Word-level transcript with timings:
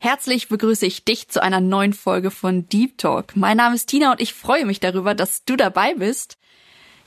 Herzlich 0.00 0.48
begrüße 0.48 0.86
ich 0.86 1.04
dich 1.04 1.28
zu 1.28 1.42
einer 1.42 1.60
neuen 1.60 1.92
Folge 1.92 2.30
von 2.30 2.68
Deep 2.68 2.98
Talk. 2.98 3.34
Mein 3.34 3.56
Name 3.56 3.74
ist 3.74 3.86
Tina 3.86 4.12
und 4.12 4.20
ich 4.20 4.32
freue 4.32 4.64
mich 4.64 4.78
darüber, 4.78 5.12
dass 5.12 5.44
du 5.44 5.56
dabei 5.56 5.94
bist. 5.94 6.38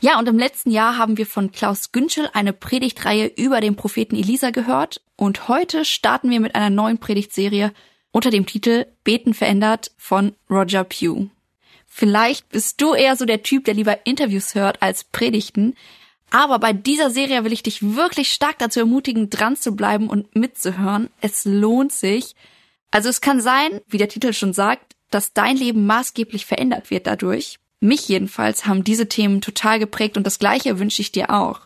Ja, 0.02 0.20
und 0.20 0.27
im 0.27 0.38
letzten 0.38 0.72
Jahr 0.72 0.98
haben 0.98 1.17
wir 1.17 1.26
von 1.26 1.54
Klaus 1.54 1.94
Günschel 1.94 2.30
eine 2.34 2.52
Predigtreihe 2.52 3.27
über 3.27 3.62
den 3.62 3.77
Propheten 3.77 4.17
Elisa 4.17 4.50
gehört 4.50 5.02
und 5.16 5.48
heute 5.48 5.86
starten 5.86 6.30
wir 6.31 6.41
mit 6.41 6.54
einer 6.54 6.70
neuen 6.70 6.98
Predigtserie 6.98 7.72
unter 8.12 8.30
dem 8.30 8.45
Titel 8.45 8.88
Beten 9.05 9.34
verändert 9.34 9.92
von 9.95 10.36
Roger 10.50 10.84
Pugh. 10.84 11.30
Vielleicht 11.88 12.50
bist 12.50 12.81
du 12.81 12.94
eher 12.94 13.16
so 13.16 13.23
der 13.23 13.42
Typ, 13.42 13.64
der 13.64 13.73
lieber 13.73 14.05
Interviews 14.05 14.53
hört 14.53 14.81
als 14.81 15.05
Predigten, 15.05 15.76
aber 16.30 16.59
bei 16.59 16.73
dieser 16.73 17.09
Serie 17.09 17.45
will 17.45 17.53
ich 17.53 17.64
dich 17.64 17.95
wirklich 17.95 18.34
stark 18.34 18.59
dazu 18.59 18.81
ermutigen, 18.81 19.30
dran 19.30 19.55
zu 19.55 19.78
bleiben 19.78 20.09
und 20.09 20.36
mitzuhören. 20.36 21.09
Es 21.22 21.45
lohnt 21.45 21.94
sich. 21.94 22.36
Also 22.91 23.09
es 23.09 23.22
kann 23.22 23.41
sein, 23.41 23.81
wie 23.88 23.98
der 23.98 24.09
Titel 24.09 24.34
schon 24.34 24.53
sagt, 24.53 24.95
dass 25.09 25.34
dein 25.34 25.58
Leben 25.58 25.86
maßgeblich 25.86 26.45
verändert 26.45 26.89
wird 26.92 27.08
dadurch. 27.08 27.59
Mich 27.80 28.08
jedenfalls 28.08 28.66
haben 28.66 28.84
diese 28.84 29.09
Themen 29.09 29.42
total 29.42 29.80
geprägt 29.80 30.17
und 30.17 30.28
das 30.28 30.39
gleiche 30.39 30.78
wünsche 30.78 31.02
ich 31.02 31.12
dir 31.12 31.31
auch. 31.31 31.62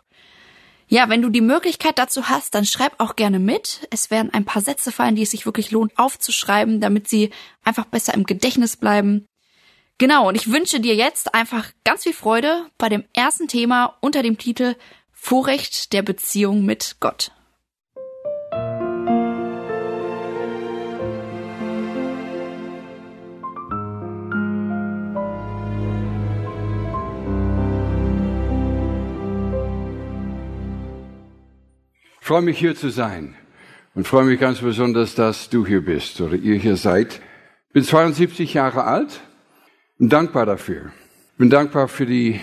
Ja, 0.87 1.09
wenn 1.09 1.21
du 1.21 1.29
die 1.29 1.41
Möglichkeit 1.41 1.97
dazu 1.97 2.29
hast, 2.29 2.53
dann 2.53 2.65
schreib 2.65 2.99
auch 2.99 3.15
gerne 3.15 3.39
mit. 3.39 3.87
Es 3.89 4.11
werden 4.11 4.33
ein 4.33 4.45
paar 4.45 4.61
Sätze 4.61 4.91
fallen, 4.91 5.15
die 5.15 5.23
es 5.23 5.31
sich 5.31 5.45
wirklich 5.45 5.71
lohnt 5.71 5.97
aufzuschreiben, 5.97 6.79
damit 6.79 7.07
sie 7.07 7.31
einfach 7.63 7.85
besser 7.85 8.13
im 8.13 8.23
Gedächtnis 8.23 8.77
bleiben. 8.77 9.25
Genau, 9.97 10.27
und 10.27 10.35
ich 10.35 10.51
wünsche 10.51 10.79
dir 10.79 10.93
jetzt 10.93 11.33
einfach 11.33 11.71
ganz 11.83 12.03
viel 12.03 12.13
Freude 12.13 12.67
bei 12.77 12.89
dem 12.89 13.03
ersten 13.13 13.47
Thema 13.47 13.97
unter 14.01 14.21
dem 14.21 14.37
Titel 14.37 14.75
Vorrecht 15.11 15.91
der 15.93 16.03
Beziehung 16.03 16.65
mit 16.65 16.97
Gott. 16.99 17.31
Freue 32.25 32.41
mich 32.41 32.57
hier 32.57 32.75
zu 32.75 32.89
sein 32.89 33.35
und 33.93 34.07
freue 34.07 34.25
mich 34.25 34.39
ganz 34.39 34.57
besonders, 34.57 35.13
dass 35.13 35.47
du 35.51 35.63
hier 35.63 35.85
bist 35.85 36.19
oder 36.21 36.33
ihr 36.33 36.55
hier 36.55 36.75
seid. 36.75 37.21
Bin 37.71 37.83
72 37.83 38.55
Jahre 38.55 38.85
alt 38.85 39.21
und 39.99 40.11
dankbar 40.11 40.47
dafür. 40.47 40.91
Bin 41.37 41.51
dankbar 41.51 41.87
für 41.87 42.07
die 42.07 42.39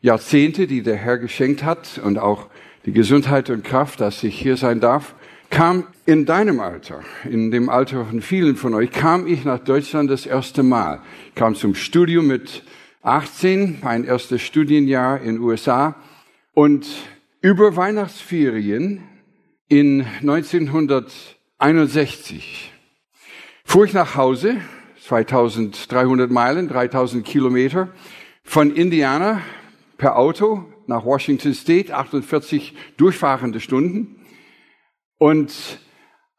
Jahrzehnte, 0.00 0.66
die 0.66 0.82
der 0.82 0.96
Herr 0.96 1.16
geschenkt 1.16 1.62
hat 1.62 2.00
und 2.02 2.18
auch 2.18 2.48
die 2.86 2.90
Gesundheit 2.90 3.50
und 3.50 3.62
Kraft, 3.62 4.00
dass 4.00 4.24
ich 4.24 4.36
hier 4.36 4.56
sein 4.56 4.80
darf. 4.80 5.14
Kam 5.48 5.86
in 6.06 6.26
deinem 6.26 6.58
Alter, 6.58 7.04
in 7.22 7.52
dem 7.52 7.68
Alter 7.68 8.06
von 8.06 8.22
vielen 8.22 8.56
von 8.56 8.74
euch, 8.74 8.90
kam 8.90 9.28
ich 9.28 9.44
nach 9.44 9.60
Deutschland 9.60 10.10
das 10.10 10.26
erste 10.26 10.64
Mal. 10.64 11.02
Kam 11.36 11.54
zum 11.54 11.76
Studium 11.76 12.26
mit 12.26 12.64
18, 13.02 13.78
mein 13.80 14.02
erstes 14.02 14.42
Studienjahr 14.42 15.20
in 15.20 15.38
USA 15.38 15.94
und 16.52 16.84
über 17.42 17.76
Weihnachtsferien 17.76 19.04
in 19.70 20.04
1961 20.20 22.70
fuhr 23.64 23.84
ich 23.84 23.92
nach 23.94 24.16
Hause, 24.16 24.56
2300 25.00 26.30
Meilen, 26.30 26.68
3000 26.68 27.24
Kilometer, 27.24 27.88
von 28.42 28.74
Indiana 28.74 29.40
per 29.96 30.18
Auto 30.18 30.64
nach 30.88 31.04
Washington 31.04 31.54
State, 31.54 31.94
48 31.94 32.74
durchfahrende 32.96 33.60
Stunden. 33.60 34.26
Und 35.18 35.78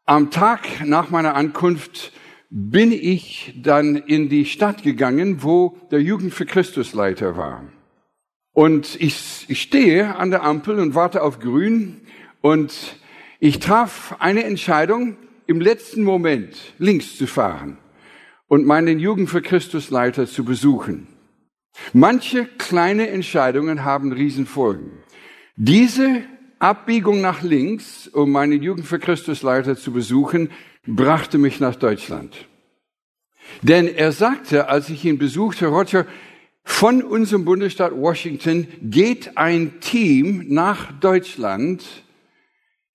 am 0.06 0.30
Tag 0.30 0.86
nach 0.86 1.10
meiner 1.10 1.36
Ankunft 1.36 2.12
bin 2.50 2.92
ich 2.92 3.58
dann 3.64 3.96
in 3.96 4.28
die 4.28 4.44
Stadt 4.46 4.84
gegangen, 4.84 5.42
wo 5.42 5.78
der 5.90 6.02
Jugend 6.02 6.34
für 6.34 6.46
Christusleiter 6.46 7.38
war. 7.38 7.64
Und 8.52 9.00
ich, 9.00 9.46
ich 9.48 9.62
stehe 9.62 10.18
an 10.18 10.32
der 10.32 10.44
Ampel 10.44 10.80
und 10.80 10.96
warte 10.96 11.24
auf 11.24 11.40
Grün 11.40 12.02
und 12.42 13.00
ich 13.42 13.58
traf 13.58 14.16
eine 14.20 14.44
Entscheidung, 14.44 15.18
im 15.48 15.60
letzten 15.60 16.04
Moment 16.04 16.56
links 16.78 17.18
zu 17.18 17.26
fahren 17.26 17.78
und 18.48 18.66
meinen 18.66 19.00
Jugend 19.00 19.30
für 19.30 19.42
Christusleiter 19.42 20.28
zu 20.28 20.46
besuchen. 20.46 21.08
Manche 21.92 22.46
kleine 22.46 23.10
Entscheidungen 23.10 23.84
haben 23.84 24.12
Riesenfolgen. 24.12 24.92
Diese 25.56 26.22
Abbiegung 26.60 27.20
nach 27.22 27.42
links, 27.42 28.08
um 28.08 28.32
meinen 28.32 28.62
Jugend 28.62 28.86
für 28.86 29.00
Christusleiter 29.00 29.76
zu 29.76 29.92
besuchen, 29.92 30.52
brachte 30.86 31.40
mich 31.40 31.60
nach 31.60 31.76
Deutschland. 31.76 32.48
Denn 33.64 33.88
er 33.88 34.12
sagte, 34.12 34.70
als 34.70 34.90
ich 34.90 35.04
ihn 35.04 35.18
besuchte, 35.18 35.66
Roger, 35.66 36.06
von 36.64 37.02
unserem 37.02 37.44
Bundesstaat 37.44 37.92
Washington 37.92 38.68
geht 38.84 39.36
ein 39.36 39.80
Team 39.82 40.46
nach 40.50 40.92
Deutschland, 41.00 41.84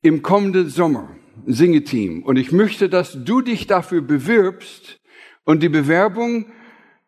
im 0.07 0.23
kommenden 0.23 0.69
Sommer, 0.69 1.09
Singeteam. 1.47 2.23
Und 2.23 2.37
ich 2.37 2.53
möchte, 2.53 2.89
dass 2.89 3.25
du 3.25 3.41
dich 3.41 3.67
dafür 3.67 4.03
bewirbst. 4.03 5.01
Und 5.45 5.65
die 5.65 5.69
Bewerbung 5.69 6.47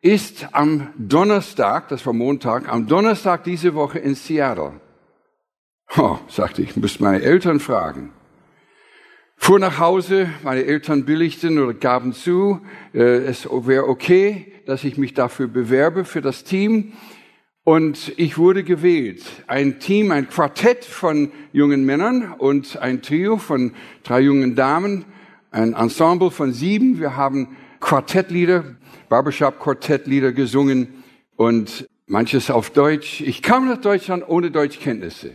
ist 0.01 0.49
am 0.53 0.89
Donnerstag, 0.99 1.89
das 1.89 2.05
war 2.07 2.13
Montag, 2.13 2.69
am 2.69 2.89
Donnerstag 2.89 3.45
diese 3.45 3.75
Woche 3.75 4.01
in 4.01 4.17
Seattle. 4.17 4.81
Oh, 5.97 6.19
sagte 6.29 6.63
ich, 6.63 6.77
muss 6.77 6.99
meine 6.99 7.23
Eltern 7.23 7.61
fragen. 7.61 8.13
Fuhr 9.37 9.61
nach 9.61 9.79
Hause, 9.79 10.29
meine 10.43 10.65
Eltern 10.65 11.05
billigten 11.05 11.61
oder 11.61 11.75
gaben 11.75 12.13
zu, 12.13 12.61
äh, 12.93 12.99
es 12.99 13.49
wäre 13.49 13.87
okay, 13.87 14.53
dass 14.67 14.83
ich 14.83 14.99
mich 14.99 15.15
dafür 15.15 15.47
bewerbe 15.47 16.05
für 16.05 16.21
das 16.21 16.43
Team. 16.43 16.95
Und 17.69 18.15
ich 18.17 18.39
wurde 18.39 18.65
gewählt. 18.65 19.23
Ein 19.47 19.79
Team, 19.79 20.11
ein 20.11 20.31
Quartett 20.31 20.87
von 20.87 21.31
jungen 21.53 21.85
Männern 21.85 22.33
und 22.33 22.79
ein 22.79 23.03
Trio 23.03 23.37
von 23.37 23.75
drei 24.05 24.21
jungen 24.21 24.55
Damen, 24.55 25.05
ein 25.51 25.75
Ensemble 25.75 26.31
von 26.31 26.55
sieben. 26.55 26.99
Wir 26.99 27.19
haben 27.19 27.59
Quartettlieder, 27.81 28.65
Barbershop-Quartettlieder 29.11 30.33
gesungen 30.33 31.05
und 31.37 31.87
manches 32.07 32.51
auf 32.51 32.71
Deutsch. 32.71 33.21
Ich 33.21 33.43
kam 33.43 33.69
nach 33.69 33.83
Deutschland 33.83 34.27
ohne 34.27 34.51
Deutschkenntnisse. 34.51 35.33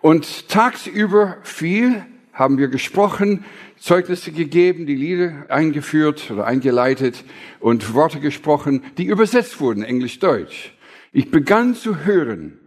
Und 0.00 0.48
tagsüber 0.48 1.36
viel 1.44 2.04
haben 2.32 2.58
wir 2.58 2.66
gesprochen, 2.66 3.44
Zeugnisse 3.78 4.32
gegeben, 4.32 4.86
die 4.86 4.96
Lieder 4.96 5.46
eingeführt 5.50 6.32
oder 6.32 6.46
eingeleitet 6.46 7.22
und 7.60 7.94
Worte 7.94 8.18
gesprochen, 8.18 8.82
die 8.96 9.04
übersetzt 9.04 9.60
wurden, 9.60 9.84
Englisch-Deutsch. 9.84 10.72
Ich 11.12 11.30
begann 11.30 11.74
zu 11.74 12.04
hören 12.04 12.58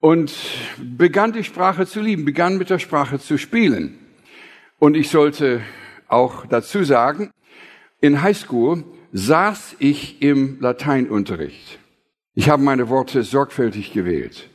und 0.00 0.32
begann 0.78 1.32
die 1.32 1.44
Sprache 1.44 1.86
zu 1.86 2.00
lieben, 2.00 2.24
begann 2.24 2.58
mit 2.58 2.70
der 2.70 2.78
Sprache 2.78 3.18
zu 3.18 3.38
spielen. 3.38 3.98
Und 4.78 4.94
ich 4.94 5.08
sollte 5.08 5.62
auch 6.08 6.46
dazu 6.46 6.84
sagen, 6.84 7.30
in 8.00 8.22
Highschool 8.22 8.84
saß 9.12 9.76
ich 9.78 10.20
im 10.20 10.60
Lateinunterricht. 10.60 11.78
Ich 12.34 12.50
habe 12.50 12.62
meine 12.62 12.90
Worte 12.90 13.22
sorgfältig 13.22 13.92
gewählt. 13.94 14.50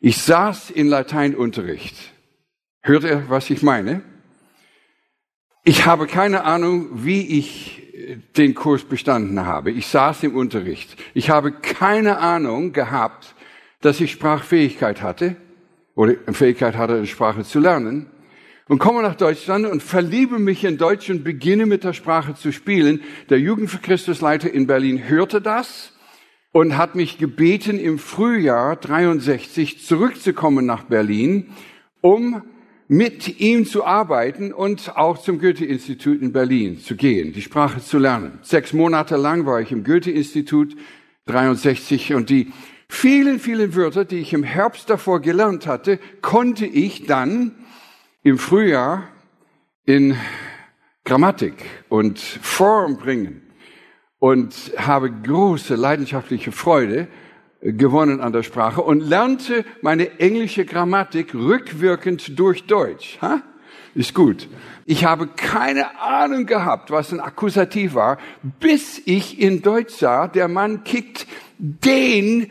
Ich 0.00 0.18
saß 0.18 0.70
in 0.70 0.86
Lateinunterricht. 0.86 1.96
Hört 2.82 3.02
ihr, 3.02 3.28
was 3.28 3.50
ich 3.50 3.62
meine? 3.62 4.02
Ich 5.64 5.84
habe 5.84 6.06
keine 6.06 6.44
Ahnung, 6.44 7.04
wie 7.04 7.38
ich 7.38 7.87
den 8.36 8.54
Kurs 8.54 8.84
bestanden 8.84 9.44
habe. 9.44 9.70
Ich 9.70 9.86
saß 9.86 10.22
im 10.24 10.34
Unterricht. 10.34 10.96
Ich 11.14 11.30
habe 11.30 11.52
keine 11.52 12.18
Ahnung 12.18 12.72
gehabt, 12.72 13.34
dass 13.80 14.00
ich 14.00 14.12
Sprachfähigkeit 14.12 15.02
hatte 15.02 15.36
oder 15.94 16.14
Fähigkeit 16.32 16.76
hatte, 16.76 16.94
eine 16.94 17.06
Sprache 17.06 17.44
zu 17.44 17.60
lernen. 17.60 18.06
Und 18.68 18.78
komme 18.78 19.02
nach 19.02 19.14
Deutschland 19.14 19.66
und 19.66 19.82
verliebe 19.82 20.38
mich 20.38 20.62
in 20.64 20.76
Deutsch 20.76 21.08
und 21.08 21.24
beginne 21.24 21.64
mit 21.64 21.84
der 21.84 21.94
Sprache 21.94 22.34
zu 22.34 22.52
spielen. 22.52 23.00
Der 23.30 23.40
Jugend 23.40 23.70
für 23.70 23.78
Christusleiter 23.78 24.52
in 24.52 24.66
Berlin 24.66 25.08
hörte 25.08 25.40
das 25.40 25.94
und 26.52 26.76
hat 26.76 26.94
mich 26.94 27.18
gebeten, 27.18 27.78
im 27.78 27.98
Frühjahr 27.98 28.76
63 28.76 29.84
zurückzukommen 29.84 30.66
nach 30.66 30.84
Berlin, 30.84 31.54
um 32.02 32.42
mit 32.88 33.38
ihm 33.38 33.66
zu 33.66 33.84
arbeiten 33.84 34.52
und 34.52 34.96
auch 34.96 35.18
zum 35.18 35.38
Goethe-Institut 35.38 36.22
in 36.22 36.32
Berlin 36.32 36.80
zu 36.80 36.96
gehen, 36.96 37.34
die 37.34 37.42
Sprache 37.42 37.80
zu 37.82 37.98
lernen. 37.98 38.38
Sechs 38.42 38.72
Monate 38.72 39.16
lang 39.16 39.44
war 39.44 39.60
ich 39.60 39.70
im 39.70 39.84
Goethe-Institut. 39.84 40.74
63 41.26 42.14
und 42.14 42.30
die 42.30 42.50
vielen, 42.88 43.38
vielen 43.38 43.74
Wörter, 43.74 44.06
die 44.06 44.18
ich 44.18 44.32
im 44.32 44.42
Herbst 44.42 44.88
davor 44.88 45.20
gelernt 45.20 45.66
hatte, 45.66 45.98
konnte 46.22 46.64
ich 46.64 47.04
dann 47.04 47.52
im 48.22 48.38
Frühjahr 48.38 49.08
in 49.84 50.16
Grammatik 51.04 51.54
und 51.90 52.18
Form 52.18 52.96
bringen 52.96 53.42
und 54.18 54.54
habe 54.76 55.10
große 55.10 55.74
leidenschaftliche 55.74 56.50
Freude 56.50 57.08
gewonnen 57.60 58.20
an 58.20 58.32
der 58.32 58.42
Sprache 58.42 58.82
und 58.82 59.00
lernte 59.00 59.64
meine 59.82 60.20
englische 60.20 60.64
Grammatik 60.64 61.34
rückwirkend 61.34 62.38
durch 62.38 62.66
Deutsch. 62.66 63.18
Ha? 63.20 63.42
Ist 63.94 64.14
gut. 64.14 64.48
Ich 64.86 65.04
habe 65.04 65.26
keine 65.26 66.00
Ahnung 66.00 66.46
gehabt, 66.46 66.90
was 66.90 67.12
ein 67.12 67.20
Akkusativ 67.20 67.94
war, 67.94 68.18
bis 68.60 69.02
ich 69.04 69.40
in 69.40 69.62
Deutsch 69.62 69.94
sah, 69.94 70.28
der 70.28 70.46
Mann 70.48 70.84
kickt 70.84 71.26
den 71.58 72.50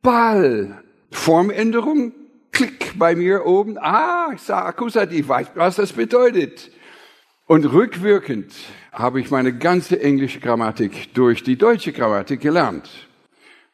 Ball. 0.00 0.82
Formänderung, 1.10 2.12
klick 2.52 2.98
bei 2.98 3.16
mir 3.16 3.46
oben. 3.46 3.78
Ah, 3.78 4.28
ich 4.34 4.42
sah 4.42 4.64
Akkusativ, 4.64 5.28
weiß, 5.28 5.48
was 5.54 5.76
das 5.76 5.92
bedeutet. 5.92 6.70
Und 7.46 7.64
rückwirkend 7.72 8.52
habe 8.92 9.20
ich 9.20 9.30
meine 9.30 9.56
ganze 9.56 10.00
englische 10.00 10.40
Grammatik 10.40 11.14
durch 11.14 11.42
die 11.42 11.56
deutsche 11.56 11.92
Grammatik 11.92 12.40
gelernt. 12.40 13.05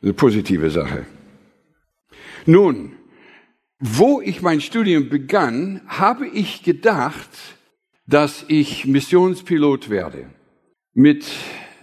Eine 0.02 0.14
positive 0.14 0.70
Sache. 0.70 1.06
Nun, 2.44 2.92
wo 3.78 4.20
ich 4.20 4.42
mein 4.42 4.60
Studium 4.60 5.08
begann, 5.08 5.80
habe 5.86 6.26
ich 6.26 6.64
gedacht, 6.64 7.30
dass 8.06 8.44
ich 8.48 8.86
Missionspilot 8.86 9.90
werde. 9.90 10.26
Mit 10.92 11.24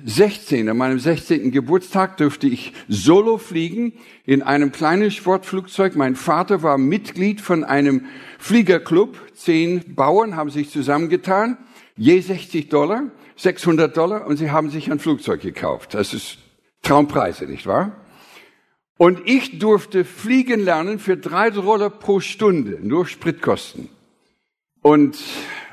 16, 0.05 0.67
an 0.67 0.77
meinem 0.77 0.99
16. 0.99 1.51
Geburtstag 1.51 2.17
dürfte 2.17 2.47
ich 2.47 2.73
solo 2.87 3.37
fliegen 3.37 3.93
in 4.25 4.41
einem 4.41 4.71
kleinen 4.71 5.11
Sportflugzeug. 5.11 5.95
Mein 5.95 6.15
Vater 6.15 6.61
war 6.61 6.77
Mitglied 6.77 7.39
von 7.39 7.63
einem 7.63 8.05
Fliegerclub. 8.37 9.17
Zehn 9.33 9.95
Bauern 9.95 10.35
haben 10.35 10.49
sich 10.49 10.69
zusammengetan, 10.69 11.57
je 11.95 12.19
60 12.19 12.67
Dollar, 12.69 13.11
600 13.37 13.95
Dollar 13.95 14.27
und 14.27 14.37
sie 14.37 14.51
haben 14.51 14.69
sich 14.69 14.91
ein 14.91 14.99
Flugzeug 14.99 15.41
gekauft. 15.41 15.93
Das 15.93 16.13
ist 16.13 16.37
Traumpreise, 16.81 17.45
nicht 17.45 17.65
wahr? 17.65 17.95
Und 18.99 19.21
ich 19.29 19.59
durfte 19.59 20.03
fliegen 20.03 20.59
lernen 20.59 20.99
für 20.99 21.15
drei 21.15 21.51
Dollar 21.51 21.89
pro 21.89 22.19
Stunde, 22.19 22.79
nur 22.81 23.05
Spritkosten. 23.05 23.87
Und 24.81 25.17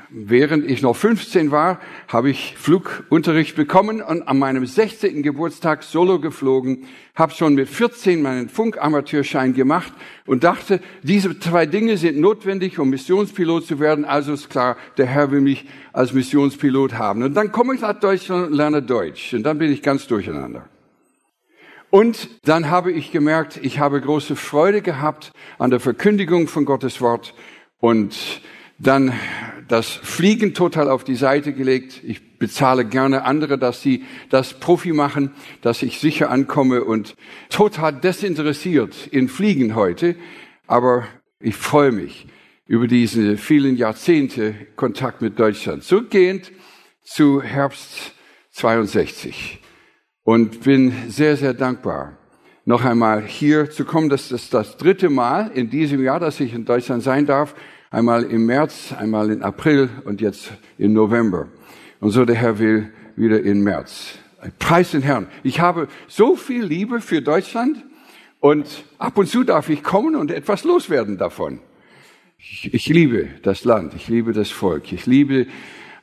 während 0.09 0.63
ich 0.63 0.81
noch 0.81 0.95
15 0.95 1.51
war, 1.51 1.81
habe 2.07 2.29
ich 2.29 2.55
Flugunterricht 2.55 3.57
bekommen 3.57 4.01
und 4.01 4.21
an 4.29 4.39
meinem 4.39 4.65
16. 4.65 5.23
Geburtstag 5.23 5.83
solo 5.83 6.21
geflogen, 6.21 6.85
habe 7.15 7.33
schon 7.33 7.55
mit 7.55 7.67
14 7.67 8.21
meinen 8.21 8.47
Funkamateurschein 8.47 9.53
gemacht 9.53 9.91
und 10.25 10.45
dachte, 10.45 10.79
diese 11.03 11.37
zwei 11.37 11.65
Dinge 11.65 11.97
sind 11.97 12.17
notwendig, 12.21 12.79
um 12.79 12.89
Missionspilot 12.89 13.65
zu 13.65 13.81
werden. 13.81 14.05
Also 14.05 14.31
ist 14.31 14.49
klar, 14.49 14.77
der 14.95 15.05
Herr 15.05 15.31
will 15.31 15.41
mich 15.41 15.65
als 15.91 16.13
Missionspilot 16.13 16.93
haben. 16.93 17.23
Und 17.23 17.33
dann 17.33 17.51
komme 17.51 17.75
ich 17.75 17.81
nach 17.81 17.99
Deutschland 17.99 18.51
und 18.51 18.53
lerne 18.55 18.81
Deutsch. 18.81 19.33
Und 19.33 19.43
dann 19.43 19.57
bin 19.57 19.69
ich 19.69 19.83
ganz 19.83 20.07
durcheinander. 20.07 20.69
Und 21.89 22.29
dann 22.43 22.69
habe 22.69 22.91
ich 22.91 23.11
gemerkt, 23.11 23.59
ich 23.61 23.79
habe 23.79 24.01
große 24.01 24.35
Freude 24.35 24.81
gehabt 24.81 25.31
an 25.57 25.69
der 25.69 25.79
Verkündigung 25.79 26.47
von 26.47 26.65
Gottes 26.65 26.99
Wort 26.99 27.33
und 27.79 28.41
dann 28.77 29.13
das 29.67 29.87
Fliegen 29.87 30.53
total 30.53 30.89
auf 30.89 31.03
die 31.03 31.15
Seite 31.15 31.53
gelegt. 31.53 32.01
Ich 32.03 32.37
bezahle 32.37 32.85
gerne 32.85 33.23
andere, 33.23 33.57
dass 33.57 33.81
sie 33.81 34.03
das 34.29 34.53
Profi 34.53 34.91
machen, 34.91 35.31
dass 35.61 35.81
ich 35.81 35.99
sicher 35.99 36.29
ankomme 36.29 36.83
und 36.83 37.15
total 37.49 37.93
desinteressiert 37.93 39.07
in 39.07 39.29
Fliegen 39.29 39.73
heute. 39.73 40.15
Aber 40.67 41.05
ich 41.39 41.55
freue 41.55 41.91
mich 41.93 42.27
über 42.67 42.87
diese 42.87 43.37
vielen 43.37 43.77
Jahrzehnte 43.77 44.53
Kontakt 44.75 45.21
mit 45.21 45.39
Deutschland. 45.39 45.83
Zurückgehend 45.83 46.51
zu 47.01 47.41
Herbst 47.41 48.13
62 48.51 49.61
und 50.27 50.59
bin 50.59 50.91
sehr, 51.07 51.37
sehr 51.37 51.53
dankbar, 51.53 52.17
noch 52.65 52.83
einmal 52.83 53.23
hier 53.23 53.71
zu 53.71 53.85
kommen. 53.85 54.09
Das 54.09 54.29
ist 54.33 54.53
das 54.53 54.75
dritte 54.75 55.09
Mal 55.09 55.51
in 55.53 55.69
diesem 55.69 56.03
Jahr, 56.03 56.19
dass 56.19 56.41
ich 56.41 56.53
in 56.53 56.65
Deutschland 56.65 57.01
sein 57.01 57.25
darf. 57.25 57.55
Einmal 57.91 58.25
im 58.25 58.45
März, 58.45 58.93
einmal 58.99 59.31
in 59.31 59.41
April 59.41 59.89
und 60.03 60.19
jetzt 60.19 60.51
im 60.77 60.91
November. 60.91 61.47
Und 62.01 62.11
so 62.11 62.25
der 62.25 62.35
Herr 62.35 62.59
will 62.59 62.91
wieder 63.15 63.41
im 63.41 63.63
März. 63.63 64.15
Preis 64.59 64.91
den 64.91 65.01
Herrn. 65.01 65.27
Ich 65.43 65.61
habe 65.61 65.87
so 66.09 66.35
viel 66.35 66.65
Liebe 66.65 66.99
für 66.99 67.21
Deutschland 67.21 67.85
und 68.41 68.83
ab 68.97 69.17
und 69.17 69.29
zu 69.29 69.45
darf 69.45 69.69
ich 69.69 69.81
kommen 69.81 70.17
und 70.17 70.29
etwas 70.29 70.65
loswerden 70.65 71.17
davon. 71.17 71.61
Ich, 72.37 72.73
ich 72.73 72.89
liebe 72.89 73.29
das 73.43 73.63
Land, 73.63 73.93
ich 73.93 74.09
liebe 74.09 74.33
das 74.33 74.51
Volk, 74.51 74.91
ich 74.91 75.05
liebe 75.05 75.47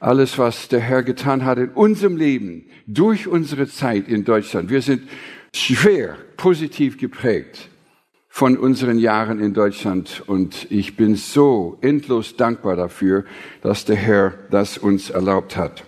alles, 0.04 0.38
was 0.38 0.68
der 0.68 0.80
Herr 0.80 1.02
getan 1.02 1.44
hat 1.44 1.58
in 1.58 1.70
unserem 1.70 2.16
Leben, 2.16 2.66
durch 2.86 3.26
unsere 3.26 3.66
Zeit 3.66 4.06
in 4.06 4.24
Deutschland. 4.24 4.68
Wir 4.68 4.82
sind 4.82 5.08
schwer 5.54 6.16
positiv 6.36 6.98
geprägt 6.98 7.70
von 8.28 8.58
unseren 8.58 8.98
Jahren 8.98 9.40
in 9.40 9.54
Deutschland 9.54 10.22
und 10.26 10.66
ich 10.70 10.96
bin 10.96 11.14
so 11.16 11.78
endlos 11.80 12.36
dankbar 12.36 12.76
dafür, 12.76 13.24
dass 13.62 13.86
der 13.86 13.96
Herr 13.96 14.34
das 14.50 14.76
uns 14.76 15.08
erlaubt 15.08 15.56
hat. 15.56 15.84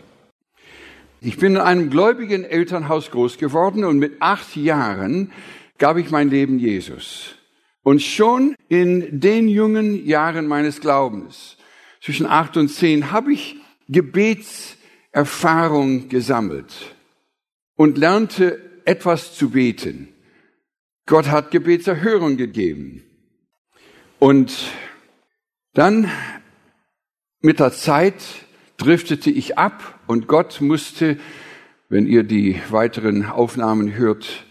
Ich 1.20 1.36
bin 1.36 1.56
in 1.56 1.60
einem 1.60 1.90
gläubigen 1.90 2.44
Elternhaus 2.44 3.10
groß 3.10 3.36
geworden 3.36 3.84
und 3.84 3.98
mit 3.98 4.22
acht 4.22 4.56
Jahren 4.56 5.30
gab 5.76 5.98
ich 5.98 6.10
mein 6.10 6.30
Leben 6.30 6.58
Jesus. 6.58 7.34
Und 7.82 8.00
schon 8.00 8.54
in 8.68 9.20
den 9.20 9.48
jungen 9.48 10.06
Jahren 10.06 10.46
meines 10.46 10.80
Glaubens, 10.80 11.58
zwischen 12.00 12.26
acht 12.26 12.56
und 12.56 12.68
zehn, 12.68 13.10
habe 13.10 13.32
ich 13.32 13.56
Gebetserfahrung 13.88 16.08
gesammelt 16.08 16.94
und 17.76 17.98
lernte 17.98 18.60
etwas 18.84 19.34
zu 19.34 19.50
beten. 19.50 20.08
Gott 21.06 21.28
hat 21.28 21.50
Gebetserhörung 21.50 22.36
gegeben. 22.36 23.02
Und 24.18 24.70
dann 25.74 26.10
mit 27.40 27.60
der 27.60 27.72
Zeit 27.72 28.22
driftete 28.76 29.30
ich 29.30 29.58
ab 29.58 30.00
und 30.06 30.26
Gott 30.26 30.60
musste, 30.60 31.18
wenn 31.88 32.06
ihr 32.06 32.24
die 32.24 32.60
weiteren 32.70 33.26
Aufnahmen 33.26 33.94
hört, 33.94 34.44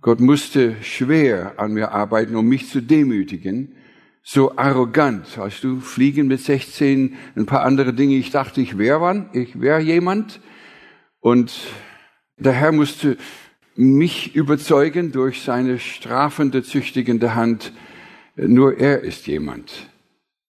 Gott 0.00 0.20
musste 0.20 0.76
schwer 0.82 1.58
an 1.58 1.72
mir 1.72 1.90
arbeiten, 1.90 2.36
um 2.36 2.46
mich 2.46 2.70
zu 2.70 2.80
demütigen 2.80 3.74
so 4.22 4.56
arrogant, 4.56 5.38
weißt 5.38 5.64
du, 5.64 5.80
fliegen 5.80 6.26
mit 6.26 6.40
16, 6.40 7.16
ein 7.36 7.46
paar 7.46 7.62
andere 7.62 7.94
Dinge. 7.94 8.16
Ich 8.16 8.30
dachte, 8.30 8.60
ich 8.60 8.76
wäre 8.76 9.00
wann, 9.00 9.30
ich 9.32 9.60
wäre 9.60 9.80
jemand. 9.80 10.40
Und 11.20 11.52
der 12.36 12.52
Herr 12.52 12.72
musste 12.72 13.16
mich 13.74 14.34
überzeugen 14.34 15.12
durch 15.12 15.42
seine 15.42 15.78
strafende, 15.78 16.62
züchtigende 16.62 17.34
Hand. 17.34 17.72
Nur 18.36 18.78
er 18.78 19.02
ist 19.02 19.26
jemand. 19.26 19.88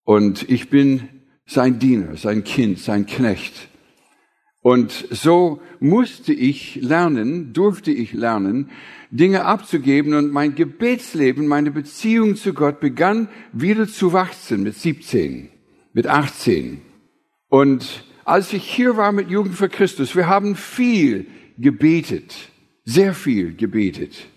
Und 0.04 0.50
ich 0.50 0.70
bin 0.70 1.08
sein 1.46 1.80
Diener, 1.80 2.18
sein 2.18 2.44
Kind, 2.44 2.80
sein 2.80 3.06
Knecht. 3.06 3.69
Und 4.62 4.92
so 5.12 5.62
musste 5.80 6.34
ich 6.34 6.76
lernen, 6.82 7.54
durfte 7.54 7.92
ich 7.92 8.14
lernen, 8.14 8.70
Dinge 9.10 9.46
abzugeben 9.46 10.14
und 10.14 10.32
mein 10.32 10.56
Gebetsleben, 10.56 11.48
meine 11.48 11.72
Beziehung 11.72 12.36
zu 12.36 12.54
Gott 12.54 12.80
begann 12.80 13.30
wieder 13.54 13.88
zu 13.88 14.14
wachsen 14.14 14.64
mit 14.64 14.76
17, 14.76 15.50
mit 15.94 16.08
18. 16.08 16.82
Und 17.48 18.06
als 18.26 18.54
ich 18.54 18.64
hier 18.64 18.98
war 18.98 19.12
mit 19.12 19.30
Jugend 19.30 19.56
für 19.56 19.70
Christus, 19.70 20.16
wir 20.16 20.28
haben 20.28 20.56
viel 20.56 21.28
gebetet, 21.58 22.36
sehr 22.84 23.14
viel 23.14 23.56
gebetet. 23.56 24.28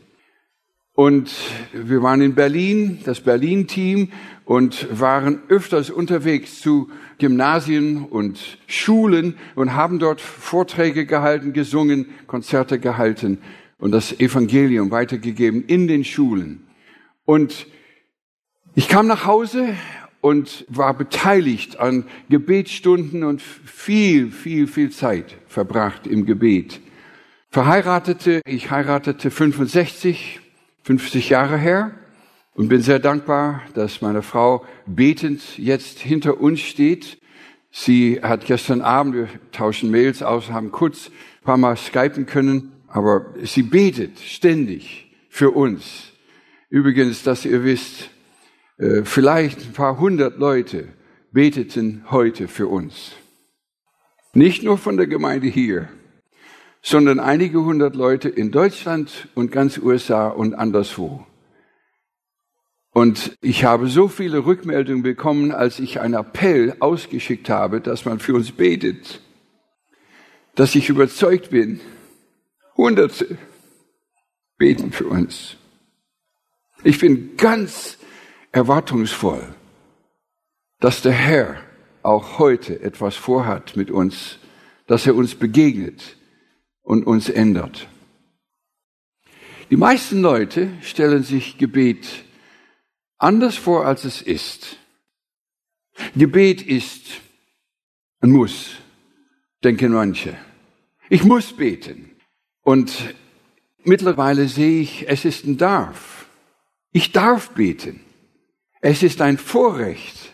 Und 1.03 1.33
wir 1.73 2.01
waren 2.01 2.21
in 2.21 2.37
Berlin, 2.37 3.01
das 3.05 3.19
Berlin-Team, 3.23 4.13
und 4.45 4.87
waren 5.01 5.41
öfters 5.49 5.91
unterwegs 5.91 6.61
zu 6.61 6.93
Gymnasien 7.19 8.05
und 8.05 8.59
Schulen 8.69 9.35
und 9.57 9.75
haben 9.75 9.99
dort 9.99 10.21
Vorträge 10.21 11.05
gehalten, 11.05 11.53
gesungen, 11.53 12.07
Konzerte 12.29 12.79
gehalten 12.79 13.39
und 13.79 13.91
das 13.91 14.21
Evangelium 14.21 14.93
weitergegeben 14.93 15.65
in 15.65 15.89
den 15.89 16.05
Schulen. 16.05 16.69
Und 17.25 17.67
ich 18.77 18.87
kam 18.87 19.09
nach 19.09 19.27
Hause 19.27 19.75
und 20.21 20.65
war 20.69 20.95
beteiligt 20.95 21.81
an 21.81 22.05
Gebetsstunden 22.29 23.25
und 23.25 23.43
viel, 23.43 24.31
viel, 24.31 24.69
viel 24.69 24.91
Zeit 24.91 25.37
verbracht 25.49 26.07
im 26.07 26.27
Gebet. 26.27 26.81
Verheiratete, 27.51 28.41
ich 28.47 28.71
heiratete 28.71 29.33
65, 29.33 30.39
50 30.85 31.31
Jahre 31.31 31.57
her 31.57 31.93
und 32.55 32.69
bin 32.69 32.83
sehr 32.83 32.99
dankbar, 32.99 33.63
dass 33.75 34.01
meine 34.01 34.23
Frau 34.23 34.65
betend 34.87 35.59
jetzt 35.59 36.01
hinter 36.01 36.41
uns 36.41 36.61
steht. 36.61 37.19
Sie 37.71 38.21
hat 38.23 38.45
gestern 38.45 38.83
Abend, 38.83 39.15
wir 39.15 39.29
tauschen 39.53 39.91
Mails 39.91 40.23
aus, 40.23 40.51
haben 40.51 40.73
kurz 40.73 41.09
ein 41.09 41.45
paar 41.45 41.57
Mal 41.57 41.77
skypen 41.77 42.27
können, 42.27 42.73
aber 42.89 43.27
sie 43.43 43.63
betet 43.63 44.19
ständig 44.19 45.15
für 45.31 45.51
uns. 45.53 46.13
Übrigens, 46.69 47.23
dass 47.23 47.45
ihr 47.45 47.65
wisst, 47.65 48.11
äh, 48.79 49.03
vielleicht 49.05 49.61
ein 49.61 49.73
paar 49.73 49.99
hundert 49.99 50.39
Leute 50.39 50.89
beteten 51.33 52.05
heute 52.11 52.49
für 52.49 52.67
uns. 52.67 53.13
Nicht 54.35 54.63
nur 54.63 54.79
von 54.79 54.97
der 54.97 55.07
Gemeinde 55.07 55.47
hier, 55.47 55.89
sondern 56.83 57.21
einige 57.21 57.63
hundert 57.63 57.95
Leute 57.95 58.29
in 58.29 58.51
Deutschland 58.51 59.29
und 59.35 59.53
ganz 59.53 59.79
USA 59.79 60.29
und 60.29 60.55
anderswo. 60.55 61.25
Und 62.91 63.39
ich 63.41 63.65
habe 63.65 63.87
so 63.89 64.09
viele 64.09 64.45
Rückmeldungen 64.45 65.03
bekommen, 65.03 65.53
als 65.53 65.79
ich 65.79 66.01
einen 66.01 66.15
Appell 66.15 66.77
ausgeschickt 66.81 67.49
habe, 67.49 67.81
dass 67.81 68.05
man 68.05 68.19
für 68.19 68.35
uns 68.35 68.53
betet, 68.53 69.23
dass 70.57 70.75
ich 70.75 70.91
überzeugt 70.91 71.51
bin, 71.51 71.81
Hunderte 72.77 73.39
beten 74.59 74.93
für 74.93 75.07
uns. 75.07 75.57
Ich 76.85 76.99
bin 76.99 77.37
ganz 77.37 77.97
erwartungsvoll, 78.51 79.55
dass 80.81 81.01
der 81.01 81.13
Herr 81.13 81.57
auch 82.03 82.39
heute 82.39 82.83
etwas 82.83 83.15
vorhat 83.15 83.77
mit 83.77 83.91
uns, 83.91 84.39
dass 84.87 85.07
er 85.07 85.15
uns 85.15 85.37
begegnet 85.37 86.17
und 86.83 87.07
uns 87.07 87.29
ändert. 87.29 87.89
Die 89.71 89.77
meisten 89.77 90.21
Leute 90.21 90.71
stellen 90.83 91.23
sich 91.23 91.57
Gebet 91.57 92.25
anders 93.19 93.57
vor, 93.57 93.87
als 93.87 94.05
es 94.05 94.21
ist. 94.21 94.77
Gebet 96.15 96.63
ist 96.63 97.21
ein 98.21 98.31
Muss, 98.31 98.77
denken 99.63 99.93
manche. 99.93 100.37
Ich 101.09 101.25
muss 101.25 101.53
beten. 101.55 102.11
Und 102.63 103.15
mittlerweile 103.85 104.49
sehe 104.49 104.81
ich, 104.81 105.09
es 105.09 105.25
ist 105.25 105.45
ein 105.45 105.59
Darf. 105.59 106.27
Ich 106.93 107.13
darf 107.13 107.51
beten. 107.51 108.01
Es 108.81 109.03
ist 109.03 109.21
ein 109.21 109.39
Vorrecht. 109.39 110.33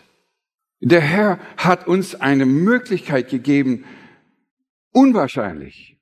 Der 0.80 1.00
Herr 1.00 1.38
hat 1.56 1.86
uns 1.86 2.14
eine 2.14 2.46
Möglichkeit 2.46 3.28
gegeben, 3.28 3.84
unwahrscheinlich. 4.92 5.97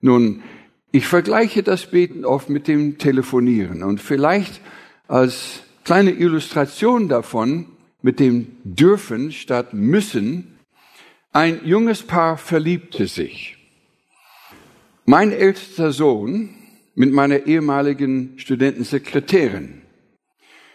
Nun, 0.00 0.42
ich 0.90 1.06
vergleiche 1.06 1.62
das 1.62 1.90
Beten 1.90 2.24
oft 2.24 2.48
mit 2.48 2.68
dem 2.68 2.98
Telefonieren 2.98 3.82
und 3.82 4.00
vielleicht 4.00 4.60
als 5.06 5.62
kleine 5.84 6.12
Illustration 6.12 7.08
davon 7.08 7.66
mit 8.00 8.20
dem 8.20 8.46
dürfen 8.64 9.32
statt 9.32 9.74
müssen. 9.74 10.58
Ein 11.32 11.60
junges 11.64 12.02
Paar 12.02 12.38
verliebte 12.38 13.06
sich. 13.06 13.56
Mein 15.04 15.32
ältester 15.32 15.92
Sohn 15.92 16.50
mit 16.94 17.12
meiner 17.12 17.46
ehemaligen 17.46 18.34
Studentensekretärin. 18.38 19.82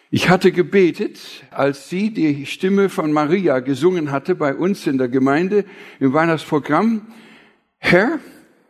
Ich 0.10 0.30
hatte 0.30 0.52
gebetet, 0.52 1.20
als 1.50 1.90
sie 1.90 2.12
die 2.12 2.46
Stimme 2.46 2.90
von 2.90 3.12
Maria 3.12 3.60
gesungen 3.60 4.12
hatte 4.12 4.36
bei 4.36 4.54
uns 4.54 4.86
in 4.86 4.98
der 4.98 5.10
Gemeinde 5.10 5.66
im 6.00 6.14
Weihnachtsprogramm. 6.14 7.08
Herr, 7.80 8.20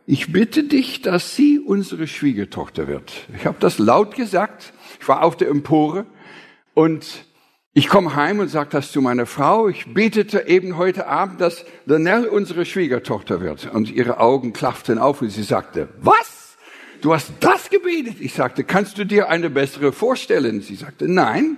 ich 0.06 0.32
bitte 0.32 0.64
dich, 0.64 1.00
dass 1.00 1.34
sie 1.34 1.58
unsere 1.58 2.06
Schwiegertochter 2.06 2.88
wird. 2.88 3.12
Ich 3.36 3.46
habe 3.46 3.56
das 3.60 3.78
laut 3.78 4.14
gesagt. 4.14 4.72
Ich 5.00 5.08
war 5.08 5.22
auf 5.22 5.36
der 5.36 5.48
Empore 5.48 6.04
und 6.74 7.24
ich 7.72 7.88
komme 7.88 8.14
heim 8.14 8.38
und 8.38 8.48
sage 8.48 8.68
das 8.70 8.92
zu 8.92 9.00
meiner 9.00 9.26
Frau. 9.26 9.68
Ich 9.68 9.92
betete 9.94 10.46
eben 10.46 10.76
heute 10.76 11.06
Abend, 11.06 11.40
dass 11.40 11.64
Danelle 11.86 12.30
unsere 12.30 12.66
Schwiegertochter 12.66 13.40
wird. 13.40 13.72
Und 13.72 13.90
ihre 13.90 14.20
Augen 14.20 14.52
klafften 14.52 14.98
auf 14.98 15.22
und 15.22 15.30
sie 15.30 15.42
sagte, 15.42 15.88
was? 16.00 16.56
Du 17.00 17.12
hast 17.12 17.32
das 17.40 17.70
gebetet? 17.70 18.16
Ich 18.20 18.34
sagte, 18.34 18.62
kannst 18.62 18.98
du 18.98 19.04
dir 19.04 19.28
eine 19.28 19.50
bessere 19.50 19.92
vorstellen? 19.92 20.60
Sie 20.60 20.76
sagte, 20.76 21.08
nein. 21.08 21.56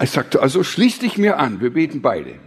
Ich 0.00 0.10
sagte, 0.10 0.40
also 0.40 0.62
schließ 0.62 1.00
dich 1.00 1.18
mir 1.18 1.38
an. 1.38 1.60
Wir 1.60 1.70
beten 1.70 2.00
beide. 2.00 2.38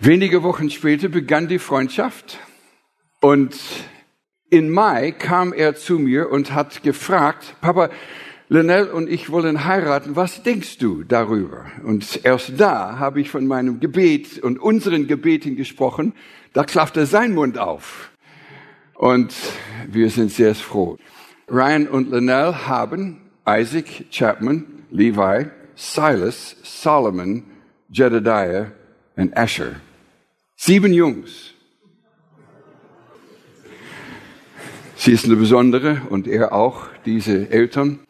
Wenige 0.00 0.42
Wochen 0.42 0.70
später 0.70 1.08
begann 1.08 1.48
die 1.48 1.58
Freundschaft 1.58 2.38
und 3.26 3.58
in 4.50 4.70
Mai 4.70 5.10
kam 5.10 5.52
er 5.52 5.74
zu 5.74 5.98
mir 5.98 6.30
und 6.30 6.52
hat 6.52 6.84
gefragt, 6.84 7.56
Papa, 7.60 7.90
Linnell 8.48 8.86
und 8.86 9.10
ich 9.10 9.30
wollen 9.30 9.64
heiraten. 9.64 10.14
Was 10.14 10.44
denkst 10.44 10.78
du 10.78 11.02
darüber? 11.02 11.64
Und 11.82 12.20
erst 12.22 12.52
da 12.60 13.00
habe 13.00 13.20
ich 13.20 13.28
von 13.28 13.48
meinem 13.48 13.80
Gebet 13.80 14.38
und 14.38 14.60
unseren 14.60 15.08
Gebeten 15.08 15.56
gesprochen. 15.56 16.12
Da 16.52 16.62
klaffte 16.62 17.04
sein 17.04 17.34
Mund 17.34 17.58
auf. 17.58 18.12
Und 18.94 19.34
wir 19.88 20.08
sind 20.10 20.30
sehr 20.30 20.54
froh. 20.54 20.96
Ryan 21.50 21.88
und 21.88 22.12
Linnell 22.12 22.54
haben 22.54 23.22
Isaac, 23.44 24.04
Chapman, 24.12 24.84
Levi, 24.92 25.46
Silas, 25.74 26.54
Solomon, 26.62 27.42
Jedediah 27.88 28.70
und 29.16 29.36
Asher. 29.36 29.80
Sieben 30.54 30.92
Jungs. 30.92 31.55
Sie 34.98 35.12
ist 35.12 35.26
eine 35.26 35.36
besondere 35.36 36.00
und 36.08 36.26
er 36.26 36.54
auch, 36.54 36.86
diese 37.04 37.50
Eltern. 37.50 38.00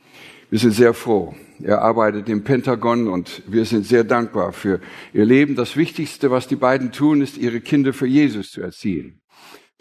Wir 0.50 0.60
sind 0.60 0.70
sehr 0.70 0.94
froh. 0.94 1.34
Er 1.60 1.82
arbeitet 1.82 2.28
im 2.28 2.44
Pentagon 2.44 3.08
und 3.08 3.42
wir 3.48 3.64
sind 3.64 3.84
sehr 3.84 4.04
dankbar 4.04 4.52
für 4.52 4.80
ihr 5.12 5.24
Leben. 5.24 5.56
Das 5.56 5.76
Wichtigste, 5.76 6.30
was 6.30 6.46
die 6.46 6.54
beiden 6.54 6.92
tun, 6.92 7.22
ist, 7.22 7.38
ihre 7.38 7.60
Kinder 7.60 7.92
für 7.92 8.06
Jesus 8.06 8.52
zu 8.52 8.60
erziehen. 8.60 9.20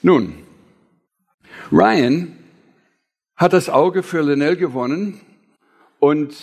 Nun, 0.02 0.34
Ryan 1.72 2.36
hat 3.36 3.54
das 3.54 3.70
Auge 3.70 4.02
für 4.02 4.24
Linnell 4.24 4.56
gewonnen 4.56 5.22
und 6.00 6.36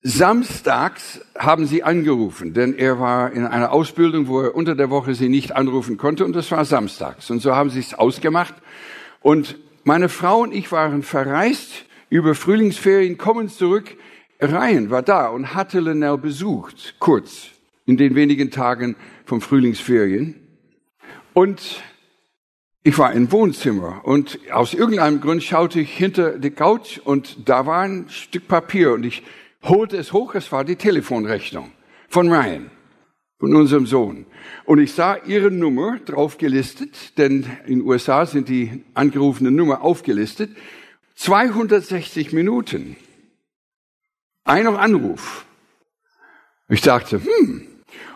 samstags 0.00 1.20
haben 1.38 1.66
sie 1.66 1.82
angerufen, 1.82 2.54
denn 2.54 2.74
er 2.74 2.98
war 2.98 3.32
in 3.32 3.44
einer 3.44 3.70
Ausbildung, 3.70 4.28
wo 4.28 4.40
er 4.40 4.54
unter 4.54 4.74
der 4.74 4.88
Woche 4.88 5.14
sie 5.14 5.28
nicht 5.28 5.52
anrufen 5.52 5.98
konnte 5.98 6.24
und 6.24 6.32
das 6.32 6.50
war 6.50 6.64
samstags. 6.64 7.30
Und 7.30 7.40
so 7.40 7.54
haben 7.54 7.68
sie 7.68 7.80
es 7.80 7.92
ausgemacht 7.92 8.54
und 9.20 9.58
meine 9.84 10.08
Frau 10.08 10.40
und 10.42 10.54
ich 10.54 10.70
waren 10.72 11.02
verreist 11.02 11.84
über 12.08 12.34
Frühlingsferien, 12.34 13.18
kommen 13.18 13.48
zurück. 13.48 13.96
Ryan 14.40 14.90
war 14.90 15.02
da 15.02 15.28
und 15.28 15.54
hatte 15.54 15.80
Linnell 15.80 16.18
besucht, 16.18 16.96
kurz, 16.98 17.48
in 17.86 17.96
den 17.96 18.14
wenigen 18.14 18.50
Tagen 18.50 18.96
vom 19.24 19.40
Frühlingsferien. 19.40 20.34
Und 21.34 21.82
ich 22.82 22.96
war 22.98 23.12
im 23.12 23.30
Wohnzimmer 23.30 24.00
und 24.04 24.38
aus 24.50 24.72
irgendeinem 24.72 25.20
Grund 25.20 25.42
schaute 25.42 25.80
ich 25.80 25.92
hinter 25.92 26.38
die 26.38 26.50
Couch 26.50 26.98
und 27.04 27.48
da 27.48 27.66
war 27.66 27.82
ein 27.82 28.06
Stück 28.08 28.48
Papier 28.48 28.94
und 28.94 29.04
ich 29.04 29.22
holte 29.62 29.98
es 29.98 30.14
hoch, 30.14 30.34
es 30.34 30.50
war 30.50 30.64
die 30.64 30.76
Telefonrechnung 30.76 31.72
von 32.08 32.32
Ryan, 32.32 32.70
von 33.40 33.56
unserem 33.56 33.86
Sohn. 33.86 34.26
Und 34.66 34.78
ich 34.78 34.92
sah 34.92 35.16
ihre 35.16 35.50
Nummer 35.50 35.98
drauf 35.98 36.38
gelistet, 36.38 37.18
denn 37.18 37.46
in 37.66 37.80
den 37.80 37.82
USA 37.82 38.26
sind 38.26 38.48
die 38.48 38.84
angerufene 38.94 39.50
Nummer 39.50 39.82
aufgelistet. 39.82 40.50
260 41.16 42.32
Minuten. 42.32 42.96
Ein 44.44 44.66
Anruf. 44.68 45.46
Ich 46.68 46.82
dachte, 46.82 47.20
hm. 47.24 47.66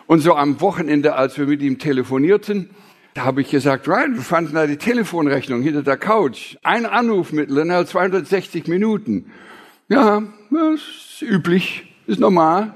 Und 0.07 0.19
so 0.19 0.35
am 0.35 0.61
Wochenende, 0.61 1.15
als 1.15 1.37
wir 1.37 1.47
mit 1.47 1.61
ihm 1.61 1.79
telefonierten, 1.79 2.69
da 3.15 3.23
habe 3.25 3.41
ich 3.41 3.49
gesagt, 3.49 3.87
Ryan, 3.87 4.15
wir 4.15 4.21
fanden 4.21 4.53
da 4.53 4.67
die 4.67 4.77
Telefonrechnung 4.77 5.61
hinter 5.61 5.81
der 5.81 5.97
Couch. 5.97 6.57
Ein 6.63 6.85
Anruf 6.85 7.31
mit 7.31 7.49
Linnell, 7.49 7.87
260 7.87 8.67
Minuten. 8.67 9.31
Ja, 9.87 10.21
das 10.51 10.79
ist 10.81 11.21
üblich, 11.21 11.95
ist 12.05 12.19
normal. 12.19 12.75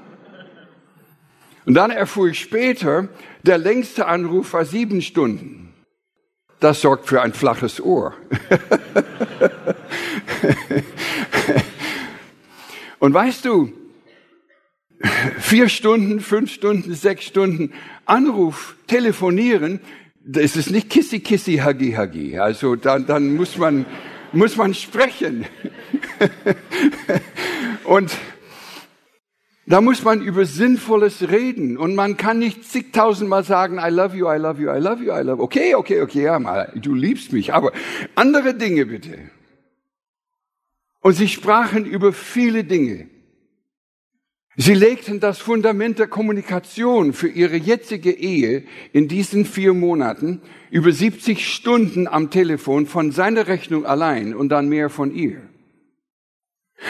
Und 1.66 1.74
dann 1.74 1.90
erfuhr 1.90 2.28
ich 2.28 2.40
später, 2.40 3.08
der 3.42 3.58
längste 3.58 4.06
Anruf 4.06 4.52
war 4.52 4.64
sieben 4.64 5.02
Stunden. 5.02 5.74
Das 6.58 6.80
sorgt 6.80 7.06
für 7.06 7.22
ein 7.22 7.32
flaches 7.32 7.80
Ohr. 7.80 8.14
Und 12.98 13.14
weißt 13.14 13.46
du, 13.46 13.72
vier 15.38 15.68
Stunden, 15.70 16.20
fünf 16.20 16.52
Stunden, 16.52 16.94
sechs 16.94 17.24
Stunden 17.24 17.72
Anruf, 18.04 18.76
telefonieren, 18.86 19.80
das 20.22 20.56
ist 20.56 20.70
nicht 20.70 20.90
Kissi, 20.90 21.20
Kissi, 21.20 21.56
Hagi, 21.56 21.92
Hagi. 21.92 22.38
Also 22.38 22.76
dann, 22.76 23.06
dann 23.06 23.34
muss 23.34 23.56
man, 23.56 23.86
muss 24.32 24.56
man 24.56 24.74
sprechen. 24.74 25.46
Und 27.84 28.12
da 29.70 29.80
muss 29.80 30.02
man 30.02 30.20
über 30.20 30.46
Sinnvolles 30.46 31.30
reden 31.30 31.78
und 31.78 31.94
man 31.94 32.16
kann 32.16 32.40
nicht 32.40 32.64
zigtausendmal 32.64 33.44
sagen, 33.44 33.78
I 33.78 33.88
love 33.88 34.16
you, 34.16 34.28
I 34.28 34.36
love 34.36 34.60
you, 34.60 34.68
I 34.68 34.80
love 34.80 35.00
you, 35.00 35.12
I 35.12 35.22
love 35.22 35.38
you. 35.38 35.44
Okay, 35.44 35.76
okay, 35.76 36.02
okay, 36.02 36.22
ja, 36.22 36.40
mal, 36.40 36.72
du 36.74 36.92
liebst 36.92 37.32
mich, 37.32 37.54
aber 37.54 37.70
andere 38.16 38.54
Dinge 38.54 38.86
bitte. 38.86 39.16
Und 41.00 41.12
sie 41.12 41.28
sprachen 41.28 41.86
über 41.86 42.12
viele 42.12 42.64
Dinge. 42.64 43.08
Sie 44.56 44.74
legten 44.74 45.20
das 45.20 45.38
Fundament 45.38 46.00
der 46.00 46.08
Kommunikation 46.08 47.12
für 47.12 47.28
ihre 47.28 47.56
jetzige 47.56 48.10
Ehe 48.10 48.64
in 48.92 49.06
diesen 49.06 49.44
vier 49.44 49.72
Monaten 49.72 50.42
über 50.72 50.90
70 50.90 51.46
Stunden 51.46 52.08
am 52.08 52.30
Telefon 52.30 52.86
von 52.86 53.12
seiner 53.12 53.46
Rechnung 53.46 53.86
allein 53.86 54.34
und 54.34 54.48
dann 54.48 54.68
mehr 54.68 54.90
von 54.90 55.14
ihr. 55.14 55.40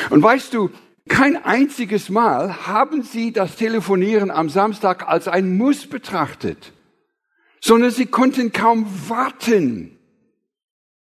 Und 0.08 0.22
weißt 0.22 0.54
du, 0.54 0.70
kein 1.11 1.45
einziges 1.45 2.09
Mal 2.09 2.67
haben 2.67 3.02
sie 3.02 3.33
das 3.33 3.57
Telefonieren 3.57 4.31
am 4.31 4.49
Samstag 4.49 5.07
als 5.09 5.29
ein 5.29 5.59
Muss 5.59 5.87
betrachtet, 5.87 6.73
sondern 7.61 7.90
sie 7.90 8.07
konnten 8.07 8.52
kaum 8.52 8.87
warten 9.09 9.99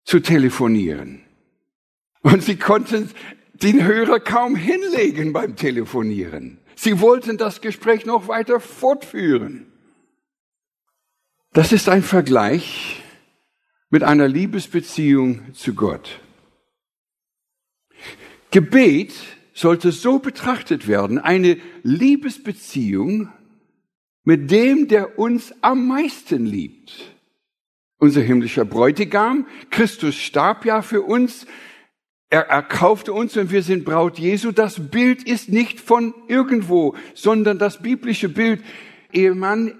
zu 0.04 0.20
telefonieren. 0.20 1.22
Und 2.22 2.42
sie 2.42 2.56
konnten 2.56 3.10
den 3.54 3.84
Hörer 3.84 4.20
kaum 4.20 4.56
hinlegen 4.56 5.32
beim 5.32 5.56
Telefonieren. 5.56 6.58
Sie 6.74 7.00
wollten 7.00 7.38
das 7.38 7.60
Gespräch 7.60 8.04
noch 8.04 8.26
weiter 8.26 8.58
fortführen. 8.58 9.72
Das 11.52 11.72
ist 11.72 11.88
ein 11.88 12.02
Vergleich 12.02 13.02
mit 13.90 14.02
einer 14.02 14.28
Liebesbeziehung 14.28 15.54
zu 15.54 15.74
Gott. 15.74 16.20
Gebet 18.50 19.14
sollte 19.60 19.92
so 19.92 20.18
betrachtet 20.18 20.88
werden, 20.88 21.18
eine 21.18 21.58
Liebesbeziehung 21.82 23.28
mit 24.24 24.50
dem, 24.50 24.88
der 24.88 25.18
uns 25.18 25.52
am 25.60 25.86
meisten 25.86 26.46
liebt. 26.46 26.92
Unser 27.98 28.22
himmlischer 28.22 28.64
Bräutigam, 28.64 29.46
Christus 29.68 30.16
starb 30.16 30.64
ja 30.64 30.80
für 30.80 31.02
uns, 31.02 31.46
er 32.30 32.46
erkaufte 32.46 33.12
uns 33.12 33.36
und 33.36 33.50
wir 33.50 33.62
sind 33.62 33.84
Braut 33.84 34.18
Jesu. 34.18 34.52
Das 34.52 34.90
Bild 34.90 35.24
ist 35.24 35.50
nicht 35.50 35.78
von 35.78 36.14
irgendwo, 36.28 36.94
sondern 37.12 37.58
das 37.58 37.82
biblische 37.82 38.30
Bild 38.30 38.62
Ehemann 39.12 39.74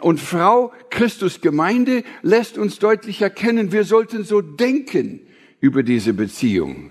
und 0.00 0.20
Frau, 0.20 0.72
Christus 0.90 1.40
Gemeinde 1.40 2.02
lässt 2.22 2.58
uns 2.58 2.80
deutlich 2.80 3.22
erkennen, 3.22 3.72
wir 3.72 3.84
sollten 3.84 4.24
so 4.24 4.42
denken 4.42 5.20
über 5.60 5.82
diese 5.82 6.12
Beziehung 6.12 6.90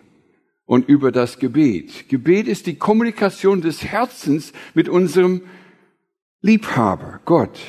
und 0.65 0.87
über 0.89 1.11
das 1.11 1.39
Gebet. 1.39 2.09
Gebet 2.09 2.47
ist 2.47 2.65
die 2.65 2.77
Kommunikation 2.77 3.61
des 3.61 3.83
Herzens 3.83 4.51
mit 4.73 4.89
unserem 4.89 5.43
Liebhaber, 6.41 7.21
Gott. 7.25 7.59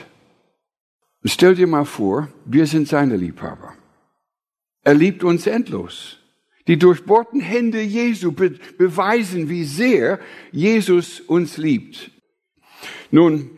Und 1.22 1.30
stell 1.30 1.54
dir 1.54 1.66
mal 1.66 1.84
vor, 1.84 2.28
wir 2.44 2.66
sind 2.66 2.88
seine 2.88 3.16
Liebhaber. 3.16 3.74
Er 4.82 4.94
liebt 4.94 5.24
uns 5.24 5.46
endlos. 5.46 6.18
Die 6.68 6.78
durchbohrten 6.78 7.40
Hände 7.40 7.80
Jesu 7.80 8.32
be 8.32 8.58
beweisen, 8.76 9.48
wie 9.48 9.64
sehr 9.64 10.18
Jesus 10.50 11.20
uns 11.20 11.58
liebt. 11.58 12.10
Nun, 13.10 13.50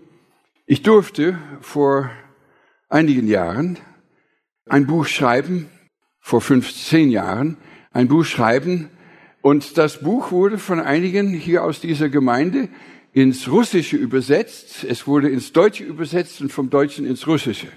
ich 0.67 0.83
durfte 0.83 1.39
vor 1.61 2.11
einigen 2.89 3.27
Jahren 3.27 3.79
ein 4.67 4.87
Buch 4.87 5.07
schreiben, 5.07 5.71
vor 6.21 6.41
15 6.41 7.11
Jahren, 7.11 7.57
ein 7.91 8.09
Buch 8.09 8.25
schreiben, 8.25 8.91
und 9.49 9.79
das 9.79 10.01
Buch 10.01 10.31
wurde 10.31 10.59
von 10.59 10.79
einigen 10.79 11.33
hier 11.33 11.65
aus 11.65 11.81
dieser 11.81 12.11
Gemeinde 12.11 12.69
ins 13.15 13.51
Russische 13.51 13.97
übersetzt. 13.97 14.85
Es 14.85 15.07
wurde 15.07 15.31
ins 15.31 15.55
Deutsche 15.55 15.85
übersetzt 15.85 16.43
und 16.43 16.53
vom 16.53 16.69
Deutschen 16.69 17.07
ins 17.07 17.27
Russische. 17.27 17.69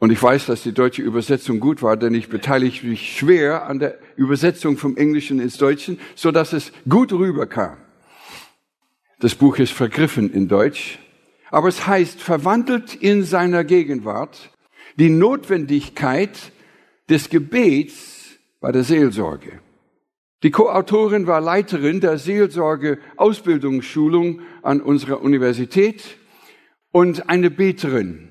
Und 0.00 0.10
ich 0.10 0.20
weiß, 0.20 0.46
dass 0.46 0.64
die 0.64 0.72
deutsche 0.72 1.02
Übersetzung 1.02 1.60
gut 1.60 1.82
war, 1.82 1.96
denn 1.96 2.14
ich 2.14 2.30
beteilige 2.30 2.84
mich 2.84 3.16
schwer 3.16 3.68
an 3.68 3.78
der 3.78 3.96
Übersetzung 4.16 4.76
vom 4.76 4.96
Englischen 4.96 5.38
ins 5.38 5.56
Deutschen, 5.56 6.00
so 6.16 6.32
dass 6.32 6.52
es 6.52 6.72
gut 6.88 7.12
rüberkam. 7.12 7.76
Das 9.20 9.36
Buch 9.36 9.58
ist 9.58 9.72
vergriffen 9.72 10.32
in 10.32 10.48
Deutsch, 10.48 10.98
aber 11.52 11.68
es 11.68 11.86
heißt, 11.86 12.20
verwandelt 12.20 12.92
in 12.92 13.22
seiner 13.22 13.62
Gegenwart 13.62 14.50
die 14.96 15.10
Notwendigkeit 15.10 16.36
des 17.08 17.30
Gebets 17.30 18.30
bei 18.60 18.72
der 18.72 18.82
Seelsorge. 18.82 19.60
Die 20.42 20.50
Co-Autorin 20.50 21.26
war 21.26 21.40
Leiterin 21.40 22.00
der 22.00 22.18
Seelsorge 22.18 22.98
Ausbildungsschulung 23.16 24.40
an 24.62 24.80
unserer 24.80 25.22
Universität 25.22 26.18
und 26.92 27.30
eine 27.30 27.50
Beterin. 27.50 28.28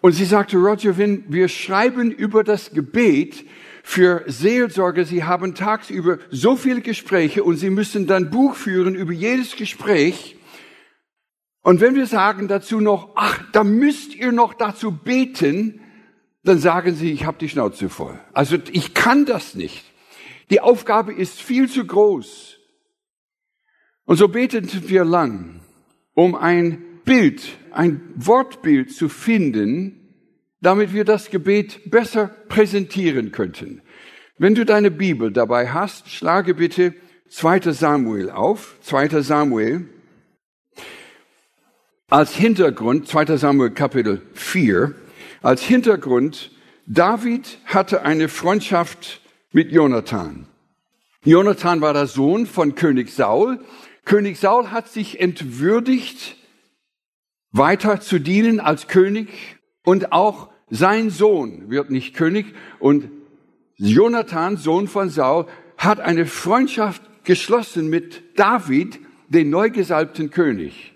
Und 0.00 0.12
sie 0.12 0.24
sagte, 0.24 0.56
Roger 0.56 0.98
Wynn, 0.98 1.24
wir 1.28 1.48
schreiben 1.48 2.10
über 2.10 2.44
das 2.44 2.72
Gebet 2.72 3.44
für 3.82 4.24
Seelsorge. 4.26 5.04
Sie 5.04 5.24
haben 5.24 5.54
tagsüber 5.54 6.18
so 6.30 6.56
viele 6.56 6.80
Gespräche 6.80 7.44
und 7.44 7.56
Sie 7.56 7.70
müssen 7.70 8.06
dann 8.08 8.30
Buch 8.30 8.56
führen 8.56 8.96
über 8.96 9.12
jedes 9.12 9.56
Gespräch. 9.56 10.36
Und 11.62 11.80
wenn 11.80 11.94
wir 11.94 12.06
sagen 12.06 12.48
dazu 12.48 12.80
noch, 12.80 13.10
ach, 13.14 13.40
da 13.52 13.64
müsst 13.64 14.14
ihr 14.14 14.32
noch 14.32 14.54
dazu 14.54 14.92
beten, 14.92 15.80
dann 16.42 16.58
sagen 16.58 16.94
Sie, 16.94 17.12
ich 17.12 17.26
habe 17.26 17.38
die 17.38 17.48
Schnauze 17.48 17.88
voll. 17.88 18.18
Also 18.32 18.58
ich 18.72 18.92
kann 18.92 19.24
das 19.24 19.54
nicht. 19.54 19.84
Die 20.50 20.60
Aufgabe 20.60 21.12
ist 21.12 21.40
viel 21.40 21.68
zu 21.68 21.84
groß. 21.84 22.58
Und 24.04 24.16
so 24.16 24.28
beteten 24.28 24.88
wir 24.88 25.04
lang, 25.04 25.60
um 26.14 26.34
ein 26.34 27.00
Bild, 27.04 27.42
ein 27.72 28.00
Wortbild 28.14 28.92
zu 28.92 29.08
finden, 29.08 30.14
damit 30.60 30.92
wir 30.92 31.04
das 31.04 31.30
Gebet 31.30 31.90
besser 31.90 32.28
präsentieren 32.48 33.32
könnten. 33.32 33.82
Wenn 34.38 34.54
du 34.54 34.64
deine 34.64 34.90
Bibel 34.90 35.32
dabei 35.32 35.70
hast, 35.70 36.10
schlage 36.10 36.54
bitte 36.54 36.94
2. 37.28 37.72
Samuel 37.72 38.30
auf. 38.30 38.76
2. 38.82 39.22
Samuel. 39.22 39.88
Als 42.08 42.34
Hintergrund, 42.34 43.08
2. 43.08 43.36
Samuel 43.36 43.70
Kapitel 43.70 44.22
4, 44.34 44.94
als 45.42 45.62
Hintergrund, 45.62 46.52
David 46.86 47.58
hatte 47.64 48.02
eine 48.02 48.28
Freundschaft 48.28 49.20
mit 49.52 49.72
Jonathan. 49.72 50.46
Jonathan 51.24 51.80
war 51.80 51.92
der 51.92 52.06
Sohn 52.06 52.46
von 52.46 52.74
König 52.74 53.10
Saul. 53.10 53.60
König 54.04 54.38
Saul 54.38 54.70
hat 54.70 54.88
sich 54.88 55.20
entwürdigt, 55.20 56.36
weiter 57.50 58.00
zu 58.00 58.20
dienen 58.20 58.60
als 58.60 58.86
König 58.86 59.28
und 59.84 60.12
auch 60.12 60.50
sein 60.68 61.10
Sohn 61.10 61.70
wird 61.70 61.90
nicht 61.90 62.14
König 62.14 62.54
und 62.78 63.10
Jonathan, 63.76 64.56
Sohn 64.56 64.88
von 64.88 65.10
Saul, 65.10 65.46
hat 65.76 66.00
eine 66.00 66.26
Freundschaft 66.26 67.02
geschlossen 67.24 67.88
mit 67.88 68.38
David, 68.38 68.98
den 69.28 69.50
neu 69.50 69.70
gesalbten 69.70 70.30
König. 70.30 70.94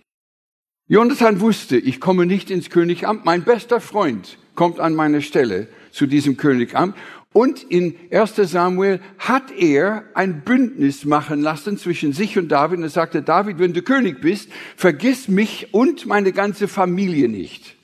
Jonathan 0.86 1.40
wusste, 1.40 1.76
ich 1.76 2.00
komme 2.00 2.26
nicht 2.26 2.50
ins 2.50 2.70
Königamt, 2.70 3.24
mein 3.24 3.44
bester 3.44 3.80
Freund 3.80 4.38
kommt 4.54 4.80
an 4.80 4.94
meine 4.94 5.22
Stelle 5.22 5.68
zu 5.92 6.06
diesem 6.06 6.36
Königamt 6.36 6.96
und 7.32 7.62
in 7.62 7.96
1 8.10 8.36
Samuel 8.36 9.00
hat 9.18 9.52
er 9.52 10.04
ein 10.14 10.42
Bündnis 10.42 11.04
machen 11.04 11.40
lassen 11.40 11.78
zwischen 11.78 12.12
sich 12.12 12.36
und 12.36 12.48
David. 12.48 12.78
Und 12.78 12.84
er 12.84 12.90
sagte, 12.90 13.22
David, 13.22 13.60
wenn 13.60 13.72
du 13.72 13.82
König 13.82 14.20
bist, 14.20 14.50
vergiss 14.76 15.28
mich 15.28 15.72
und 15.72 16.06
meine 16.06 16.32
ganze 16.32 16.66
Familie 16.66 17.28
nicht. 17.28 17.76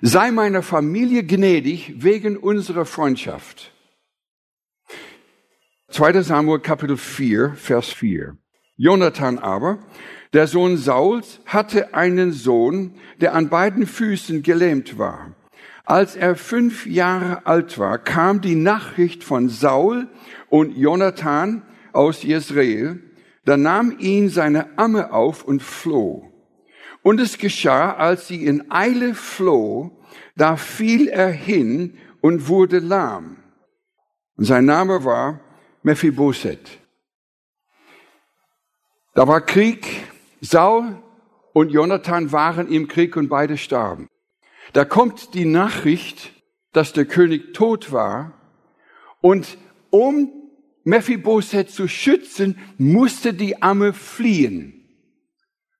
Sei 0.00 0.30
meiner 0.30 0.62
Familie 0.62 1.24
gnädig 1.24 1.94
wegen 2.04 2.36
unserer 2.36 2.84
Freundschaft. 2.84 3.72
2 5.88 6.22
Samuel 6.22 6.60
Kapitel 6.60 6.96
4, 6.96 7.54
Vers 7.56 7.88
4. 7.88 8.36
Jonathan 8.76 9.40
aber, 9.40 9.80
der 10.32 10.46
Sohn 10.46 10.76
Sauls, 10.76 11.40
hatte 11.46 11.94
einen 11.94 12.30
Sohn, 12.30 12.94
der 13.20 13.34
an 13.34 13.48
beiden 13.48 13.86
Füßen 13.86 14.44
gelähmt 14.44 14.98
war. 14.98 15.34
Als 15.88 16.16
er 16.16 16.36
fünf 16.36 16.84
Jahre 16.84 17.46
alt 17.46 17.78
war, 17.78 17.96
kam 17.96 18.42
die 18.42 18.56
Nachricht 18.56 19.24
von 19.24 19.48
Saul 19.48 20.06
und 20.50 20.76
Jonathan 20.76 21.62
aus 21.94 22.22
Jezreel. 22.22 23.02
Da 23.46 23.56
nahm 23.56 23.96
ihn 23.98 24.28
seine 24.28 24.78
Amme 24.78 25.14
auf 25.14 25.44
und 25.44 25.62
floh. 25.62 26.30
Und 27.02 27.20
es 27.22 27.38
geschah, 27.38 27.94
als 27.94 28.28
sie 28.28 28.44
in 28.44 28.70
Eile 28.70 29.14
floh, 29.14 29.98
da 30.36 30.56
fiel 30.56 31.08
er 31.08 31.30
hin 31.30 31.96
und 32.20 32.48
wurde 32.48 32.80
lahm. 32.80 33.38
Und 34.36 34.44
sein 34.44 34.66
Name 34.66 35.04
war 35.04 35.40
Mephibosheth. 35.82 36.68
Da 39.14 39.26
war 39.26 39.40
Krieg. 39.40 39.86
Saul 40.42 41.02
und 41.54 41.70
Jonathan 41.70 42.30
waren 42.30 42.68
im 42.68 42.88
Krieg 42.88 43.16
und 43.16 43.30
beide 43.30 43.56
starben. 43.56 44.06
Da 44.72 44.84
kommt 44.84 45.34
die 45.34 45.44
Nachricht, 45.44 46.32
dass 46.72 46.92
der 46.92 47.04
König 47.04 47.54
tot 47.54 47.92
war 47.92 48.32
und 49.20 49.58
um 49.90 50.32
Mephibosheth 50.84 51.70
zu 51.70 51.88
schützen, 51.88 52.58
musste 52.78 53.34
die 53.34 53.62
Amme 53.62 53.92
fliehen. 53.92 54.74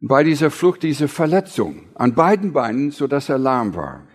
Bei 0.01 0.23
dieser 0.23 0.51
Flucht 0.51 0.83
diese 0.83 1.09
Verletzung 1.09 1.87
an 1.95 2.15
beiden 2.15 2.53
Beinen, 2.53 2.91
so 2.91 3.07
dass 3.07 3.29
er 3.29 3.39
lahm 3.39 3.75
war. 3.75 4.07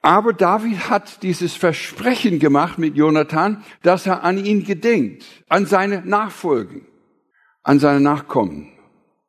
Aber 0.00 0.32
David 0.32 0.90
hat 0.90 1.22
dieses 1.22 1.54
Versprechen 1.54 2.38
gemacht 2.38 2.78
mit 2.78 2.94
Jonathan, 2.94 3.64
dass 3.82 4.06
er 4.06 4.22
an 4.22 4.42
ihn 4.42 4.64
gedenkt, 4.64 5.24
an 5.48 5.66
seine 5.66 6.02
Nachfolgen, 6.02 6.86
an 7.62 7.80
seine 7.80 8.00
Nachkommen. 8.00 8.68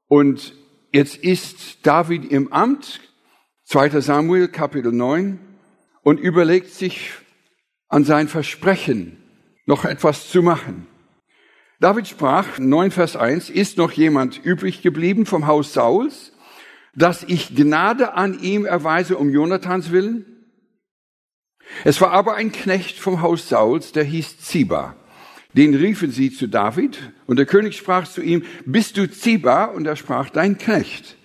Und 0.08 0.54
jetzt 0.92 1.18
ist 1.18 1.86
David 1.88 2.32
im 2.32 2.54
Amt, 2.54 3.02
2. 3.70 4.02
Samuel 4.02 4.48
Kapitel 4.48 4.92
9, 4.92 5.38
und 6.02 6.20
überlegt 6.20 6.74
sich 6.74 7.12
an 7.88 8.04
sein 8.04 8.28
Versprechen, 8.28 9.18
noch 9.68 9.86
etwas 9.86 10.28
zu 10.28 10.42
machen. 10.42 10.88
David 11.80 12.08
sprach, 12.08 12.58
9 12.58 12.90
Vers 12.90 13.16
1, 13.16 13.52
ist 13.52 13.78
noch 13.78 13.92
jemand 13.92 14.44
übrig 14.44 14.82
geblieben 14.82 15.28
vom 15.28 15.46
Haus 15.46 15.74
Sauls, 15.74 16.34
dass 16.96 17.22
ich 17.22 17.56
Gnade 17.56 18.16
an 18.16 18.40
ihm 18.40 18.66
erweise 18.66 19.20
um 19.20 19.30
Jonathans 19.30 19.92
willen? 19.92 20.26
Es 21.84 22.02
war 22.02 22.10
aber 22.10 22.34
ein 22.34 22.52
Knecht 22.52 22.98
vom 22.98 23.22
Haus 23.22 23.50
Sauls, 23.50 23.92
der 23.92 24.04
hieß 24.04 24.40
Ziba. 24.40 24.96
Den 25.54 25.76
riefen 25.76 26.10
sie 26.10 26.32
zu 26.32 26.48
David, 26.48 26.98
und 27.28 27.38
der 27.38 27.46
König 27.46 27.78
sprach 27.78 28.08
zu 28.08 28.24
ihm, 28.24 28.46
bist 28.66 28.98
du 28.98 29.08
Ziba? 29.08 29.66
Und 29.66 29.86
er 29.86 29.96
sprach, 29.96 30.32
dein 30.32 30.58
Knecht. 30.58 31.19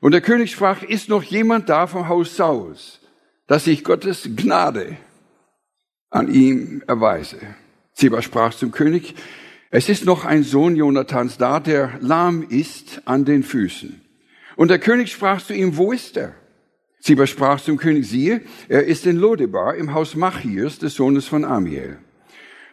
Und 0.00 0.12
der 0.12 0.20
König 0.20 0.52
sprach, 0.52 0.82
ist 0.82 1.08
noch 1.08 1.22
jemand 1.22 1.68
da 1.68 1.86
vom 1.86 2.08
Haus 2.08 2.36
Sauls, 2.36 3.00
dass 3.46 3.66
ich 3.66 3.84
Gottes 3.84 4.28
Gnade 4.36 4.96
an 6.10 6.32
ihm 6.32 6.82
erweise? 6.86 7.38
Ziba 7.94 8.22
sprach 8.22 8.54
zum 8.54 8.70
König, 8.70 9.14
es 9.70 9.88
ist 9.88 10.04
noch 10.04 10.24
ein 10.24 10.44
Sohn 10.44 10.76
Jonathans 10.76 11.36
da, 11.36 11.60
der 11.60 11.98
lahm 12.00 12.46
ist 12.48 13.02
an 13.04 13.24
den 13.24 13.42
Füßen. 13.42 14.00
Und 14.56 14.68
der 14.68 14.78
König 14.78 15.12
sprach 15.12 15.42
zu 15.42 15.52
ihm, 15.52 15.76
wo 15.76 15.92
ist 15.92 16.16
er? 16.16 16.34
Ziba 17.00 17.26
sprach 17.26 17.60
zum 17.60 17.76
König, 17.76 18.08
siehe, 18.08 18.40
er 18.68 18.84
ist 18.84 19.06
in 19.06 19.16
Lodebar 19.16 19.74
im 19.74 19.92
Haus 19.94 20.14
Machirs, 20.14 20.78
des 20.78 20.94
Sohnes 20.94 21.26
von 21.26 21.44
Amiel. 21.44 21.98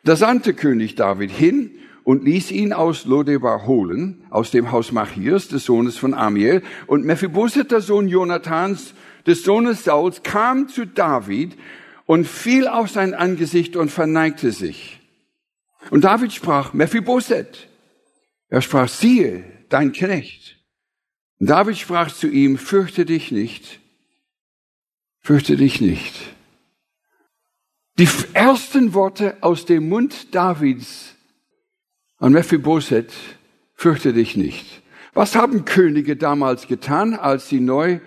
Da 0.03 0.15
sandte 0.15 0.53
König 0.53 0.95
David 0.95 1.31
hin 1.31 1.71
und 2.05 2.23
ließ 2.23 2.51
ihn 2.51 2.71
aus 2.71 3.05
Lodebar 3.05 3.65
holen, 3.65 4.23
aus 4.29 4.51
dem 4.51 4.71
Haus 4.71 4.91
Machirs, 4.91 5.47
des 5.47 5.65
Sohnes 5.65 5.97
von 5.97 6.13
Amiel. 6.13 6.61
Und 6.85 7.03
Mephibosheth, 7.03 7.71
der 7.71 7.81
Sohn 7.81 8.07
Jonathans, 8.07 8.93
des 9.25 9.43
Sohnes 9.43 9.83
Sauls, 9.83 10.21
kam 10.21 10.69
zu 10.69 10.85
David 10.85 11.57
und 12.05 12.27
fiel 12.27 12.67
auf 12.67 12.91
sein 12.91 13.15
Angesicht 13.15 13.75
und 13.75 13.89
verneigte 13.89 14.51
sich. 14.51 15.01
Und 15.89 16.03
David 16.03 16.31
sprach, 16.31 16.73
Mephibosheth. 16.73 17.67
Er 18.49 18.61
sprach, 18.61 18.87
siehe, 18.87 19.43
dein 19.69 19.91
Knecht. 19.91 20.57
Und 21.39 21.49
David 21.49 21.75
sprach 21.75 22.13
zu 22.13 22.27
ihm, 22.27 22.59
fürchte 22.59 23.05
dich 23.05 23.31
nicht, 23.31 23.79
fürchte 25.21 25.57
dich 25.57 25.81
nicht. 25.81 26.13
Die 27.97 28.07
ersten 28.33 28.93
Worte 28.93 29.37
aus 29.41 29.65
dem 29.65 29.89
Mund 29.89 30.35
Davids 30.35 31.14
an 32.25 32.33
Mephibosheth, 32.33 33.13
fürchte 33.75 34.11
dich 34.11 34.35
nicht. 34.35 34.81
Was 35.13 35.35
haben 35.35 35.63
Könige 35.63 36.15
damals 36.15 36.67
getan, 36.67 37.13
als 37.13 37.49
sie 37.49 37.59
neu 37.59 37.99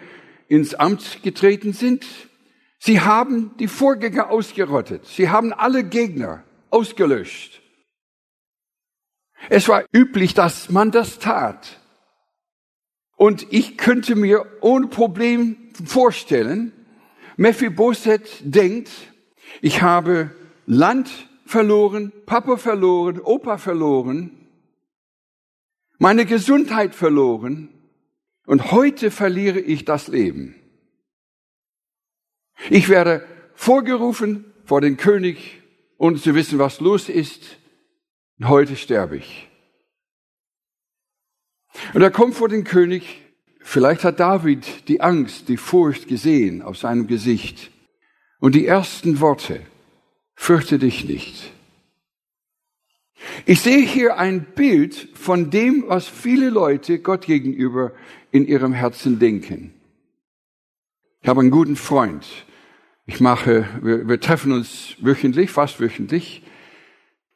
ins 0.49 0.75
Amt 0.75 1.23
getreten 1.23 1.73
sind? 1.73 2.05
Sie 2.81 3.01
haben 3.01 3.53
die 3.61 3.69
Vorgänger 3.69 4.29
ausgerottet. 4.31 5.07
Sie 5.07 5.29
haben 5.29 5.53
alle 5.53 5.85
Gegner 5.85 6.43
ausgelöscht. 6.71 7.63
Es 9.51 9.69
war 9.69 9.85
üblich, 9.93 10.35
dass 10.35 10.69
man 10.69 10.91
das 10.91 11.21
tat. 11.21 11.79
Und 13.15 13.47
ich 13.51 13.79
könnte 13.79 14.17
mir 14.17 14.47
ohne 14.63 14.89
Problem 14.89 15.57
vorstellen, 15.85 16.73
Mephibosheth 17.37 18.41
denkt, 18.41 18.91
ich 19.61 19.81
habe 19.81 20.33
Land 20.67 21.09
verloren, 21.49 22.13
Papa 22.27 22.57
verloren, 22.57 23.21
Opa 23.21 23.59
verloren, 23.59 24.31
meine 25.99 26.27
Gesundheit 26.27 26.95
verloren 26.95 27.71
und 28.47 28.71
heute 28.71 29.11
verliere 29.11 29.59
ich 29.59 29.85
das 29.85 30.09
Leben. 30.09 30.55
Ich 32.71 32.89
werde 32.89 33.27
vorgerufen 33.55 34.45
vor 34.65 34.81
den 34.81 34.97
König, 34.97 35.63
ohne 35.97 36.19
zu 36.19 36.35
wissen, 36.35 36.59
was 36.59 36.81
los 36.81 37.09
ist. 37.09 37.59
Und 38.39 38.49
heute 38.49 38.77
sterbe 38.77 39.17
ich. 39.17 39.49
Und 41.95 42.03
er 42.03 42.11
kommt 42.11 42.35
vor 42.35 42.49
den 42.49 42.65
König. 42.65 43.23
Vielleicht 43.61 44.05
hat 44.05 44.21
David 44.21 44.89
die 44.89 45.01
Angst, 45.01 45.49
die 45.49 45.57
Furcht 45.57 46.09
gesehen 46.09 46.63
auf 46.63 46.77
seinem 46.77 47.07
Gesicht. 47.07 47.71
Und 48.39 48.55
die 48.55 48.67
ersten 48.67 49.21
Worte, 49.21 49.61
fürchte 50.39 50.79
dich 50.79 51.05
nicht. 51.05 51.53
Ich 53.45 53.61
sehe 53.61 53.85
hier 53.85 54.17
ein 54.17 54.47
Bild 54.55 55.09
von 55.13 55.51
dem, 55.51 55.85
was 55.89 56.07
viele 56.07 56.49
Leute 56.49 57.01
Gott 57.01 57.27
gegenüber 57.27 57.93
in 58.31 58.47
ihrem 58.47 58.73
Herzen 58.73 59.19
denken. 59.19 59.75
Ich 61.21 61.29
habe 61.29 61.41
einen 61.41 61.51
guten 61.51 61.77
Freund. 61.77 62.25
Ich 63.05 63.21
mache, 63.21 63.69
wir, 63.83 64.09
wir 64.09 64.21
treffen 64.21 64.53
uns 64.53 64.95
wöchentlich, 65.01 65.51
fast 65.51 65.81
wöchentlich. 65.81 66.43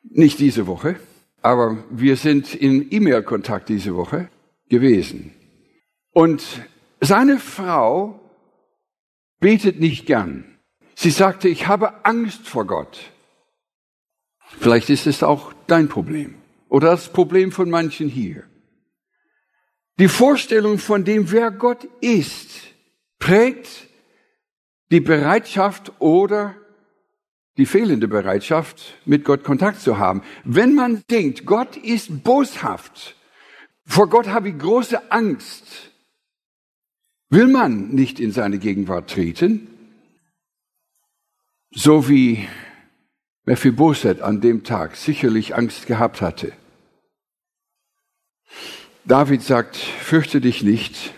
Nicht 0.05 0.39
diese 0.39 0.67
Woche, 0.67 0.97
aber 1.43 1.85
wir 1.91 2.17
sind 2.17 2.55
in 2.55 2.87
E-Mail-Kontakt 2.91 3.69
diese 3.69 3.97
Woche 3.97 4.29
gewesen. 4.69 5.35
Und 6.13 6.45
seine 7.01 7.39
Frau 7.39 8.21
betet 9.41 9.81
nicht 9.81 10.07
gern. 10.07 10.52
Sie 10.95 11.11
sagte, 11.11 11.49
ich 11.49 11.67
habe 11.67 12.05
Angst 12.05 12.47
vor 12.47 12.67
Gott. 12.67 12.99
Vielleicht 14.59 14.91
ist 14.91 15.07
es 15.07 15.23
auch 15.23 15.53
dein 15.67 15.89
Problem 15.89 16.35
oder 16.69 16.91
das 16.91 17.13
Problem 17.13 17.53
von 17.53 17.71
manchen 17.71 18.09
hier. 18.09 18.45
Die 19.99 20.09
Vorstellung 20.09 20.79
von 20.79 21.05
dem, 21.05 21.31
wer 21.31 21.51
Gott 21.51 21.85
ist, 22.01 22.51
prägt 23.19 23.89
die 24.91 25.01
Bereitschaft 25.01 25.93
oder 26.01 26.55
die 27.59 27.67
fehlende 27.67 28.09
Bereitschaft, 28.09 28.99
mit 29.05 29.25
Gott 29.25 29.45
Kontakt 29.45 29.81
zu 29.81 29.99
haben. 29.99 30.23
Wenn 30.45 30.75
man 30.75 31.03
denkt, 31.11 31.45
Gott 31.45 31.77
ist 31.77 32.25
boshaft, 32.25 33.17
vor 33.85 34.09
Gott 34.09 34.29
habe 34.29 34.49
ich 34.49 34.59
große 34.59 35.11
Angst, 35.13 35.91
will 37.29 37.49
man 37.49 37.89
nicht 37.89 38.21
in 38.21 38.33
seine 38.33 38.59
Gegenwart 38.59 39.11
treten, 39.11 39.69
so 41.75 42.09
wie 42.09 42.49
Mephibosheth 43.45 44.21
an 44.21 44.41
dem 44.41 44.63
Tag 44.63 44.97
sicherlich 44.97 45.57
Angst 45.57 45.87
gehabt 45.87 46.21
hatte. 46.21 46.53
David 49.05 49.43
sagt, 49.43 49.77
fürchte 49.77 50.41
dich 50.41 50.63
nicht, 50.63 51.15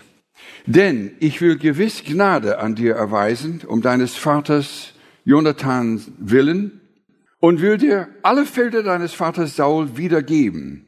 denn 0.65 1.15
ich 1.19 1.41
will 1.41 1.57
gewiss 1.57 2.03
Gnade 2.03 2.57
an 2.57 2.73
dir 2.73 2.95
erweisen, 2.95 3.61
um 3.67 3.81
deines 3.81 4.15
Vaters 4.15 4.93
Jonathan 5.23 6.01
willen, 6.17 6.81
und 7.39 7.61
will 7.61 7.77
dir 7.77 8.07
alle 8.23 8.45
Felder 8.45 8.81
deines 8.81 9.13
Vaters 9.13 9.55
Saul 9.55 9.97
wiedergeben. 9.97 10.87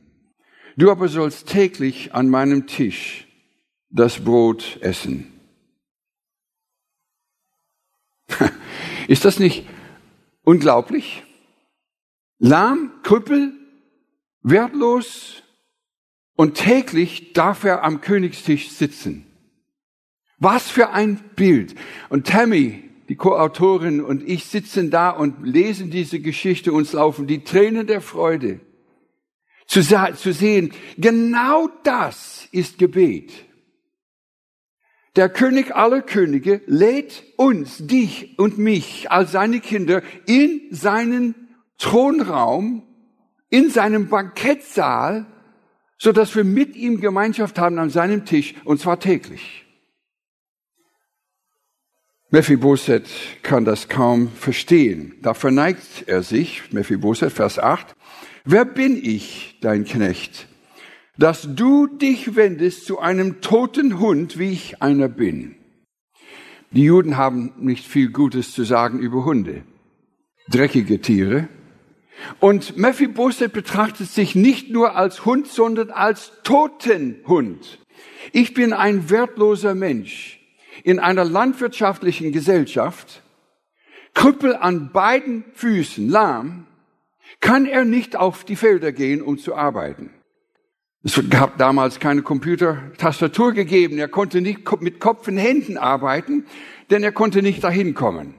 Du 0.76 0.90
aber 0.90 1.08
sollst 1.08 1.48
täglich 1.48 2.16
an 2.16 2.30
meinem 2.30 2.66
Tisch 2.66 3.28
das 3.90 4.24
Brot 4.24 4.80
essen. 4.82 5.32
Ist 9.08 9.26
das 9.26 9.40
nicht 9.40 9.66
unglaublich? 10.44 11.24
Lahm, 12.40 12.92
Krüppel, 13.04 13.54
wertlos 14.44 15.44
und 16.36 16.56
täglich 16.56 17.34
darf 17.34 17.64
er 17.64 17.84
am 17.84 18.02
Königstisch 18.02 18.70
sitzen. 18.70 19.26
Was 20.38 20.70
für 20.70 20.92
ein 20.92 21.20
Bild. 21.36 21.74
Und 22.10 22.28
Tammy, 22.28 22.84
die 23.10 23.16
Co-Autorin 23.16 24.02
und 24.02 24.28
ich 24.28 24.46
sitzen 24.46 24.92
da 24.92 25.10
und 25.10 25.44
lesen 25.44 25.90
diese 25.90 26.20
Geschichte, 26.20 26.74
uns 26.74 26.94
laufen 26.94 27.26
die 27.26 27.44
Tränen 27.44 27.88
der 27.88 28.02
Freude. 28.02 28.60
Zu, 29.66 29.82
zu 29.82 30.34
sehen, 30.34 30.74
genau 30.98 31.70
das 31.84 32.48
ist 32.52 32.78
Gebet. 32.78 33.47
Der 35.18 35.30
König 35.30 35.76
aller 35.76 36.04
Könige 36.04 36.62
lädt 36.68 37.24
uns, 37.38 37.80
dich 37.80 38.38
und 38.38 38.60
mich 38.60 39.10
als 39.10 39.32
seine 39.32 39.60
Kinder 39.60 40.04
in 40.28 40.62
seinen 40.70 41.34
Thronraum, 41.80 42.84
in 43.50 43.72
seinem 43.72 44.10
Bankettsaal, 44.10 45.26
so 45.98 46.12
dass 46.12 46.36
wir 46.36 46.44
mit 46.44 46.76
ihm 46.76 47.02
Gemeinschaft 47.02 47.58
haben 47.58 47.80
an 47.80 47.90
seinem 47.90 48.26
Tisch, 48.26 48.54
und 48.64 48.80
zwar 48.80 49.00
täglich. 49.00 49.66
Mephibosheth 52.30 53.10
kann 53.42 53.66
das 53.66 53.90
kaum 53.90 54.30
verstehen. 54.30 55.16
Da 55.24 55.34
verneigt 55.34 56.04
er 56.06 56.22
sich, 56.22 56.72
Mephibosheth, 56.72 57.34
Vers 57.34 57.58
8, 57.58 57.96
Wer 58.46 58.66
bin 58.66 59.04
ich, 59.04 59.58
dein 59.62 59.84
Knecht, 59.84 60.48
dass 61.18 61.48
du 61.56 61.88
dich 61.88 62.36
wendest 62.36 62.86
zu 62.86 63.00
einem 63.00 63.42
toten 63.42 64.00
Hund, 64.00 64.38
wie 64.38 64.52
ich 64.52 64.82
einer 64.82 65.08
bin. 65.08 65.56
Die 66.72 66.84
Juden 66.84 67.18
haben 67.18 67.54
nicht 67.58 67.86
viel 67.86 68.10
Gutes 68.12 68.54
zu 68.54 68.64
sagen 68.64 69.00
über 69.00 69.26
Hunde. 69.26 69.64
Dreckige 70.50 71.02
Tiere. 71.02 71.48
Und 72.40 72.78
Mephibosheth 72.78 73.54
betrachtet 73.54 74.10
sich 74.10 74.36
nicht 74.36 74.70
nur 74.70 74.96
als 74.96 75.26
Hund, 75.26 75.48
sondern 75.48 75.92
als 75.92 76.32
toten 76.44 77.18
Hund. 77.28 77.80
Ich 78.32 78.54
bin 78.54 78.74
ein 78.74 79.10
wertloser 79.10 79.76
Mensch 79.76 80.40
in 80.84 81.00
einer 81.00 81.26
landwirtschaftlichen 81.26 82.32
Gesellschaft, 82.32 83.22
Krüppel 84.14 84.56
an 84.56 84.92
beiden 84.92 85.46
Füßen, 85.54 86.10
lahm, 86.10 86.66
kann 87.40 87.66
er 87.66 87.86
nicht 87.86 88.16
auf 88.16 88.44
die 88.44 88.56
Felder 88.56 88.92
gehen, 88.92 89.22
um 89.22 89.38
zu 89.38 89.56
arbeiten. 89.56 90.12
Es 91.08 91.18
gab 91.30 91.58
damals 91.58 92.02
keine 92.02 92.22
Computertastatur 92.22 93.54
gegeben. 93.54 93.98
Er 93.98 94.10
konnte 94.10 94.42
nicht 94.42 94.70
mit 94.82 95.00
Kopf 95.00 95.30
und 95.30 95.38
Händen 95.38 95.78
arbeiten, 95.78 96.46
denn 96.90 97.02
er 97.02 97.14
konnte 97.14 97.42
nicht 97.42 97.64
dahin 97.64 97.94
kommen. 97.94 98.34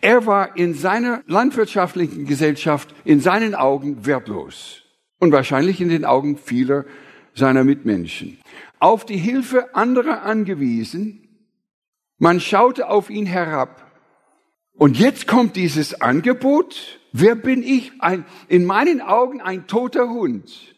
Er 0.00 0.26
war 0.26 0.56
in 0.56 0.74
seiner 0.74 1.22
landwirtschaftlichen 1.28 2.26
Gesellschaft 2.26 2.92
in 3.04 3.20
seinen 3.20 3.54
Augen 3.54 4.06
wertlos 4.06 4.82
und 5.20 5.30
wahrscheinlich 5.30 5.80
in 5.80 5.88
den 5.88 6.04
Augen 6.04 6.36
vieler 6.36 6.84
seiner 7.32 7.62
Mitmenschen. 7.62 8.40
Auf 8.80 9.06
die 9.06 9.16
Hilfe 9.16 9.76
anderer 9.76 10.24
angewiesen, 10.24 11.28
man 12.18 12.40
schaute 12.40 12.88
auf 12.88 13.08
ihn 13.08 13.26
herab. 13.26 13.88
Und 14.72 14.98
jetzt 14.98 15.28
kommt 15.28 15.54
dieses 15.54 16.00
Angebot. 16.00 16.98
Wer 17.12 17.36
bin 17.36 17.62
ich? 17.62 17.92
Ein, 18.00 18.24
in 18.48 18.64
meinen 18.64 19.00
Augen 19.00 19.40
ein 19.40 19.68
toter 19.68 20.08
Hund, 20.08 20.74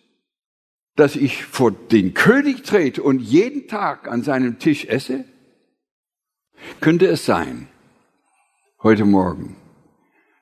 dass 0.96 1.16
ich 1.16 1.44
vor 1.44 1.70
den 1.72 2.14
König 2.14 2.64
trete 2.64 3.02
und 3.02 3.20
jeden 3.20 3.68
Tag 3.68 4.08
an 4.08 4.22
seinem 4.22 4.58
Tisch 4.58 4.84
esse? 4.86 5.24
Könnte 6.80 7.06
es 7.06 7.24
sein, 7.24 7.68
heute 8.82 9.04
Morgen, 9.04 9.56